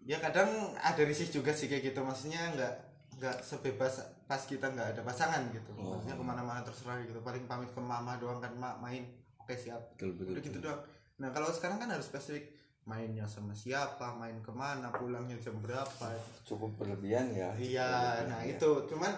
ya 0.03 0.17
kadang 0.17 0.49
ada 0.73 1.01
risih 1.01 1.27
juga 1.27 1.51
sih 1.51 1.67
kayak 1.67 1.83
gitu 1.85 1.99
maksudnya 1.99 2.53
nggak 2.53 2.73
nggak 3.17 3.37
sebebas 3.41 3.97
pas 4.23 4.39
kita 4.41 4.69
nggak 4.69 4.87
ada 4.89 5.01
pasangan 5.01 5.41
gitu 5.49 5.71
Oh. 5.73 5.97
maksudnya 5.97 6.15
ke 6.15 6.23
mana-mana 6.23 6.61
terserah 6.61 7.01
gitu 7.01 7.19
paling 7.19 7.43
pamit 7.43 7.67
ke 7.67 7.81
mama 7.81 8.15
doang 8.15 8.37
kan 8.37 8.53
mak 8.53 8.77
main 8.77 9.03
oke 9.37 9.51
siap 9.51 9.81
Betul, 9.93 10.15
betul. 10.15 10.31
udah 10.31 10.43
gitu 10.43 10.59
doang 10.61 10.79
nah 11.17 11.29
kalau 11.29 11.49
sekarang 11.49 11.77
kan 11.77 11.89
harus 11.89 12.05
spesifik 12.05 12.53
mainnya 12.87 13.27
sama 13.27 13.51
siapa 13.51 14.15
main 14.15 14.39
ke 14.39 14.49
mana 14.49 14.87
pulangnya 14.89 15.35
jam 15.37 15.59
berapa. 15.59 16.07
Cukup 16.47 16.79
berlebihan 16.79 17.35
ya. 17.35 17.51
Iya 17.59 17.89
nah 18.25 18.39
Ya. 18.41 18.55
itu. 18.55 18.71
Cuman 18.87 19.11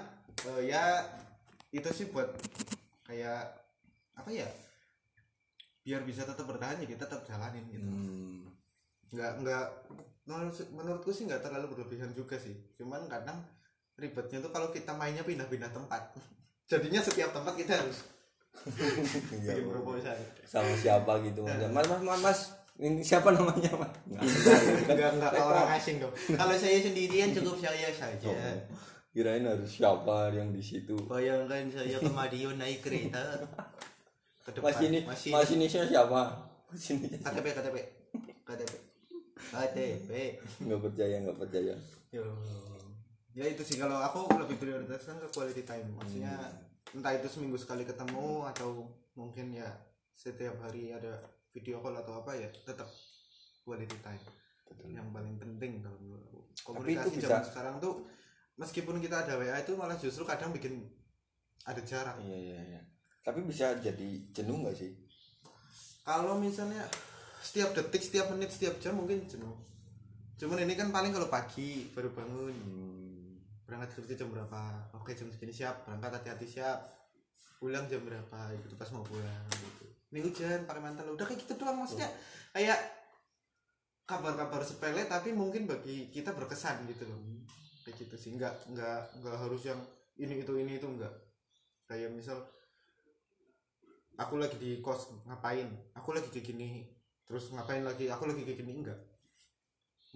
eh, 0.50 0.74
ya 0.74 1.06
itu 1.70 1.86
sih 1.94 2.10
buat 2.10 2.34
kayak 3.06 3.46
apa 4.18 4.30
ya 4.34 4.50
biar 5.86 6.02
bisa 6.02 6.26
tetap 6.26 6.44
bertahan 6.44 6.82
ya 6.82 6.88
kita 6.90 7.06
tetap 7.06 7.22
jalanin 7.24 7.62
gitu. 7.70 7.86
Hmm, 7.86 8.50
nggak 9.14 9.32
nggak 9.46 9.66
menurut, 10.26 10.54
menurutku 10.74 11.10
sih 11.14 11.30
nggak 11.30 11.42
terlalu 11.42 11.78
berlebihan 11.78 12.10
juga 12.12 12.42
sih. 12.42 12.58
Cuman 12.74 13.06
kadang 13.06 13.38
ribetnya 13.96 14.42
tuh 14.42 14.50
kalau 14.50 14.74
kita 14.74 14.98
mainnya 14.98 15.22
pindah-pindah 15.22 15.70
tempat. 15.70 16.18
Jadinya 16.72 17.02
setiap 17.02 17.34
tempat 17.34 17.54
kita 17.54 17.78
harus 17.86 18.02
bikin 19.32 19.66
Bang. 19.66 19.72
proposal. 19.72 20.18
sama 20.44 20.74
siapa 20.76 21.12
gitu 21.24 21.46
mas 21.48 21.72
mas 21.72 21.88
mas 21.88 22.02
mas, 22.04 22.20
mas 22.22 22.40
ini 22.80 23.04
siapa 23.04 23.36
namanya 23.36 23.76
mas? 23.76 23.92
Nggak, 24.88 25.10
nggak 25.20 25.32
orang 25.36 25.68
asing 25.76 26.00
dong. 26.00 26.16
Kalau 26.40 26.56
saya 26.56 26.80
sendirian 26.80 27.36
cukup 27.36 27.60
saya 27.60 27.92
saja. 27.92 28.32
Oh, 28.32 28.56
kirain 29.12 29.44
harus 29.44 29.68
siapa 29.68 30.32
yang 30.32 30.56
di 30.56 30.64
situ? 30.64 30.96
Bayangkan 31.04 31.68
saya 31.68 32.00
ke 32.00 32.08
Madiun 32.08 32.56
naik 32.56 32.80
kereta 32.80 33.20
ke 34.48 34.56
depan. 34.56 34.72
mas 34.72 34.80
ini 34.80 35.00
masih 35.04 35.32
mas 35.36 35.52
ini 35.52 35.66
siapa? 35.68 36.48
Mas 36.72 36.86
ini 36.96 37.20
KTP 37.20 37.48
KTP. 37.52 37.78
KTP. 38.48 38.74
KTP. 39.52 40.12
Nggak 40.64 40.80
percaya 40.80 41.16
nggak 41.20 41.36
percaya. 41.36 41.76
Ya 43.36 43.44
itu 43.44 43.60
sih. 43.60 43.76
Kalau 43.76 44.00
aku 44.00 44.24
lebih 44.40 44.56
prioritaskan 44.56 45.20
ke 45.20 45.28
quality 45.36 45.68
time. 45.68 45.92
Maksudnya 46.00 46.32
entah 46.94 47.14
itu 47.14 47.28
seminggu 47.30 47.56
sekali 47.56 47.86
ketemu 47.86 48.46
atau 48.50 48.90
mungkin 49.14 49.54
ya 49.54 49.70
setiap 50.14 50.58
hari 50.60 50.90
ada 50.90 51.22
video 51.54 51.80
call 51.80 51.96
atau 51.96 52.22
apa 52.22 52.36
ya 52.36 52.50
tetap 52.50 52.90
quality 53.64 53.98
time. 54.02 54.22
Betul. 54.70 54.94
yang 54.94 55.10
paling 55.10 55.34
penting 55.42 55.82
kalau 55.82 55.98
Tapi 55.98 56.14
itu 56.14 56.62
komunikasi 56.62 57.18
bisa- 57.18 57.26
zaman 57.26 57.42
sekarang 57.42 57.76
tuh 57.82 58.06
meskipun 58.54 59.02
kita 59.02 59.26
ada 59.26 59.34
WA 59.34 59.58
itu 59.58 59.74
malah 59.74 59.98
justru 59.98 60.22
kadang 60.30 60.54
bikin 60.54 60.86
ada 61.66 61.82
jarak 61.82 62.22
iya 62.22 62.38
iya 62.38 62.60
iya. 62.62 62.82
Tapi 63.26 63.42
bisa 63.44 63.74
jadi 63.82 64.10
jenuh 64.30 64.62
nggak 64.62 64.78
sih? 64.78 64.94
Kalau 66.06 66.38
misalnya 66.38 66.86
setiap 67.42 67.74
detik 67.74 68.02
setiap 68.02 68.30
menit 68.30 68.50
setiap 68.50 68.78
jam 68.78 68.96
mungkin 68.96 69.26
jenuh. 69.26 69.54
Cuman 70.40 70.62
ini 70.64 70.74
kan 70.74 70.90
paling 70.90 71.12
kalau 71.12 71.28
pagi 71.28 71.92
baru 71.92 72.14
bangun. 72.16 72.54
Hmm, 72.54 72.89
berangkat 73.70 74.02
kerja 74.02 74.26
jam 74.26 74.34
berapa? 74.34 74.90
Oke 74.98 75.14
jam 75.14 75.30
segini 75.30 75.54
siap. 75.54 75.86
Berangkat 75.86 76.18
hati-hati 76.18 76.50
siap. 76.50 76.90
Pulang 77.62 77.86
jam 77.86 78.02
berapa? 78.02 78.50
Gitu 78.58 78.74
pas 78.74 78.90
mau 78.90 79.06
pulang 79.06 79.46
gitu. 79.54 79.86
Ini 80.10 80.26
hujan 80.26 80.66
pakai 80.66 80.82
mantel 80.82 81.14
udah 81.14 81.22
kayak 81.22 81.46
gitu 81.46 81.54
doang 81.62 81.86
maksudnya. 81.86 82.10
Kayak 82.50 82.82
kabar-kabar 84.10 84.66
sepele 84.66 85.06
tapi 85.06 85.38
mungkin 85.38 85.70
bagi 85.70 86.10
kita 86.10 86.34
berkesan 86.34 86.90
gitu 86.90 87.06
loh. 87.06 87.22
Kayak 87.86 88.10
gitu 88.10 88.16
sih. 88.18 88.34
Nggak 88.34 88.74
nggak 88.74 89.22
nggak 89.22 89.38
harus 89.38 89.62
yang 89.70 89.78
ini 90.18 90.42
itu 90.42 90.54
ini 90.58 90.82
itu 90.82 90.90
enggak 90.90 91.14
kayak 91.86 92.10
misal 92.12 92.42
aku 94.18 94.42
lagi 94.42 94.58
di 94.58 94.82
kos 94.82 95.14
ngapain? 95.30 95.70
Aku 95.94 96.18
lagi 96.18 96.34
kayak 96.34 96.50
gini. 96.50 96.90
Terus 97.30 97.54
ngapain 97.54 97.86
lagi? 97.86 98.10
Aku 98.10 98.26
lagi 98.26 98.42
kayak 98.42 98.66
gini 98.66 98.82
enggak 98.82 98.98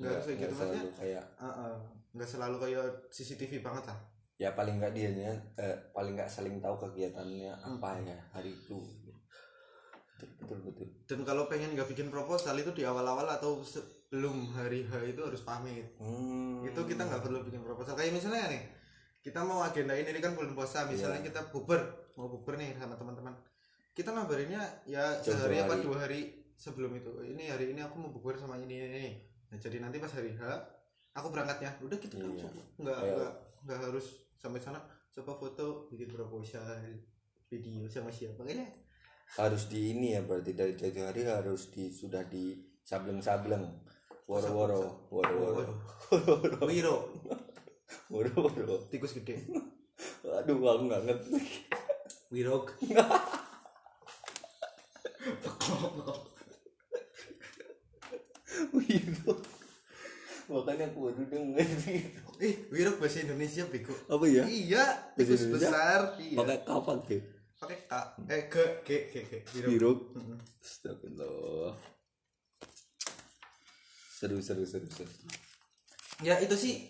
enggak 0.01 0.17
harus 0.17 0.25
kayak 0.25 0.39
gitu 0.41 0.53
maksudnya. 0.57 0.83
kayak 0.97 1.25
Heeh. 1.37 1.75
Nggak 2.13 2.29
selalu 2.29 2.55
kayak 2.59 2.85
CCTV 3.09 3.59
banget 3.59 3.89
lah 3.89 3.99
ya 4.35 4.53
paling 4.53 4.77
nggak 4.77 4.93
dia 4.93 5.09
eh, 5.57 5.77
paling 5.91 6.13
nggak 6.13 6.27
saling 6.27 6.57
tahu 6.57 6.75
kegiatannya 6.79 7.53
Hmm. 7.53 7.77
apa 7.77 7.89
ya 7.99 8.17
hari 8.31 8.51
itu 8.51 8.77
betul 10.39 10.59
betul 10.63 10.87
dan 11.03 11.19
kalau 11.21 11.45
pengen 11.45 11.73
nggak 11.73 11.89
bikin 11.89 12.07
proposal 12.07 12.55
itu 12.55 12.71
di 12.71 12.83
awal-awal 12.83 13.27
atau 13.27 13.59
sebelum 13.59 14.53
hari 14.53 14.85
H 14.85 14.93
itu 15.05 15.19
harus 15.19 15.41
pamit 15.41 15.83
Hmm. 15.97 16.63
itu 16.63 16.79
kita 16.79 17.03
nggak 17.03 17.21
perlu 17.21 17.43
bikin 17.43 17.59
proposal 17.59 17.93
kayak 17.93 18.13
misalnya 18.13 18.47
nih 18.47 18.63
kita 19.19 19.39
mau 19.39 19.63
agendain 19.63 20.03
ini 20.03 20.19
kan 20.19 20.33
bulan 20.33 20.53
puasa 20.53 20.85
misalnya 20.85 21.19
Iya. 21.19 21.27
kita 21.31 21.41
buber 21.49 21.81
mau 22.13 22.27
buber 22.27 22.55
nih 22.55 22.75
sama 22.75 22.93
teman-teman 22.93 23.33
kita 23.91 24.09
ngabarinnya 24.09 24.61
ya 24.85 25.17
Jauh 25.19 25.33
sehari 25.35 25.59
apa 25.59 25.77
dua 25.77 25.97
hari 25.99 26.21
sebelum 26.53 26.93
itu 26.93 27.11
ini 27.23 27.47
hari 27.47 27.71
ini 27.71 27.81
aku 27.81 27.95
mau 27.97 28.09
buber 28.09 28.35
sama 28.35 28.55
ini 28.57 28.73
ini, 28.73 28.87
ini. 28.89 29.11
Nah, 29.47 29.57
jadi 29.57 29.77
nanti 29.79 29.97
pas 29.97 30.09
hari 30.09 30.33
H 30.33 30.41
aku 31.13 31.27
berangkatnya 31.29 31.71
udah 31.79 31.97
gitu 31.97 32.15
kan 32.17 32.29
Iya. 32.29 32.49
nggak 32.79 32.97
Kayak- 32.97 33.15
nggak 33.15 33.33
nggak 33.63 33.79
harus 33.85 34.05
sampai 34.35 34.59
sana. 34.59 34.79
Coba 35.09 35.31
foto 35.31 35.85
bikin 35.87 36.09
proposal 36.09 36.65
video 37.47 37.85
sama 37.85 38.09
siapa. 38.09 38.41
Kayaknya 38.41 38.65
harus 39.37 39.65
di 39.65 39.93
ini 39.93 40.13
ya 40.13 40.21
berarti 40.21 40.51
dari 40.51 40.73
jauh 40.73 41.05
hari 41.05 41.21
harus 41.23 41.69
di 41.69 41.87
sudah 41.87 42.25
di 42.25 42.57
sableng 42.83 43.17
sableng 43.17 43.63
woro 44.25 44.49
woro 44.51 44.81
woro 45.07 45.33
woro 45.37 45.73
Waduh. 46.11 46.67
Wiro. 46.69 46.95
Woro 48.09 48.33
woro 48.43 48.75
tikus 48.89 49.13
gede. 49.13 49.37
Aduh 50.25 50.57
aku 50.59 50.83
nggak 50.89 51.03
ngerti. 51.05 51.31
Wirog. 52.33 52.65
Wiro 55.21 56.32
makanya 60.73 60.89
aku 60.89 60.99
baru 61.05 61.23
denger 61.29 61.67
gitu. 61.85 62.21
Eh 62.41 62.53
Wirog 62.73 62.97
bahasa 62.97 63.21
Indonesia 63.21 63.63
bego 63.69 63.93
apa 64.09 64.25
ya? 64.25 64.43
Iya 64.49 64.85
tikus 65.13 65.45
besar 65.53 66.17
iya. 66.17 66.37
Pakai 66.41 66.57
kapan 66.65 66.97
tuh 67.05 67.21
pakai 67.61 67.77
K 67.85 67.93
eh 68.27 68.41
G 68.49 68.55
G 68.83 69.13
G 69.21 69.31
Wirog 69.53 69.69
Wiro 69.69 69.91
Mm-mm. 70.17 70.37
Astagfirullah. 70.59 71.77
Seru 74.17 74.37
seru 74.41 74.65
seru 74.65 74.87
seru. 74.89 75.13
Ya 76.25 76.41
itu 76.41 76.57
sih 76.57 76.89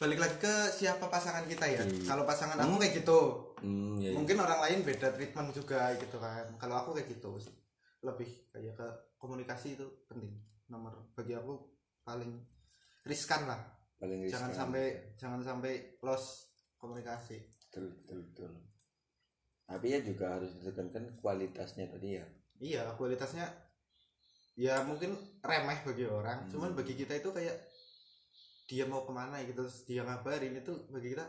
balik 0.00 0.24
lagi 0.24 0.40
ke 0.40 0.54
siapa 0.72 1.04
pasangan 1.12 1.44
kita 1.44 1.68
ya. 1.68 1.82
Hmm. 1.84 2.06
kalau 2.08 2.24
pasangan 2.24 2.56
aku 2.56 2.80
kayak 2.80 3.04
gitu. 3.04 3.20
Hmm, 3.58 3.98
ya, 3.98 4.14
ya. 4.14 4.16
mungkin 4.16 4.38
orang 4.38 4.62
lain 4.62 4.86
beda 4.86 5.12
treatment 5.12 5.52
juga 5.52 5.92
gitu 6.00 6.16
kan. 6.16 6.48
Kalau 6.56 6.74
aku 6.80 6.96
kayak 6.96 7.12
gitu 7.12 7.36
sih. 7.36 7.52
Lebih 8.00 8.30
kayak 8.54 8.74
ke 8.78 8.88
komunikasi 9.20 9.76
itu 9.76 9.86
penting. 10.08 10.32
Nomor 10.70 11.12
bagi 11.12 11.34
aku 11.34 11.58
paling 12.06 12.57
riskan 13.06 13.46
lah. 13.46 13.60
Paling 13.98 14.26
jangan 14.30 14.50
riskan. 14.50 14.58
sampai 14.58 14.84
jangan 15.18 15.40
sampai 15.42 15.72
lost 16.02 16.54
komunikasi. 16.78 17.38
Betul 17.68 17.94
betul 18.02 18.18
betul. 18.30 18.50
Tapi 19.68 19.86
ya 19.92 20.00
juga 20.00 20.40
harus 20.40 20.56
ditekankan 20.56 21.20
kualitasnya 21.20 21.92
tadi 21.92 22.16
ya. 22.16 22.24
Iya 22.58 22.82
kualitasnya 22.96 23.46
ya 24.58 24.82
mungkin 24.82 25.14
remeh 25.44 25.78
bagi 25.86 26.04
orang. 26.08 26.46
Hmm. 26.46 26.50
cuman 26.50 26.70
bagi 26.74 26.98
kita 26.98 27.14
itu 27.14 27.30
kayak 27.30 27.54
dia 28.68 28.84
mau 28.84 29.06
ke 29.06 29.12
mana 29.14 29.40
gitu 29.46 29.64
terus 29.64 29.88
dia 29.88 30.04
ngabarin 30.04 30.60
itu 30.60 30.72
bagi 30.92 31.16
kita 31.16 31.24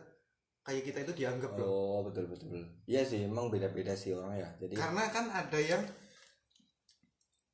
kayak 0.65 0.83
kita 0.85 0.99
itu 1.07 1.13
dianggap 1.23 1.51
loh. 1.55 1.65
Oh 1.65 1.99
betul 2.05 2.27
betul. 2.27 2.51
Iya 2.85 3.01
sih 3.07 3.25
emang 3.25 3.49
beda 3.49 3.71
beda 3.71 3.95
sih 3.95 4.13
orang 4.13 4.37
ya. 4.37 4.49
Jadi 4.59 4.75
karena 4.75 5.03
kan 5.09 5.25
ada 5.31 5.59
yang 5.59 5.81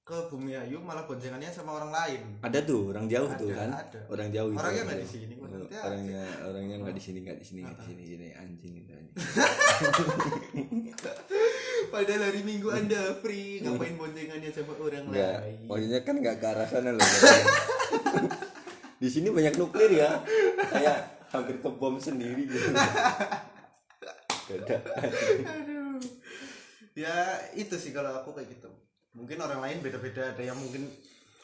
ke 0.06 0.14
Bumi 0.30 0.54
Ayu 0.54 0.78
malah 0.86 1.10
boncengannya 1.10 1.50
sama 1.50 1.82
orang 1.82 1.90
lain. 1.90 2.38
Ada 2.46 2.62
tuh 2.62 2.94
orang 2.94 3.10
jauh 3.10 3.26
tuh 3.42 3.50
Ada, 3.50 3.58
kan? 3.58 3.70
ada. 3.74 4.00
orang 4.06 4.30
jauh 4.30 4.54
gitu. 4.54 4.62
Orangnya 4.62 4.84
nggak 4.86 5.02
di 5.02 5.10
sini, 5.10 5.34
maksudnya 5.34 5.82
orangnya 5.82 6.22
orangnya 6.46 6.76
nggak 6.78 6.94
di 6.94 7.02
sini 7.02 7.18
nggak 7.26 7.38
di 7.42 7.46
sini 7.50 7.60
nggak 7.66 7.74
di 7.74 7.82
sini 7.90 8.04
sini 8.06 8.28
anjing 8.38 8.74
itu 8.78 8.92
anjing. 8.94 9.16
padahal 11.94 12.22
hari 12.22 12.42
Minggu 12.46 12.70
anda 12.70 13.18
free 13.18 13.58
ngapain 13.66 13.98
boncengannya 13.98 14.50
sama 14.54 14.78
orang 14.78 15.10
Nggak, 15.10 15.38
lain? 15.42 15.58
maksudnya 15.66 16.02
kan 16.06 16.16
nggak 16.22 16.38
ke 16.38 16.46
arah 16.54 16.68
sana 16.70 16.90
loh 16.94 17.02
di 19.02 19.10
sini 19.10 19.34
banyak 19.34 19.58
nuklir 19.58 19.90
ya. 19.90 20.22
Kayak 20.70 21.26
hampir 21.34 21.58
ke 21.58 21.70
bom 21.74 21.98
sendiri 21.98 22.46
gitu. 22.46 22.70
Aduh. 24.54 25.98
Ya 26.94 27.42
itu 27.58 27.74
sih 27.74 27.90
kalau 27.90 28.22
aku 28.22 28.38
kayak 28.38 28.54
gitu 28.54 28.70
mungkin 29.16 29.40
orang 29.40 29.64
lain 29.64 29.78
beda-beda 29.80 30.36
ada 30.36 30.44
yang 30.44 30.60
mungkin 30.60 30.92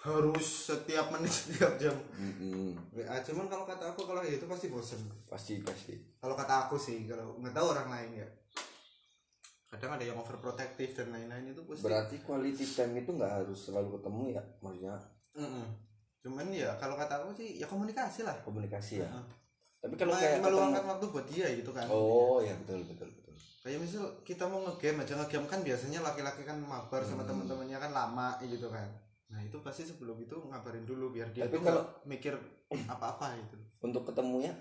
harus 0.02 0.68
setiap 0.68 1.14
menit 1.14 1.32
setiap 1.46 1.78
jam. 1.78 1.94
Mm-mm. 2.18 2.74
WA 2.92 3.18
cuman 3.22 3.46
kalau 3.48 3.64
kata 3.64 3.96
aku 3.96 4.04
kalau 4.04 4.22
gitu 4.22 4.46
pasti 4.46 4.68
bosen. 4.68 5.02
Pasti 5.26 5.62
pasti. 5.64 5.96
Kalau 6.20 6.36
kata 6.36 6.68
aku 6.68 6.76
sih 6.76 7.08
kalau 7.08 7.38
nggak 7.40 7.54
tahu 7.54 7.68
orang 7.72 7.88
lain 7.90 8.26
ya. 8.26 8.28
Kadang 9.72 9.96
ada 9.96 10.04
yang 10.04 10.20
overprotective 10.20 10.92
dan 10.92 11.16
lain-lain 11.16 11.56
itu 11.56 11.64
pasti 11.64 11.86
berarti 11.88 12.16
quality 12.20 12.66
time 12.76 12.94
itu 13.00 13.12
nggak 13.16 13.34
harus 13.40 13.60
selalu 13.72 13.96
ketemu 13.98 14.24
ya 14.36 14.44
maksudnya? 14.60 14.98
Mm-mm. 15.32 15.66
cuman 16.22 16.54
ya 16.54 16.70
kalau 16.78 16.94
kata 16.94 17.24
aku 17.24 17.34
sih 17.34 17.58
ya 17.58 17.66
komunikasi 17.66 18.22
lah. 18.28 18.36
Komunikasi 18.46 19.02
ya. 19.02 19.10
Heeh. 19.10 19.26
tapi 19.82 19.98
kalau 19.98 20.14
Ma- 20.14 20.22
kayak 20.22 20.38
ketemu 20.38 20.46
meluangkan 20.54 20.84
waktu 20.86 21.06
buat 21.10 21.26
dia 21.26 21.48
gitu 21.58 21.72
kan. 21.74 21.86
Oh 21.90 22.38
ya 22.38 22.54
betul 22.62 22.86
betul 22.86 23.10
kayak 23.62 23.80
misal 23.80 24.04
kita 24.22 24.44
mau 24.44 24.62
ngegame 24.62 25.02
aja 25.02 25.14
ngegame 25.16 25.46
kan 25.46 25.62
biasanya 25.62 26.02
laki-laki 26.02 26.42
kan 26.42 26.58
mabar 26.58 27.02
sama 27.02 27.22
Hmm. 27.22 27.30
teman-temannya 27.30 27.78
kan 27.78 27.92
lama 27.92 28.28
gitu 28.42 28.68
kan. 28.68 28.90
Nah 29.28 29.40
itu 29.40 29.58
pasti 29.60 29.86
sebelum 29.86 30.18
itu 30.18 30.34
ngabarin 30.36 30.84
dulu 30.84 31.10
biar 31.10 31.30
dia 31.30 31.46
Tapi 31.46 31.56
tuh 31.56 31.64
kalau- 31.64 31.88
mikir 32.04 32.34
apa-apa 32.86 33.38
gitu. 33.38 33.56
Untuk 33.80 34.04
ketemunya 34.04 34.52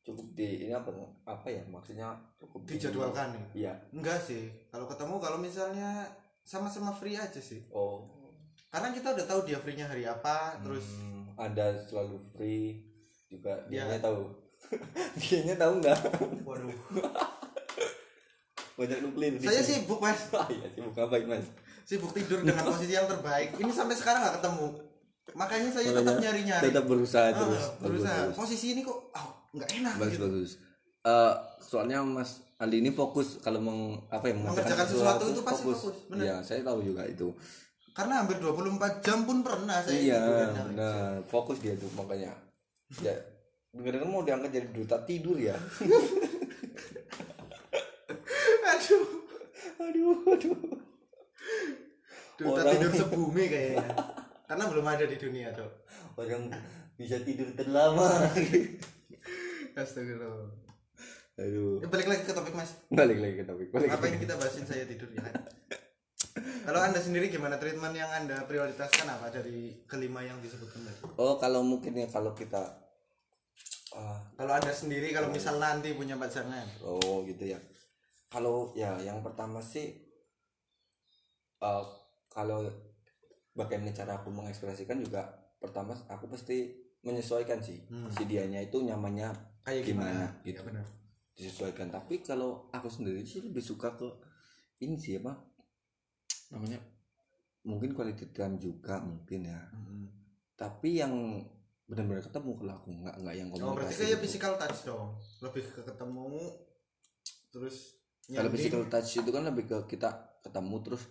cukup 0.00 0.32
di 0.32 0.64
ini 0.64 0.72
apa 0.72 0.88
apa 1.22 1.46
ya 1.46 1.60
maksudnya 1.62 2.08
cukup 2.36 2.64
di- 2.64 2.74
dijadwalkan 2.74 3.36
nih 3.36 3.44
iya. 3.58 3.72
Enggak 3.90 4.18
sih. 4.18 4.48
Kalau 4.66 4.86
ketemu 4.86 5.14
kalau 5.18 5.38
misalnya 5.38 6.08
sama-sama 6.40 6.90
free 6.90 7.14
aja 7.14 7.38
sih. 7.38 7.68
Oh. 7.68 8.08
Karena 8.68 8.88
kita 8.90 9.12
udah 9.12 9.26
tahu 9.26 9.40
dia 9.44 9.56
free-nya 9.56 9.84
hari 9.84 10.02
apa 10.02 10.56
terus 10.58 10.84
Hmm, 10.98 11.32
ada 11.34 11.76
selalu 11.78 12.16
free 12.30 12.80
juga 13.26 13.60
Ya. 13.68 13.84
dia 13.86 14.00
tahu. 14.00 14.32
Dianya 15.20 15.54
tahu 15.54 15.72
nggak? 15.78 15.98
Waduh 16.42 16.72
banyak 18.78 18.98
nuklir 19.02 19.34
di 19.34 19.42
saya 19.42 19.58
sini. 19.58 19.82
sibuk 19.82 19.98
mas 19.98 20.30
ah 20.38 20.46
iya 20.46 20.70
sibuk 20.70 20.94
ngapain 20.94 21.26
mas 21.26 21.46
sibuk 21.82 22.14
tidur 22.14 22.46
dengan 22.46 22.62
posisi 22.70 22.94
yang 22.94 23.10
terbaik 23.10 23.58
ini 23.58 23.72
sampai 23.74 23.98
sekarang 23.98 24.22
nggak 24.22 24.38
ketemu 24.38 24.66
makanya 25.34 25.68
saya 25.74 25.90
tetap 25.92 26.04
Makanya 26.06 26.22
nyari-nyari 26.30 26.64
tetap 26.70 26.84
berusaha 26.86 27.26
Ah, 27.28 27.34
terus 27.34 27.64
berusaha 27.82 28.18
bagus 28.30 28.36
posisi 28.38 28.66
ini 28.78 28.80
kok 28.86 28.98
oh, 29.12 29.28
nggak 29.58 29.70
enak 29.82 29.94
bagus, 29.98 30.14
gitu 30.14 30.24
bagus. 30.24 30.50
Eh, 31.04 31.34
soalnya 31.58 31.98
mas 32.06 32.30
Ali 32.58 32.82
ini 32.82 32.90
fokus 32.90 33.38
kalau 33.38 33.62
meng 33.62 34.02
apa 34.10 34.26
ya 34.26 34.34
Mengerjakan 34.34 34.82
sesuatu 34.82 35.30
itu 35.30 35.46
pasti 35.46 35.62
fokus, 35.62 35.94
bener. 36.10 36.26
Iya, 36.26 36.36
saya 36.42 36.66
tahu 36.66 36.82
juga 36.82 37.06
itu. 37.06 37.30
karena 37.94 38.22
hampir 38.22 38.38
24 38.38 39.02
jam 39.02 39.26
pun 39.26 39.42
pernah 39.42 39.82
saya 39.82 39.98
iya, 39.98 40.22
benar. 40.70 41.18
Fokus 41.26 41.58
dia 41.58 41.74
tuh 41.74 41.90
makanya. 41.98 42.30
Ya, 43.02 43.10
dengar 43.74 44.06
mau 44.06 44.22
diangkat 44.22 44.54
jadi 44.54 44.68
duta 44.70 45.02
tidur 45.02 45.34
ya. 45.34 45.54
aduh 48.68 49.04
aduh, 49.88 50.16
aduh. 50.26 50.58
duta 52.36 52.50
Orang- 52.54 52.72
tidur 52.72 52.92
sebumi 52.94 53.44
kayaknya 53.46 53.86
karena 54.44 54.64
belum 54.64 54.86
ada 54.86 55.04
di 55.04 55.16
dunia 55.16 55.48
tuh 55.50 55.68
Orang 56.14 56.50
bisa 56.94 57.18
tidur 57.20 57.46
terlama. 57.52 58.06
astagfirullah 59.74 60.50
aduh. 61.36 61.78
Ya, 61.78 61.86
balik 61.86 62.06
lagi 62.06 62.22
ke 62.22 62.32
topik 62.32 62.50
mas 62.52 62.74
Balik 62.88 63.18
lagi 63.18 63.34
ke 63.36 63.44
topik. 63.44 63.70
Balik 63.70 63.90
apa 63.92 64.04
ini 64.06 64.18
kita 64.18 64.34
bahasin 64.34 64.64
saya 64.64 64.82
tidur 64.84 65.06
ya 65.08 65.22
kalau 66.38 66.80
anda 66.80 66.98
sendiri 66.98 67.26
gimana 67.28 67.56
treatment 67.56 67.94
yang 67.94 68.10
anda 68.12 68.44
prioritaskan 68.44 69.08
apa 69.08 69.32
dari 69.32 69.82
kelima 69.84 70.20
yang 70.20 70.36
disebutkan 70.38 70.84
tadi 70.84 71.00
Oh, 71.16 71.34
kalau 71.36 71.62
mungkin 71.62 71.96
ya 71.96 72.06
kalau 72.06 72.34
kita 72.34 72.60
ah, 73.92 74.20
kalau 74.34 74.52
anda 74.52 74.68
sendiri 74.68 75.10
kalau 75.10 75.30
misal 75.30 75.56
nanti 75.56 75.94
punya 75.94 76.14
pasangan 76.14 76.66
Oh 76.82 77.24
gitu 77.24 77.48
ya. 77.48 77.58
Kalau 78.28 78.76
ya 78.76 79.00
yang 79.00 79.24
pertama 79.24 79.58
sih 79.60 79.96
eh 81.58 81.84
kalau 82.28 82.62
bagaimana 83.56 83.90
cara 83.90 84.20
aku 84.20 84.30
mengekspresikan 84.30 85.00
juga 85.02 85.26
pertama 85.58 85.90
aku 86.06 86.30
pasti 86.30 86.70
menyesuaikan 87.02 87.58
sih 87.58 87.82
Hmm. 87.90 88.06
si 88.12 88.28
dianya 88.28 88.62
itu 88.62 88.78
nyamannya 88.78 89.32
kayak 89.66 89.82
gimana, 89.82 90.28
Gimana, 90.30 90.44
gitu. 90.46 90.60
Ya, 90.62 90.66
benar 90.66 90.86
disesuaikan. 91.34 91.88
Tapi 91.88 92.18
kalau 92.22 92.66
aku 92.74 92.90
sendiri 92.90 93.22
sih 93.22 93.38
lebih 93.42 93.62
suka 93.62 93.94
ke 93.94 94.06
ini 94.82 94.98
sih 94.98 95.18
apa 95.22 95.34
namanya 96.50 96.78
mungkin 97.62 97.94
quality 97.94 98.30
time 98.34 98.58
juga 98.58 98.98
mungkin 99.02 99.46
ya. 99.46 99.60
Tapi 100.58 100.98
yang 100.98 101.14
benar-benar 101.88 102.20
ketemu 102.26 102.50
kalau 102.58 102.74
aku 102.76 102.88
nggak 102.92 103.16
nggak 103.22 103.34
yang 103.38 103.48
oh 103.48 103.54
berarti 103.54 103.64
komunikasi 103.64 103.96
kayak 103.96 104.10
gitu. 104.12 104.22
physical 104.26 104.52
touch 104.60 104.80
dong 104.84 105.06
lebih 105.40 105.62
ke 105.72 105.80
ketemu 105.80 106.28
terus 107.48 107.76
kalau 108.28 108.36
nyanding. 108.44 108.52
physical 108.54 108.82
touch 108.86 109.10
itu 109.16 109.30
kan 109.30 109.42
lebih 109.42 109.64
ke 109.64 109.76
kita 109.88 110.08
ketemu 110.40 110.76
terus 110.82 111.02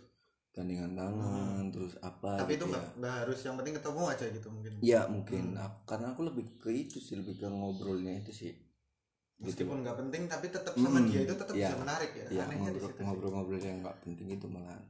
gandengan 0.52 0.92
tangan 0.94 1.64
terus 1.70 1.94
apa 2.00 2.30
Hmm. 2.34 2.40
tapi 2.40 2.52
itu 2.52 2.58
gitu 2.60 2.72
nggak 2.72 2.86
nggak 2.98 3.16
harus 3.22 3.40
yang 3.42 3.56
penting 3.56 3.76
ketemu 3.76 4.02
aja 4.08 4.26
gitu 4.28 4.48
mungkin 4.50 4.72
ya 4.74 4.82
Iya 4.82 5.02
mungkin 5.08 5.44
Hmm. 5.52 5.62
Aku- 5.62 5.84
karena 5.86 6.08
aku 6.12 6.22
lebih 6.24 6.46
ke 6.58 6.70
itu 6.70 6.98
sih 6.98 7.16
lebih 7.16 7.36
ke 7.36 7.48
ngobrolnya 7.48 8.14
itu 8.18 8.32
sih 8.32 8.54
gitu 9.38 9.46
meskipun 9.46 9.86
nggak 9.86 9.98
penting 10.02 10.24
tapi 10.26 10.50
tetap 10.50 10.74
sama 10.74 10.98
Hmm, 10.98 11.08
dia 11.08 11.22
itu 11.22 11.34
tetap 11.34 11.54
iya. 11.54 11.70
bisa 11.70 11.78
menarik 11.78 12.12
ya, 12.12 12.26
ya 12.32 12.42
anehnya 12.44 12.72
ngobrol 12.74 12.90
ngobrol-ngobrol 12.98 13.62
yang 13.62 13.78
nggak 13.82 13.98
penting 14.02 14.28
itu 14.34 14.46
malah 14.50 14.82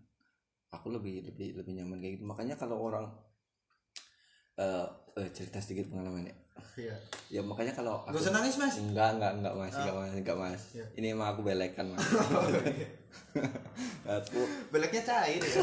aku 0.69 0.87
lebih 0.87 1.27
lebih 1.27 1.47
lebih 1.55 1.73
nyaman 1.75 1.99
kayak 1.99 2.13
gitu 2.15 2.23
makanya 2.23 2.55
kalau 2.55 2.79
orang 2.79 3.11
eh 4.57 4.85
eh, 5.15 5.29
cerita 5.31 5.57
sedikit 5.57 5.87
pengalaman 5.87 6.25
ya 6.25 6.35
Iya. 6.75 6.93
ya 7.31 7.41
makanya 7.41 7.69
kalau 7.71 8.01
Gak 8.03 8.17
usah 8.19 8.33
nangis 8.33 8.53
mas. 8.55 8.77
enggak 8.77 9.13
enggak 9.13 9.33
enggak 9.35 9.53
mas 9.55 9.73
enggak 9.75 9.95
mas 9.95 10.11
enggak 10.11 10.37
mas 10.37 10.61
Iya. 10.73 10.85
ini 10.95 11.07
emang 11.11 11.27
aku 11.31 11.41
belekan 11.43 11.85
mas 11.87 12.01
aku 14.11 14.41
Beleknya 14.69 15.01
cair 15.03 15.37
ya. 15.37 15.61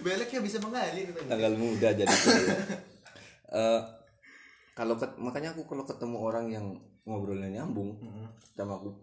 Beleknya 0.00 0.40
bisa 0.40 0.56
mengalir 0.58 1.12
tanggal 1.22 1.52
muda 1.54 1.92
jadi. 1.92 2.08
Eh, 3.50 3.80
kalau 4.72 4.94
ket- 4.94 5.18
makanya 5.18 5.50
aku 5.50 5.66
kalau 5.66 5.84
ketemu 5.84 6.16
orang 6.18 6.46
yang 6.48 6.66
ngobrolnya 7.02 7.50
nyambung 7.50 7.98
Mm-mm. 7.98 8.28
sama 8.50 8.76
aku 8.76 8.94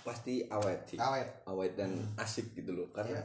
pasti 0.00 0.44
awet 0.46 0.78
sih 0.86 0.96
Awet. 0.96 1.44
awet 1.44 1.72
dan 1.74 1.90
asik 2.14 2.54
gitu 2.54 2.72
loh 2.72 2.86
karena 2.88 3.18
Iya. 3.18 3.24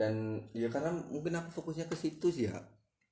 Dan 0.00 0.40
ya 0.56 0.72
karena 0.72 0.96
mungkin 1.12 1.36
aku 1.36 1.60
fokusnya 1.60 1.84
ke 1.84 1.96
situ 2.00 2.32
sih 2.32 2.48
ya 2.48 2.56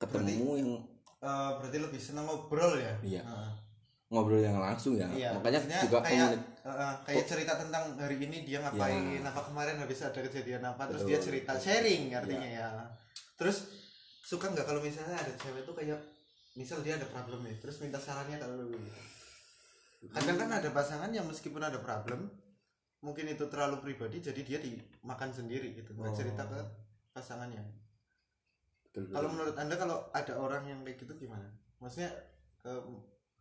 ketemu 0.01 0.49
yang 0.57 0.73
Eh, 1.19 1.51
berarti 1.59 1.83
lebih 1.83 1.99
senang 1.99 2.31
ngobrol 2.31 2.79
ya? 2.79 2.95
Iya. 3.03 3.23
Heeh. 3.27 3.51
ngobrol 4.09 4.39
yang 4.41 4.57
langsung 4.57 4.97
ya 4.97 5.05
Iya, 5.13 5.35
makanya 5.37 5.61
juga 5.85 6.01
kayak 6.01 6.31
eh, 6.65 6.95
kayak 7.05 7.25
cerita 7.29 7.59
tentang 7.61 7.93
hari 7.99 8.17
ini 8.17 8.47
dia 8.47 8.63
ngapain, 8.65 9.19
Iya. 9.19 9.27
apa 9.27 9.51
kemarin 9.51 9.77
habis 9.83 9.99
ada 10.01 10.17
kejadian 10.17 10.63
apa, 10.65 10.89
terus 10.89 11.05
Betul. 11.05 11.11
dia 11.13 11.19
cerita 11.21 11.53
sharing 11.61 12.15
artinya 12.15 12.49
ya. 12.49 12.69
Terus 13.37 13.69
suka 14.25 14.49
nggak 14.49 14.65
kalau 14.65 14.81
misalnya 14.81 15.19
ada 15.19 15.33
cewek 15.37 15.67
tuh 15.67 15.75
kayak 15.77 15.99
misal 16.57 16.81
dia 16.81 16.97
ada 16.97 17.05
problem 17.11 17.45
nih, 17.45 17.59
terus 17.61 17.83
minta 17.85 18.01
sarannya 18.01 18.39
kalau 18.41 18.65
gitu. 18.65 18.89
Kadang 20.09 20.39
kan 20.39 20.51
ada 20.57 20.71
pasangan 20.71 21.11
yang 21.13 21.27
meskipun 21.27 21.61
ada 21.61 21.83
problem, 21.83 22.31
mungkin 23.01 23.27
itu 23.27 23.45
terlalu 23.47 23.79
pribadi, 23.81 24.19
jadi 24.19 24.41
dia 24.41 24.59
dimakan 24.59 25.31
sendiri 25.31 25.71
gitu, 25.73 25.93
nggak 25.93 26.13
Oh. 26.13 26.17
cerita 26.17 26.43
ke 26.45 26.59
pasangannya. 27.11 27.63
Betul, 28.85 29.07
betul. 29.07 29.15
Kalau 29.15 29.29
menurut 29.31 29.55
anda 29.55 29.75
kalau 29.75 29.97
ada 30.11 30.33
orang 30.35 30.63
yang 30.65 30.81
kayak 30.83 30.99
gitu 30.99 31.15
gimana? 31.17 31.47
Maksudnya 31.79 32.11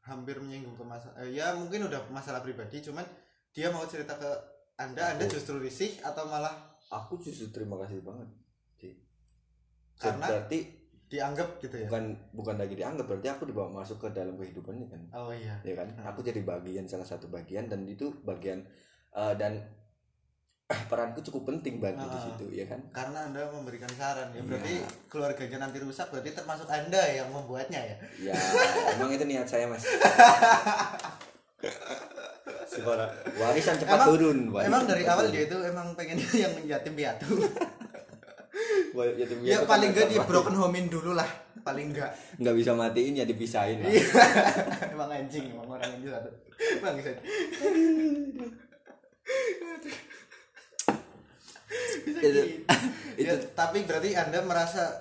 hampir 0.02 0.40
menyinggung 0.40 0.74
ke 0.74 0.84
masa, 0.84 1.12
eh, 1.18 1.34
ya 1.34 1.52
mungkin 1.52 1.84
udah 1.84 2.00
masalah 2.08 2.40
pribadi, 2.40 2.80
cuman 2.80 3.04
dia 3.52 3.68
mau 3.68 3.84
cerita 3.84 4.16
ke 4.16 4.30
anda, 4.78 5.04
anda 5.12 5.26
Aku- 5.26 5.34
justru 5.36 5.58
risih 5.58 5.98
atau 6.00 6.30
malah 6.30 6.54
aku 6.88 7.18
justru 7.18 7.50
terima 7.50 7.76
kasih 7.82 8.00
banget 8.00 8.30
sih 8.78 8.94
Karena- 9.98 10.30
berarti 10.30 10.60
dianggap 11.08 11.58
gitu 11.60 11.76
ya? 11.76 11.88
bukan 11.90 12.04
bukan 12.32 12.56
lagi 12.56 12.76
dianggap 12.76 13.04
berarti 13.04 13.28
aku 13.28 13.44
dibawa 13.44 13.74
masuk 13.74 13.98
ke 13.98 14.08
dalam 14.14 14.38
kehidupannya 14.38 14.88
kan 14.88 15.02
Oh 15.12 15.32
iya. 15.34 15.56
ya 15.66 15.74
kan 15.74 15.88
Hmm. 15.90 16.06
aku 16.06 16.22
jadi 16.22 16.44
bagian 16.44 16.86
salah 16.86 17.04
satu 17.04 17.28
bagian 17.28 17.66
dan 17.66 17.84
itu 17.84 18.12
bagian 18.22 18.64
eh, 19.18 19.34
dan 19.36 19.54
peranku 20.90 21.20
cukup 21.22 21.48
penting 21.50 21.80
bagi 21.80 21.98
di 21.98 22.12
Ah. 22.12 22.22
situ 22.22 22.46
ya 22.52 22.66
kan 22.66 22.80
Karena 22.92 23.26
anda 23.26 23.48
memberikan 23.50 23.88
saran 23.90 24.30
ya, 24.30 24.42
berarti 24.42 24.74
keluarganya 25.08 25.58
nanti 25.62 25.80
rusak, 25.80 26.08
berarti 26.08 26.32
termasuk 26.34 26.68
anda 26.68 27.00
yang 27.08 27.28
membuatnya 27.30 27.80
ya? 27.80 27.96
ya 28.22 28.34
emang 28.94 29.10
itu 29.10 29.24
niat 29.24 29.46
saya 29.46 29.66
mas 29.66 29.82
Sekolah 32.68 33.08
warisan 33.34 33.76
cepat 33.76 33.96
Emang- 33.96 34.08
turun 34.08 34.38
warisan 34.50 34.70
Emang 34.70 34.84
dari 34.86 35.04
awal 35.04 35.24
turun. 35.24 35.34
dia 35.34 35.44
itu 35.46 35.58
emang 35.64 35.88
pengen 35.96 36.18
yang 36.44 36.54
yatim 36.68 36.94
piatu. 36.94 37.32
Ya 39.42 39.62
paling 39.64 39.94
enggak 39.94 40.08
di 40.08 40.18
broken 40.20 40.52
homein 40.54 40.88
dulu 40.88 41.14
lah, 41.14 41.26
paling 41.60 41.94
enggak. 41.94 42.10
nggak 42.36 42.56
bisa 42.56 42.74
matiin 42.74 43.14
ya 43.14 43.24
dipisahin 43.24 43.80
lah. 43.80 43.88
Iya. 43.88 44.04
emang 44.94 45.10
anjing 45.10 45.46
emang 45.48 45.70
orang 45.70 45.90
ini 45.96 46.10
satu 46.10 46.30
Bisa 46.58 47.12
Itu- 49.28 49.92
gitu. 52.06 52.20
itu- 52.28 52.64
Ya, 53.18 53.34
tapi 53.52 53.84
berarti 53.84 54.14
anda 54.14 54.40
merasa 54.42 54.94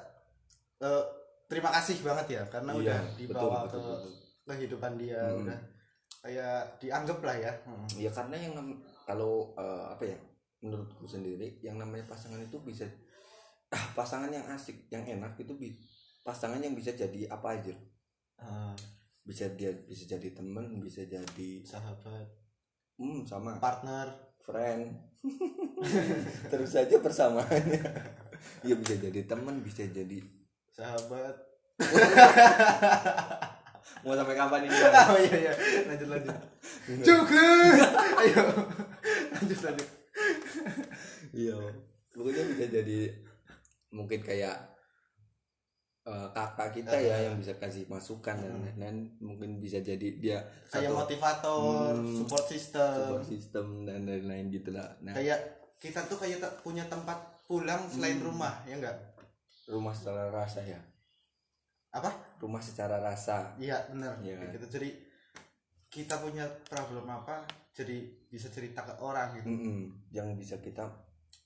eh, 0.79 1.05
terima 1.47 1.69
kasih 1.71 2.01
banget 2.01 2.27
ya 2.33 2.43
karena 2.49 2.73
Iya, 2.75 2.81
udah 2.81 3.01
dibawa 3.15 3.59
betul, 3.65 3.71
ke 3.71 3.79
betul. 3.79 4.01
kehidupan 4.47 4.93
dia 4.97 5.21
Hmm. 5.23 5.41
udah 5.43 5.59
kayak 6.21 6.59
dianggap 6.79 7.19
lah 7.23 7.37
ya 7.37 7.53
Hmm. 7.63 7.87
ya 7.95 8.11
karena 8.11 8.37
yang 8.37 8.55
kalau 9.05 9.55
eh, 9.55 9.85
apa 9.89 10.05
ya 10.05 10.19
menurutku 10.59 11.05
sendiri 11.05 11.61
yang 11.61 11.77
namanya 11.77 12.03
pasangan 12.07 12.41
itu 12.41 12.59
bisa 12.61 12.89
pasangan 13.93 14.29
yang 14.29 14.43
asik 14.49 14.89
yang 14.89 15.05
enak 15.05 15.37
itu 15.37 15.53
bi- 15.55 15.77
pasangan 16.23 16.59
yang 16.59 16.73
bisa 16.73 16.91
jadi 16.93 17.29
apa 17.29 17.55
aja 17.55 17.75
Ah, 18.37 18.77
bisa 19.23 19.49
dia 19.51 19.73
bisa 19.87 20.05
jadi 20.07 20.29
teman 20.31 20.77
bisa 20.79 21.01
jadi 21.03 21.51
sahabat 21.63 22.27
hmm 23.01 23.25
sama. 23.29 23.57
Partner. 23.61 24.13
Friend. 24.47 24.95
Terus 26.51 26.71
saja 26.71 27.03
persamaannya 27.03 27.83
ya 28.63 28.75
bisa 28.77 28.95
jadi 28.99 29.21
teman 29.27 29.61
bisa 29.63 29.83
jadi 29.87 30.23
sahabat. 30.73 31.35
Mau 34.03 34.15
sampai 34.15 34.35
kapan 34.39 34.67
ini 34.67 34.77
oh 34.77 35.19
iya 35.19 35.37
iya. 35.51 35.53
Lanjut 35.87 36.09
lanjut. 36.11 36.37
Cukup. 37.03 37.75
Ayo. 38.23 38.45
Lanjut 39.35 39.61
lanjut. 39.63 39.89
Iya. 41.35 41.59
Pokoknya 42.15 42.43
bisa 42.55 42.65
jadi 42.71 43.01
mungkin 43.91 44.21
kayak 44.23 44.76
eh, 46.07 46.29
kakak 46.31 46.71
kita 46.73 46.95
ya 46.95 47.27
yang 47.27 47.35
bisa 47.35 47.59
kasih 47.59 47.83
masukan 47.87 48.39
dan 48.39 48.53
Hmm. 48.53 48.63
lain-lain. 48.65 48.97
Mungkin 49.19 49.59
bisa 49.59 49.79
jadi 49.79 50.09
dia 50.17 50.39
kayak 50.71 50.87
satu 50.87 50.95
motivator 50.97 51.91
Hmm, 51.93 52.15
support 52.17 52.45
system. 52.47 52.95
Support 52.95 53.27
system 53.27 53.67
dan 53.83 54.07
lain-lain 54.07 54.47
gitu 54.49 54.71
lah. 54.71 54.87
Nah. 55.03 55.13
Kayak 55.13 55.39
kita 55.77 56.07
tuh 56.07 56.17
kayak 56.17 56.39
punya 56.63 56.87
tempat 56.87 57.19
pulang 57.45 57.85
selain 57.87 58.19
Hmm. 58.19 58.31
rumah 58.31 58.63
ya 58.65 58.75
enggak 58.75 58.97
rumah 59.67 59.91
secara 59.91 60.31
rasa 60.31 60.63
ya. 60.63 60.79
Apa? 61.91 62.11
Rumah 62.39 62.63
secara 62.63 63.03
rasa. 63.03 63.59
Iya 63.59 63.91
benar 63.91 64.15
kan? 64.15 64.47
gitu. 64.55 64.67
Jadi 64.71 64.91
kita 65.87 66.19
punya 66.19 66.47
problem 66.63 67.07
apa 67.07 67.43
jadi 67.73 67.99
bisa 68.27 68.47
cerita 68.47 68.83
ke 68.83 68.95
orang 68.99 69.35
gitu. 69.35 69.51
Yang 70.13 70.29
bisa 70.39 70.57
kita 70.61 70.87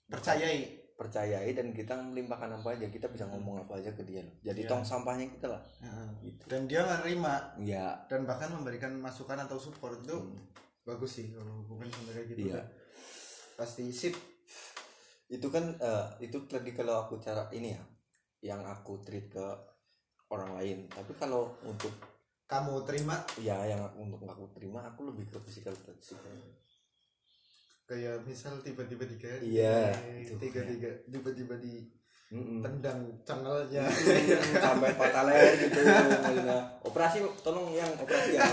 percayai 0.07 0.80
percayai 1.01 1.57
dan 1.57 1.73
kita 1.73 1.97
melimpahkan 1.97 2.53
apa 2.53 2.77
aja 2.77 2.85
kita 2.87 3.09
bisa 3.09 3.25
ngomong 3.25 3.65
apa 3.65 3.81
aja 3.81 3.89
ke 3.91 4.05
dia 4.05 4.21
loh. 4.21 4.37
jadi 4.45 4.61
Iya. 4.61 4.69
tong 4.69 4.85
sampahnya 4.85 5.33
kita 5.33 5.49
lah 5.49 5.63
Heeh. 5.81 6.09
gitu 6.29 6.45
dan 6.53 6.69
dia 6.69 6.85
menerima 6.85 7.33
ya 7.65 7.97
dan 8.05 8.29
bahkan 8.29 8.53
memberikan 8.53 8.93
masukan 8.95 9.41
atau 9.41 9.57
support 9.57 9.97
itu 9.99 10.13
Hmm. 10.13 10.37
bagus 10.85 11.17
sih 11.17 11.33
kalau 11.33 11.65
hubungan 11.65 11.89
sama 11.89 12.13
kayak 12.13 12.29
gitu 12.29 12.53
Iya. 12.53 12.61
pasti 13.57 13.89
sip 13.89 14.13
itu 15.27 15.47
kan 15.49 15.73
eh, 15.73 16.05
itu 16.21 16.37
tadi 16.45 16.69
kalau 16.71 17.01
aku 17.01 17.17
cara 17.17 17.49
ini 17.51 17.73
ya 17.73 17.83
yang 18.45 18.61
aku 18.61 19.01
treat 19.01 19.33
ke 19.33 19.47
orang 20.29 20.53
lain 20.55 20.85
tapi 20.87 21.17
kalau 21.17 21.49
untuk 21.63 21.97
kamu 22.45 22.83
terima 22.83 23.15
ya 23.39 23.63
yang 23.65 23.81
untuk 23.95 24.21
aku 24.21 24.45
terima 24.53 24.83
aku 24.83 25.07
lebih 25.07 25.31
ke 25.31 25.39
physical 25.39 25.73
touch 25.81 26.13
sih. 26.13 26.19
Kayak 27.91 28.23
misal 28.23 28.55
tiba-tiba 28.61 29.03
tiga 29.05 29.35
Iya, 29.43 29.91
itu. 30.17 30.39
tiga 30.39 30.63
tiga 30.63 30.91
tiba-tiba 31.05 31.59
di 31.59 31.91
Mm-mm. 32.31 32.63
tendang 32.63 33.03
cengelnya 33.21 33.91
sampai 34.55 34.95
patah 34.95 35.27
leher 35.27 35.51
gitu 35.59 35.83
operasi 36.87 37.19
tolong 37.43 37.75
yang 37.75 37.91
operasi 37.99 38.39
ya. 38.39 38.47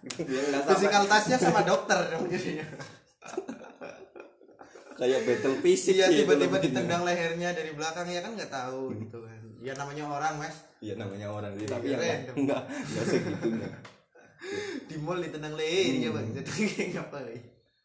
Gitu, 0.00 0.24
nggak 0.48 0.64
physical 0.64 1.04
touch-nya 1.04 1.36
sama 1.36 1.60
dokter 1.60 2.00
jadinya. 2.24 2.64
Kayak 4.92 5.20
battle 5.24 5.56
fisik 5.60 5.94
iya 5.94 6.08
sih 6.08 6.14
itu 6.14 6.24
tiba-tiba 6.24 6.56
ditendang 6.58 7.02
lehernya 7.02 7.52
dari 7.52 7.72
belakang 7.72 8.06
ya 8.06 8.20
kan 8.20 8.32
nggak 8.32 8.48
tahu 8.48 8.96
gitu 8.96 9.18
kan. 9.20 9.40
Ya 9.60 9.72
namanya 9.74 10.04
orang 10.06 10.34
mas. 10.38 10.56
Iya 10.80 10.94
namanya 10.96 11.28
orang 11.28 11.52
sih 11.54 11.64
Iya, 11.64 11.70
tapi 11.70 11.86
yang 11.88 12.00
random. 12.00 12.34
enggak 12.40 12.62
enggak 12.64 13.04
segitunya. 13.06 13.68
Di 14.88 14.96
mall 14.98 15.20
ditendang 15.20 15.54
leher 15.54 15.94
ya 15.96 16.08
Hmm. 16.08 16.16
bang 16.16 16.26
jadi 16.34 16.50
kayak 16.72 16.88
ngapain 16.96 17.42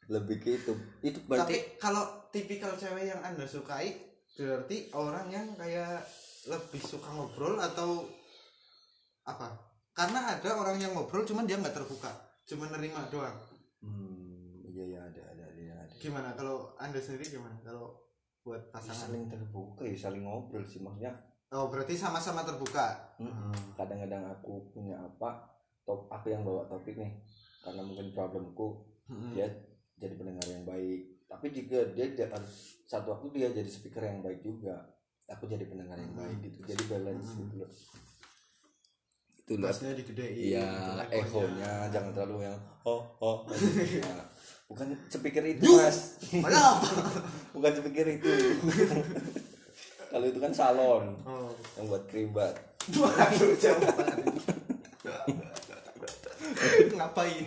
lebih 0.07 0.37
ke 0.39 0.49
itu. 0.55 0.73
Itu 1.01 1.19
tapi 1.19 1.27
berarti 1.27 1.57
kalau 1.77 2.03
tipikal 2.31 2.73
cewek 2.73 3.07
yang 3.07 3.19
anda 3.19 3.43
sukai 3.43 3.91
berarti 4.33 4.93
orang 4.93 5.27
yang 5.27 5.47
kayak 5.57 6.05
lebih 6.47 6.79
suka 6.79 7.09
ngobrol 7.11 7.57
atau 7.57 8.05
apa? 9.23 9.51
Karena 9.91 10.37
ada 10.37 10.49
orang 10.53 10.77
yang 10.77 10.93
ngobrol 10.93 11.25
cuman 11.25 11.43
dia 11.43 11.57
nggak 11.57 11.75
terbuka 11.75 12.11
cuma 12.47 12.71
nerima 12.71 13.03
doang. 13.11 13.35
Hmm, 13.83 14.63
iya 14.63 14.83
iya 14.87 14.99
ada 15.03 15.21
ada 15.27 15.43
ada, 15.43 15.61
ada. 15.83 15.93
gimana? 15.99 16.31
Kalau 16.31 16.71
anda 16.79 16.95
sendiri 16.97 17.35
gimana? 17.35 17.59
Kalau 17.59 17.99
buat 18.39 18.63
Ya, 18.63 18.71
pasangan 18.71 19.11
saling 19.11 19.27
terbuka 19.27 19.83
ya 19.83 19.97
saling 19.97 20.23
ngobrol 20.23 20.63
sih 20.63 20.79
maksudnya. 20.79 21.11
Oh 21.51 21.67
berarti 21.67 21.99
sama-sama 21.99 22.47
terbuka? 22.47 22.95
Mm-mm. 23.19 23.75
kadang-kadang 23.75 24.23
aku 24.31 24.71
punya 24.71 24.95
apa 24.95 25.43
top 25.83 26.07
aku 26.07 26.31
yang 26.31 26.47
bawa 26.47 26.63
topik 26.71 26.95
nih. 26.95 27.11
Karena 27.59 27.83
mungkin 27.83 28.15
problemku 28.15 28.87
Hmm. 29.07 29.31
dia 29.31 29.47
jadi 29.97 30.13
pendengar 30.13 30.47
yang 30.47 30.63
baik. 30.63 31.01
Tapi 31.27 31.45
juga 31.51 31.79
dia 31.91 32.07
harus 32.31 32.79
satu 32.87 33.11
waktu 33.11 33.25
dia 33.35 33.47
jadi 33.51 33.67
speaker 33.67 33.99
yang 33.99 34.23
baik 34.23 34.39
juga. 34.39 34.95
Aku 35.27 35.43
jadi 35.45 35.67
pendengar 35.67 35.99
yang 35.99 36.15
Hmm. 36.15 36.23
baik 36.23 36.37
gitu. 36.45 36.59
Jadi 36.71 36.83
balance 36.87 37.27
Hmm. 37.35 37.39
gitu 37.43 37.55
loh. 37.59 37.71
Itu 39.37 39.51
bassnya 39.59 39.95
digedein 39.95 40.35
iya 40.35 40.67
echonya. 41.07 41.87
jangan 41.87 42.11
terlalu 42.11 42.47
yang 42.47 42.57
oh 42.83 43.03
oh. 43.19 43.37
Nah, 44.07 44.23
bukan 44.67 44.87
speaker 45.07 45.43
itu 45.43 45.63
mas. 45.67 46.19
Bukan 47.55 47.71
speaker 47.75 48.07
itu. 48.07 48.31
Kalau 50.11 50.25
itu 50.27 50.39
kan 50.39 50.51
salon. 50.51 51.15
Oh. 51.23 51.51
Yang 51.75 51.85
buat 51.91 52.03
keribat 52.07 52.55
waduh 52.87 53.51
ngapain 56.95 57.45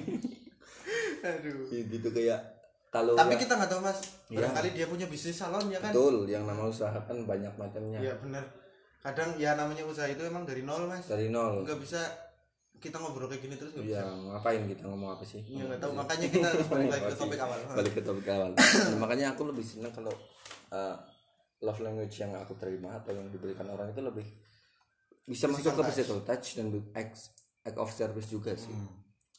aduh. 1.23 1.69
Ya, 1.69 1.83
gitu 1.87 2.09
kayak 2.13 2.41
kalau 2.91 3.15
tapi 3.15 3.39
kita 3.39 3.55
nggak 3.55 3.71
tahu 3.71 3.81
mas. 3.87 4.01
Iya. 4.31 4.43
barangkali 4.43 4.69
dia 4.75 4.87
punya 4.91 5.07
bisnis 5.07 5.37
salon 5.39 5.67
ya 5.71 5.79
kan? 5.79 5.93
Betul 5.95 6.27
yang 6.27 6.45
nama 6.47 6.67
usaha 6.67 6.97
kan 6.97 7.17
banyak 7.29 7.53
macamnya. 7.55 7.99
Iya 8.03 8.15
benar 8.19 8.45
kadang 9.01 9.33
ya 9.41 9.57
namanya 9.57 9.89
usaha 9.89 10.05
itu 10.05 10.21
emang 10.29 10.45
dari 10.45 10.61
nol 10.61 10.85
mas. 10.85 11.09
Dari 11.09 11.33
nol. 11.33 11.65
Nggak 11.65 11.81
bisa 11.81 12.01
kita 12.81 12.97
ngobrol 12.97 13.29
kayak 13.29 13.45
gini 13.45 13.55
terus 13.61 13.77
nggak 13.77 13.93
Iya, 13.93 14.01
bisa. 14.09 14.25
ngapain 14.33 14.63
kita 14.65 14.83
ngomong 14.89 15.11
apa 15.13 15.25
sih? 15.25 15.41
ya 15.45 15.65
nggak 15.69 15.81
tahu. 15.81 15.93
Makanya 15.97 16.29
kita 16.33 16.47
harus 16.49 16.67
balik 16.73 16.89
lagi 16.93 17.05
ke 17.09 17.17
topik 17.17 17.41
awal. 17.41 17.59
Balik 17.77 17.93
ke 17.97 18.03
topik 18.05 18.29
awal. 18.29 18.51
Nah, 18.57 18.99
makanya 19.01 19.27
aku 19.37 19.43
lebih 19.49 19.65
senang 19.65 19.93
kalau 19.93 20.13
uh, 20.73 20.97
love 21.61 21.81
language 21.81 22.17
yang 22.21 22.33
aku 22.37 22.57
terima 22.57 22.97
atau 23.01 23.13
yang 23.13 23.29
diberikan 23.29 23.69
orang 23.69 23.93
itu 23.93 24.01
lebih 24.01 24.25
bisa 25.29 25.49
masuk 25.49 25.77
ke 25.77 25.83
physical 25.93 26.21
touch 26.25 26.57
dan 26.57 26.73
act, 26.97 27.17
act 27.65 27.77
of 27.77 27.89
service 27.93 28.29
juga 28.29 28.57
sih. 28.57 28.73
Hmm. 28.73 28.89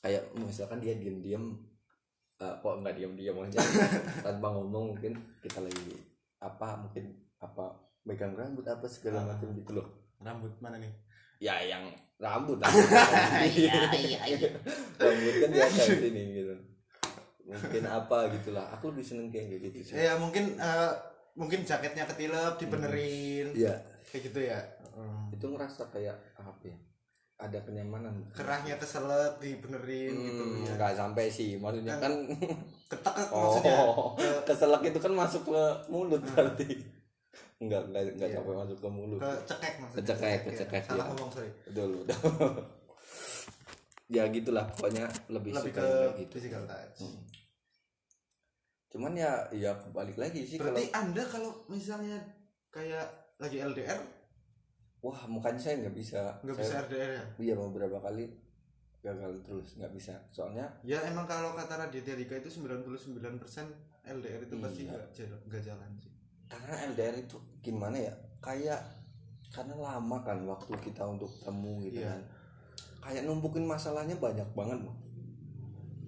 Kayak 0.01 0.33
misalkan 0.37 0.81
dia 0.81 0.97
diam-diam 0.97 1.53
uh, 2.41 2.53
kok 2.57 2.75
nggak 2.81 2.97
diam-diam 2.97 3.37
aja? 3.39 3.61
Tanpa 4.25 4.47
ngomong 4.49 4.97
mungkin 4.97 5.13
kita 5.39 5.61
lagi 5.61 5.93
apa 6.41 6.81
mungkin 6.81 7.13
apa 7.37 7.69
megang 8.01 8.33
rambut 8.33 8.65
apa 8.65 8.89
segala 8.89 9.21
Ah. 9.21 9.25
macam 9.31 9.53
gitu 9.53 9.77
loh. 9.77 9.87
rambut 10.19 10.53
mana 10.57 10.77
nih? 10.77 10.89
Ya 11.37 11.57
yang 11.61 11.85
rambut. 12.17 12.57
Rambut. 12.57 12.85
iya 13.57 13.89
iya 13.93 14.21
iya. 14.27 14.49
Rambut 14.97 15.33
kan 15.37 15.49
biasa 15.49 15.81
di 15.87 16.09
sini 16.09 16.21
gitu. 16.35 16.53
Mungkin 17.45 17.83
apa 17.85 18.29
gitulah. 18.29 18.69
Aku 18.77 18.93
lebih 18.93 19.01
seneng 19.01 19.29
kayak 19.29 19.57
gitu 19.61 19.81
sih. 19.81 19.97
Ya 19.97 20.13
mungkin 20.17 20.57
eh, 20.57 20.93
mungkin 21.33 21.65
jaketnya 21.65 22.05
ketilep 22.05 22.61
dibenerin. 22.61 23.53
Iya. 23.57 23.73
Kayak 24.05 24.21
gitu 24.29 24.39
ya. 24.45 24.59
Hmm. 24.91 25.31
itu 25.31 25.47
ngerasa 25.47 25.87
kayak 25.87 26.19
apa 26.35 26.67
ya 26.67 26.75
ada 27.41 27.57
kenyamanan. 27.61 28.13
Kerahnya 28.31 28.77
keselak 28.77 29.35
dibenerin 29.37 30.13
gitu 30.13 30.43
Hmm, 30.43 30.61
ya. 30.61 30.73
nggak 30.77 30.93
sampai 30.93 31.25
sih 31.27 31.57
maksudnya 31.57 31.97
kan 31.97 32.13
ketek 32.85 33.15
oh 33.33 33.57
maksudnya 33.57 33.81
keselak 34.45 34.81
itu 34.85 34.99
kan 35.01 35.11
masuk 35.11 35.43
ke 35.45 35.63
mulut 35.87 36.21
berarti. 36.23 36.69
Nggak 37.57 37.81
nggak 37.89 38.01
nggak 38.15 38.29
Iya. 38.29 38.37
sampai 38.37 38.53
masuk 38.55 38.77
ke 38.77 38.89
mulut. 38.89 39.19
Ke 39.19 39.31
cekek 39.45 39.73
maksudnya. 39.77 39.97
Kecekek, 39.99 40.29
ya. 40.31 40.45
kecekek, 40.45 40.83
salah 40.85 40.97
ya. 40.99 41.09
ngomong 41.09 41.29
sorry. 41.29 41.49
Betul 41.65 41.91
ya 44.11 44.23
gitulah 44.27 44.65
pokoknya 44.69 45.07
lebih, 45.27 45.51
lebih 45.51 45.71
suka 45.71 45.79
ke 45.79 45.89
gitu. 46.19 46.31
physical 46.35 46.63
touch. 46.65 46.99
Hmm. 46.99 47.21
cuman 48.91 49.15
ya 49.15 49.31
ya 49.49 49.71
balik 49.89 50.19
lagi 50.19 50.43
sih 50.43 50.59
kalau 50.59 50.75
berarti 50.75 50.91
anda 50.91 51.23
kalau 51.23 51.51
misalnya 51.65 52.19
kayak 52.67 53.07
lagi 53.39 53.63
LDR 53.63 53.95
wah 55.01 55.19
mukanya 55.25 55.57
saya 55.57 55.81
nggak 55.81 55.95
bisa. 55.95 56.21
Nggak 56.41 56.57
bisa 56.57 56.73
LDR 56.85 57.11
ya? 57.17 57.23
Iya 57.41 57.53
beberapa 57.57 57.97
kali 57.99 58.25
gagal 59.01 59.41
terus 59.41 59.75
nggak 59.75 59.91
bisa. 59.91 60.13
Soalnya 60.29 60.69
ya 60.85 61.01
emang 61.03 61.25
kalau 61.25 61.57
kata 61.57 61.73
Raditya 61.75 62.13
Dika 62.13 62.37
itu 62.37 62.49
99% 62.61 63.33
LDR 64.01 64.41
itu 64.45 64.55
pasti 64.61 64.81
Iya. 64.85 64.93
nggak 64.93 65.09
jalan 65.13 65.39
nggak 65.49 65.63
jalan 65.65 65.89
sih. 65.97 66.11
Karena 66.45 66.73
LDR 66.93 67.15
itu 67.17 67.37
gimana 67.59 67.97
ya? 67.97 68.13
Kayak 68.37 68.81
karena 69.51 69.75
lama 69.75 70.17
kan 70.21 70.37
waktu 70.45 70.73
kita 70.79 71.03
untuk 71.03 71.29
temu 71.41 71.81
gitu 71.81 72.01
Iya. 72.01 72.13
kan. 72.13 72.21
Kayak 73.01 73.25
numpukin 73.25 73.65
masalahnya 73.65 74.13
banyak 74.15 74.45
banget 74.53 74.79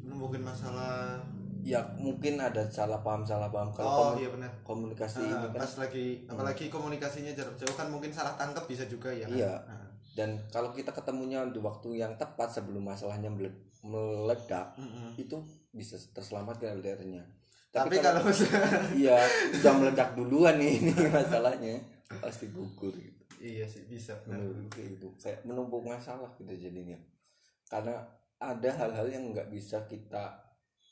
mungkin 0.03 0.45
masalah 0.45 1.17
ya 1.64 1.80
mungkin 1.95 2.36
ada 2.38 2.68
salah 2.68 2.99
paham 2.99 3.24
salah 3.24 3.47
paham 3.47 3.72
kalau 3.72 3.88
oh 3.88 3.95
komu- 4.11 4.20
iya 4.20 4.30
benar. 4.30 4.51
komunikasi 4.61 5.18
Ah, 5.18 5.26
ini 5.26 5.47
kan. 5.49 5.59
pas 5.59 5.74
lagi 5.80 6.05
apalagi 6.26 6.66
komunikasinya 6.68 7.32
jarak 7.32 7.55
jauh 7.55 7.72
kan 7.72 7.88
mungkin 7.88 8.11
salah 8.11 8.36
tangkap 8.36 8.68
bisa 8.68 8.84
juga 8.86 9.07
ya. 9.09 9.24
Kan? 9.26 9.34
Iya. 9.34 9.53
Nah, 9.64 9.88
dan 10.14 10.30
kalau 10.47 10.70
kita 10.70 10.91
ketemunya 10.91 11.41
di 11.47 11.57
waktu 11.57 11.97
yang 11.97 12.14
tepat 12.16 12.51
sebelum 12.51 12.84
masalahnya 12.84 13.28
mele- 13.28 13.72
meledak 13.82 14.76
mm-mm. 14.76 15.16
itu 15.16 15.39
bisa 15.72 15.95
terselamatkan 16.11 16.78
LDR-nya. 16.78 17.24
Tapi, 17.74 17.97
kalau 17.97 18.22
iya 18.93 19.18
udah 19.51 19.74
meledak 19.74 20.14
duluan 20.14 20.61
nih 20.61 20.78
ini 20.78 20.93
masalahnya. 21.09 21.82
Pasti 22.22 22.45
gugur 22.47 22.93
gitu. 22.93 23.24
Iya 23.41 23.66
sih 23.66 23.84
bisa 23.84 24.14
menurut 24.24 24.70
kayak 24.70 24.93
gitu. 24.93 25.09
Kayak 25.18 25.41
menumpuk 25.43 25.82
masalah 25.82 26.30
gitu 26.38 26.53
jadinya. 26.53 26.95
Karena 27.66 27.97
ada 28.38 28.70
hal-hal 28.70 29.07
yang 29.09 29.34
nggak 29.34 29.49
bisa 29.49 29.82
kita 29.84 30.38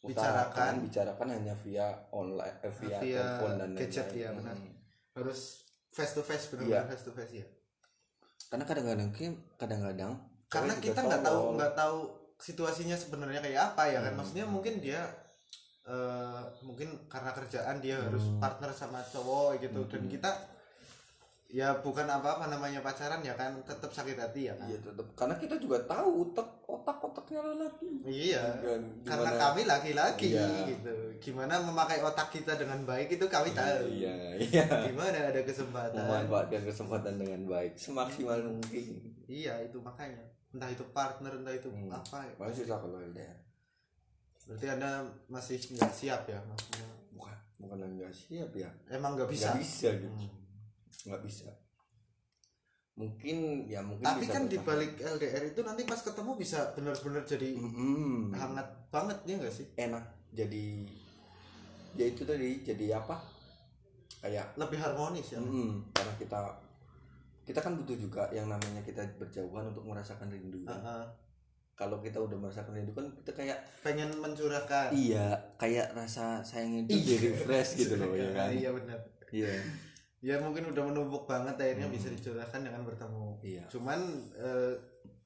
Bicarakan. 0.04 0.74
bicarakan 0.82 1.28
hanya 1.30 1.54
via 1.58 1.88
online 2.10 2.58
eh, 2.60 2.74
via, 2.76 2.98
Via 2.98 3.22
telepon 3.22 3.52
dan 3.56 3.70
gadget, 3.76 4.06
lain-lain. 4.08 4.18
iya, 4.18 4.30
benar. 4.34 4.56
Hmm. 4.56 4.74
harus 5.12 5.40
face 5.90 6.14
to 6.14 6.22
face 6.22 6.46
Iya. 6.46 6.52
benar-benar 6.56 6.86
face 6.90 7.04
to 7.04 7.12
face 7.12 7.34
ya 7.36 7.46
karena 8.48 8.64
kadang-kadang 8.66 9.10
Kim, 9.12 9.32
kadang-kadang 9.56 10.12
karena 10.48 10.74
kita 10.78 11.00
nggak 11.00 11.22
tahu 11.22 11.42
nggak 11.54 11.74
tahu 11.74 11.98
situasinya 12.38 12.96
sebenarnya 12.96 13.40
kayak 13.40 13.62
apa 13.72 13.84
ya 13.88 14.00
kan 14.00 14.10
Hmm. 14.10 14.18
maksudnya 14.18 14.46
mungkin 14.46 14.80
dia 14.80 15.02
eh, 15.84 16.42
mungkin 16.62 16.90
karena 17.08 17.32
kerjaan 17.32 17.78
dia 17.78 17.98
harus 18.00 18.22
Hmm. 18.24 18.38
partner 18.38 18.70
sama 18.70 19.02
cowok 19.04 19.58
gitu 19.60 19.82
dan 19.88 20.02
Hmm. 20.02 20.12
kita 20.12 20.32
ya 21.52 21.76
bukan 21.78 22.08
apa-apa 22.08 22.48
namanya 22.48 22.80
pacaran 22.80 23.20
ya 23.20 23.36
kan 23.36 23.52
tetap 23.62 23.92
sakit 23.92 24.16
hati 24.16 24.48
ya 24.48 24.56
kan? 24.56 24.66
Iya 24.66 24.80
tetap 24.80 25.04
karena 25.14 25.36
kita 25.36 25.60
juga 25.60 25.84
tahu 25.84 26.32
otak 26.32 26.48
otak 26.64 26.98
otaknya 26.98 27.44
lelaki. 27.44 27.92
Iya 28.02 28.44
Kan, 28.58 28.82
karena 29.04 29.32
kami 29.36 29.62
laki-laki 29.66 30.32
Iya. 30.32 30.48
gitu. 30.66 30.96
Gimana 31.22 31.60
memakai 31.60 32.00
otak 32.00 32.32
kita 32.32 32.56
dengan 32.56 32.80
baik 32.82 33.12
itu 33.12 33.28
kami 33.28 33.52
tahu. 33.52 33.84
iya 33.92 34.40
iya. 34.40 34.64
Gimana 34.88 35.28
ada 35.28 35.44
kesempatan? 35.44 36.00
Memanfaatkan 36.00 36.64
kesempatan 36.64 37.14
dengan 37.16 37.44
baik 37.46 37.76
semaksimal 37.76 38.40
mungkin. 38.42 39.12
Iya 39.28 39.60
itu 39.62 39.76
makanya. 39.78 40.24
Entah 40.52 40.68
itu 40.68 40.84
partner 40.90 41.36
entah 41.36 41.52
itu 41.52 41.68
Hmm. 41.68 41.92
apa 41.92 42.24
ya. 42.24 42.34
masih 42.40 42.64
susah 42.64 42.80
kalau 42.80 42.96
LDR 42.98 43.38
berarti 44.42 44.68
anda 44.68 45.06
masih 45.28 45.56
nggak 45.56 45.94
siap 45.94 46.22
ya 46.26 46.40
maksudnya? 46.44 46.88
Bukan 47.14 47.36
bukan 47.58 47.78
nggak 47.94 48.10
siap 48.10 48.50
ya. 48.52 48.68
Emang 48.90 49.14
nggak 49.14 49.30
bisa? 49.30 49.52
nggak 49.52 49.62
bisa 49.62 49.88
gitu. 49.96 50.08
Hmm. 50.10 50.41
Nggak 51.04 51.22
bisa. 51.22 51.50
Mungkin 52.92 53.66
ya 53.66 53.80
mungkin 53.82 54.04
tapi 54.04 54.28
bisa 54.28 54.36
kan 54.36 54.44
di 54.46 54.58
balik 54.62 55.00
LDR 55.00 55.44
itu 55.48 55.64
nanti 55.64 55.88
pas 55.88 55.98
ketemu 55.98 56.32
bisa 56.36 56.76
benar-benar 56.76 57.24
jadi 57.24 57.56
Mm-mm. 57.56 58.36
hangat 58.36 58.68
banget 58.92 59.18
ya 59.26 59.40
nggak 59.40 59.54
sih? 59.54 59.66
Enak. 59.74 60.04
Jadi 60.32 60.86
ya 61.96 62.06
itu 62.06 62.22
tadi 62.22 62.62
jadi 62.62 63.00
apa? 63.00 63.16
Kayak 64.22 64.54
lebih 64.56 64.78
harmonis 64.78 65.34
ya. 65.34 65.40
Mm-mm, 65.40 65.88
karena 65.96 66.14
kita 66.20 66.40
kita 67.42 67.58
kan 67.58 67.74
butuh 67.74 67.98
juga 67.98 68.30
yang 68.30 68.46
namanya 68.46 68.86
kita 68.86 69.02
berjauhan 69.18 69.72
untuk 69.72 69.88
merasakan 69.88 70.30
rindu. 70.30 70.62
Heeh. 70.68 71.04
kalau 71.72 71.98
kita 71.98 72.22
udah 72.22 72.38
merasakan 72.38 72.78
rindu 72.78 72.94
kan 72.94 73.10
kita 73.18 73.34
kayak 73.34 73.58
pengen 73.82 74.14
mencurahkan. 74.22 74.94
Iya 74.94 75.34
kayak 75.58 75.98
rasa 75.98 76.38
sayang 76.46 76.86
itu 76.86 76.94
Iya. 76.94 77.18
jadi 77.18 77.30
fresh 77.42 77.72
gitu 77.74 77.98
loh 77.98 78.14
ya 78.14 78.30
kan? 78.38 78.54
Iya 78.54 78.70
benar. 78.70 79.00
Iya 79.34 79.50
ya 80.22 80.38
mungkin 80.38 80.70
udah 80.70 80.84
menumpuk 80.86 81.26
banget 81.26 81.58
akhirnya 81.58 81.86
Hmm. 81.86 81.96
bisa 81.96 82.08
dicurahkan 82.08 82.62
dengan 82.62 82.82
bertemu 82.82 83.42
iya 83.42 83.66
cuman 83.68 84.00
eh, 84.34 84.74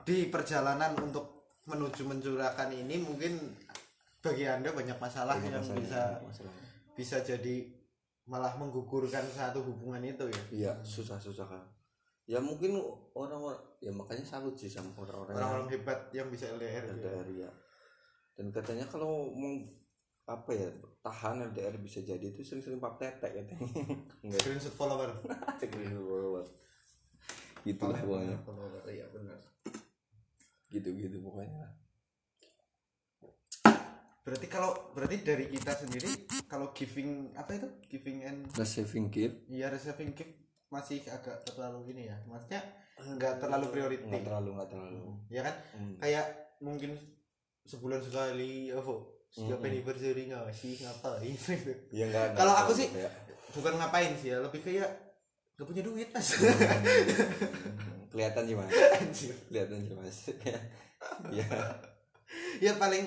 di 0.02 0.28
perjalanan 0.28 0.96
untuk 0.98 1.48
menuju 1.66 2.02
mencurahkan 2.04 2.70
ini 2.70 2.96
mungkin 3.00 3.56
bagi 4.20 4.46
anda 4.46 4.72
banyak 4.72 4.96
masalah 4.96 5.36
Banyak 5.36 5.52
yang 5.52 5.62
masalah, 5.62 5.82
bisa 5.82 6.02
masalah. 6.24 6.54
bisa 6.93 7.18
jadi 7.22 7.56
malah 8.26 8.56
menggugurkan 8.56 9.22
satu 9.28 9.62
hubungan 9.62 10.02
itu 10.02 10.26
ya 10.26 10.43
iya 10.50 10.72
susah 10.82 11.18
susah 11.18 11.46
kan 11.46 11.62
ya 12.26 12.39
mungkin 12.39 12.74
orang-orang 13.14 13.60
ya 13.78 13.91
makanya 13.91 14.26
salut 14.26 14.56
sih 14.56 14.66
sama 14.66 14.89
orang-orang 14.96 15.30
yang 15.30 15.38
orang-orang 15.38 15.68
hebat 15.70 16.00
yang 16.10 16.28
bisa 16.28 16.50
LDR 16.50 16.84
gitu. 16.88 17.06
LDR 17.06 17.28
ya 17.38 17.52
dan 18.34 18.46
katanya 18.50 18.86
kalau 18.86 19.30
mau 19.30 19.54
apa 20.26 20.49
ya 20.57 20.67
tahan 21.05 21.53
LDR 21.53 21.78
bisa 21.78 22.01
jadi 22.01 22.34
itu 22.34 22.41
sering-sering 22.41 22.82
pap 22.82 22.97
tetek 22.97 23.45
katanya 23.45 23.69
enggak. 24.26 24.39
Screenshot 24.41 24.73
follower. 24.73 25.13
Sering 25.61 25.93
gitu 27.65 27.82
lah 27.82 27.97
pokoknya. 27.97 28.38
follower 28.45 28.84
iya 28.89 29.05
benar. 29.09 29.39
Gitu 30.69 30.89
gitu 30.93 31.17
pokoknya 31.21 31.86
berarti 34.26 34.47
kalau 34.49 34.73
berarti 34.97 35.21
dari 35.21 35.45
kita 35.53 35.86
sendiri 35.86 36.09
kalau 36.49 36.73
giving 36.73 37.30
apa 37.38 37.61
itu? 37.61 37.69
Giving 37.93 38.26
and 38.26 38.39
receiving 38.57 39.13
gift? 39.13 39.38
Ya 39.45 39.69
receiving 39.69 40.17
gift 40.17 40.34
masih 40.73 41.05
agak 41.05 41.45
terlalu 41.45 41.93
ini 41.93 42.09
ya. 42.09 42.17
Maksudnya 42.26 42.65
nggak 42.97 43.38
terlalu 43.38 43.65
priority. 43.69 44.09
nggak 44.09 44.26
terlalu 44.26 44.49
nggak 44.57 44.69
terlalu. 44.73 45.01
Ya 45.30 45.41
kan? 45.45 45.55
Hmm. 45.78 45.95
kayak 46.01 46.26
mungkin 46.57 46.97
sebulan 47.69 48.01
sekali 48.01 48.73
apa 48.73 48.93
setiap 49.36 49.59
Mhm. 49.59 49.67
anniversary 49.67 50.23
ngasih 50.25 50.73
ngapain 50.79 51.36
ya 51.97 52.03
enggak 52.07 52.25
Kalau 52.33 52.53
aku 52.55 52.71
sih- 52.73 52.88
bukan 53.51 53.75
ngapain 53.75 54.15
sih 54.15 54.31
ya 54.31 54.39
lebih 54.39 54.59
kayak 54.59 54.88
gak 55.53 55.63
punya 55.65 55.79
duit 55.81 56.07
mas. 56.09 56.39
Kelihatan 58.09 58.43
sih 58.43 58.55
mas. 58.55 58.71
Kelihatan 59.45 59.77
sih 59.81 59.93
mas. 59.93 60.17
Ya. 61.29 61.45
Ya. 62.57 62.73
Paling 62.75 63.05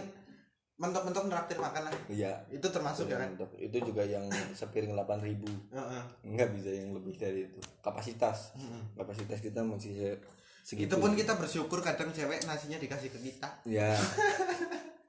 mentok-mentok 0.77 1.27
neraktir 1.27 1.59
makan 1.59 1.83
lah 1.85 1.93
iya. 2.07 2.47
Itu 2.47 2.69
termasuk 2.69 3.05
ya 3.05 3.19
kan? 3.19 3.35
Untuk 3.35 3.51
itu 3.57 3.75
juga 3.83 4.01
yang 4.01 4.23
sepiring 4.53 4.95
8000 4.95 5.19
ribu. 5.27 5.49
Heeh. 5.69 6.03
nggak 6.25 6.49
bisa 6.55 6.71
yang 6.71 6.95
lebih 6.95 7.17
dari 7.17 7.45
itu. 7.45 7.59
Kapasitas. 7.81 8.55
Kapasitas 8.95 9.41
kita 9.41 9.61
masih 9.61 9.93
se- 9.97 10.21
segitu 10.63 10.87
itu 10.87 10.97
pun 10.97 11.13
kita 11.13 11.35
bersyukur 11.35 11.81
kadang 11.81 12.09
cewek 12.09 12.45
nasinya 12.45 12.77
dikasih 12.77 13.09
ke 13.09 13.19
kita. 13.19 13.49
Ya 13.67 13.91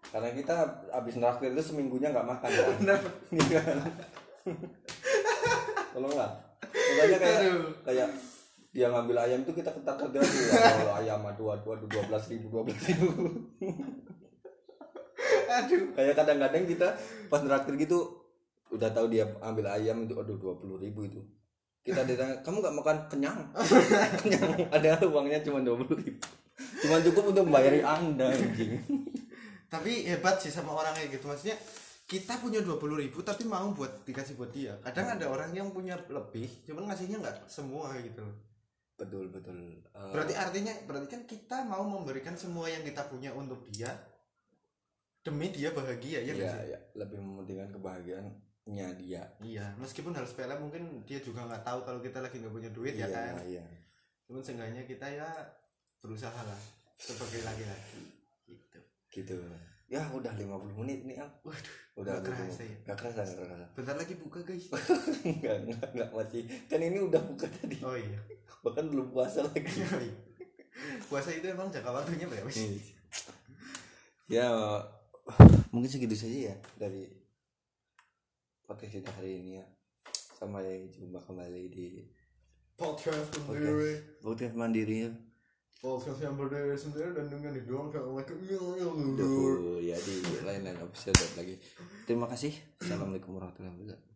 karena 0.10 0.30
kita 0.34 0.56
abis 0.90 1.22
neraktir 1.22 1.54
itu 1.54 1.62
seminggunya 1.62 2.10
nggak 2.10 2.28
makan 2.28 2.50
kan? 2.50 3.00
Iya 3.38 3.60
kan? 3.62 3.78
tolong 5.94 6.16
lah. 6.18 6.32
Makanya 6.66 7.18
kayak 7.22 7.42
kayak 7.86 8.10
dia 8.70 8.88
ngambil 8.90 9.18
ayam 9.26 9.42
itu 9.42 9.54
kita 9.54 9.70
ketat 9.74 9.98
harga 9.98 10.22
ya 10.22 10.62
kalau 10.78 10.94
ayam 11.02 11.22
aduh 11.26 11.58
aduh 11.58 11.74
aduh 11.74 11.90
dua 11.90 12.04
belas 12.10 12.24
ribu 12.30 12.50
dua 12.50 12.62
belas 12.66 12.82
ribu. 12.90 13.06
Aduh. 15.50 15.82
Kayak 15.94 16.14
kadang-kadang 16.18 16.64
kita 16.66 16.88
pas 17.30 17.42
neraktir 17.46 17.78
gitu 17.78 18.22
udah 18.70 18.90
tahu 18.94 19.10
dia 19.10 19.26
ambil 19.42 19.66
ayam 19.70 20.06
itu 20.06 20.14
aduh 20.18 20.38
dua 20.38 20.58
puluh 20.58 20.82
ribu 20.82 21.06
itu. 21.06 21.22
Kita 21.86 22.06
ditanya 22.06 22.42
kamu 22.42 22.62
nggak 22.66 22.76
makan 22.82 22.98
kenyang? 23.10 23.40
Kenyang. 24.22 24.52
Ada 24.74 25.02
uangnya 25.06 25.42
cuma 25.42 25.62
dua 25.62 25.78
puluh 25.78 26.02
ribu. 26.02 26.22
Cuma 26.86 27.02
cukup 27.02 27.34
untuk 27.34 27.44
membayari 27.50 27.82
anda 27.82 28.30
anjing 28.30 28.78
tapi 29.70 30.10
hebat 30.10 30.42
sih 30.42 30.50
sama 30.50 30.74
orang 30.74 30.98
kayak 30.98 31.22
gitu. 31.22 31.30
Maksudnya 31.30 31.58
kita 32.10 32.42
punya 32.42 32.58
dua 32.66 32.82
puluh 32.82 32.98
ribu 32.98 33.22
tapi 33.22 33.46
mau 33.46 33.70
buat 33.70 34.02
dikasih 34.02 34.34
buat 34.34 34.50
dia. 34.50 34.74
Kadang 34.82 35.14
ada 35.14 35.30
orang 35.30 35.54
yang 35.54 35.70
punya 35.70 35.94
lebih 36.10 36.50
cuman 36.66 36.90
ngasihnya 36.90 37.22
nggak 37.22 37.46
semua 37.46 37.94
gitu 38.02 38.26
loh. 38.26 38.36
Betul 38.98 39.30
betul. 39.30 39.86
Eh, 39.94 40.12
berarti 40.12 40.34
artinya 40.34 40.74
berarti 40.90 41.08
kan 41.08 41.22
kita 41.30 41.58
mau 41.70 41.86
memberikan 41.86 42.34
semua 42.34 42.66
yang 42.66 42.82
kita 42.82 43.06
punya 43.08 43.30
untuk 43.38 43.62
dia 43.70 43.94
demi 45.22 45.54
dia 45.54 45.70
bahagia 45.70 46.26
ya 46.26 46.34
iya 46.34 46.54
iya. 46.66 46.80
Lebih 46.98 47.22
mementingkan 47.22 47.70
kebahagiaannya 47.70 48.88
dia. 48.98 49.24
Iya 49.46 49.78
meskipun 49.78 50.18
hal 50.18 50.26
sepele 50.26 50.58
mungkin 50.58 51.06
dia 51.06 51.22
juga 51.22 51.46
nggak 51.46 51.62
tahu 51.62 51.80
kalau 51.86 52.02
kita 52.02 52.26
lagi 52.26 52.42
nggak 52.42 52.56
punya 52.58 52.74
duit 52.74 52.98
iya 52.98 53.06
ya 53.06 53.14
kan? 53.14 53.34
iya. 53.46 53.64
Cuman 54.26 54.42
seenggaknya 54.42 54.84
kita 54.90 55.06
ya 55.06 55.30
berusaha 56.02 56.42
lah 56.42 56.62
sebagai 56.98 57.46
laki-laki 57.46 58.19
gitu. 59.10 59.36
Ya 59.90 60.06
udah 60.14 60.30
50 60.38 60.80
menit 60.86 61.02
nih 61.02 61.18
Al. 61.18 61.30
waduh 61.42 61.76
udah 61.98 62.22
gitu. 62.22 62.30
kerasa 62.30 62.62
ya? 62.62 62.78
nggak 62.86 62.98
kerasa 62.98 63.20
nggak 63.26 63.38
kerasa. 63.42 63.66
Bentar 63.74 63.96
lagi 63.98 64.14
buka 64.22 64.40
guys. 64.46 64.70
Nggak 65.42 65.58
nggak 65.66 65.88
nggak 65.98 66.10
masih. 66.14 66.44
Kan 66.70 66.80
ini 66.86 67.02
udah 67.02 67.22
buka 67.26 67.50
tadi. 67.50 67.82
Oh 67.82 67.98
iya. 67.98 68.22
Bahkan 68.62 68.86
belum 68.86 69.10
puasa 69.10 69.42
lagi. 69.42 69.66
Oh 69.66 70.02
iya. 70.06 70.16
puasa 71.10 71.34
itu 71.34 71.44
emang 71.50 71.68
jangka 71.74 71.92
waktunya 71.92 72.30
berapa 72.30 72.48
sih 72.48 72.80
ya 74.30 74.46
mungkin 75.74 75.90
segitu 75.90 76.14
saja 76.14 76.54
ya 76.54 76.56
dari 76.78 77.10
podcast 78.64 79.02
kita 79.02 79.12
hari 79.18 79.42
ini 79.42 79.58
ya. 79.58 79.66
Sampai 80.38 80.88
jumpa 80.94 81.20
kembali 81.26 81.68
di 81.68 82.06
podcast 82.80 83.36
podcast 83.36 83.60
sendiri 83.60 84.24
podcast 84.24 84.56
mandiri 84.56 85.12
ya 85.80 85.88
podcast 85.88 86.20
yang 86.20 86.36
berdiri 86.36 86.76
sendiri 86.76 87.16
dan 87.16 87.32
dengan 87.32 87.56
dibilang 87.56 87.88
kalau 87.88 88.20
Duh, 89.16 89.80
ya 89.80 89.96
di 89.96 90.20
lain-lain 90.44 90.76
episode 90.76 91.16
lagi. 91.40 91.56
Terima 92.04 92.28
kasih. 92.28 92.52
Assalamualaikum 92.84 93.40
warahmatullahi 93.40 93.72
wabarakatuh 93.72 94.09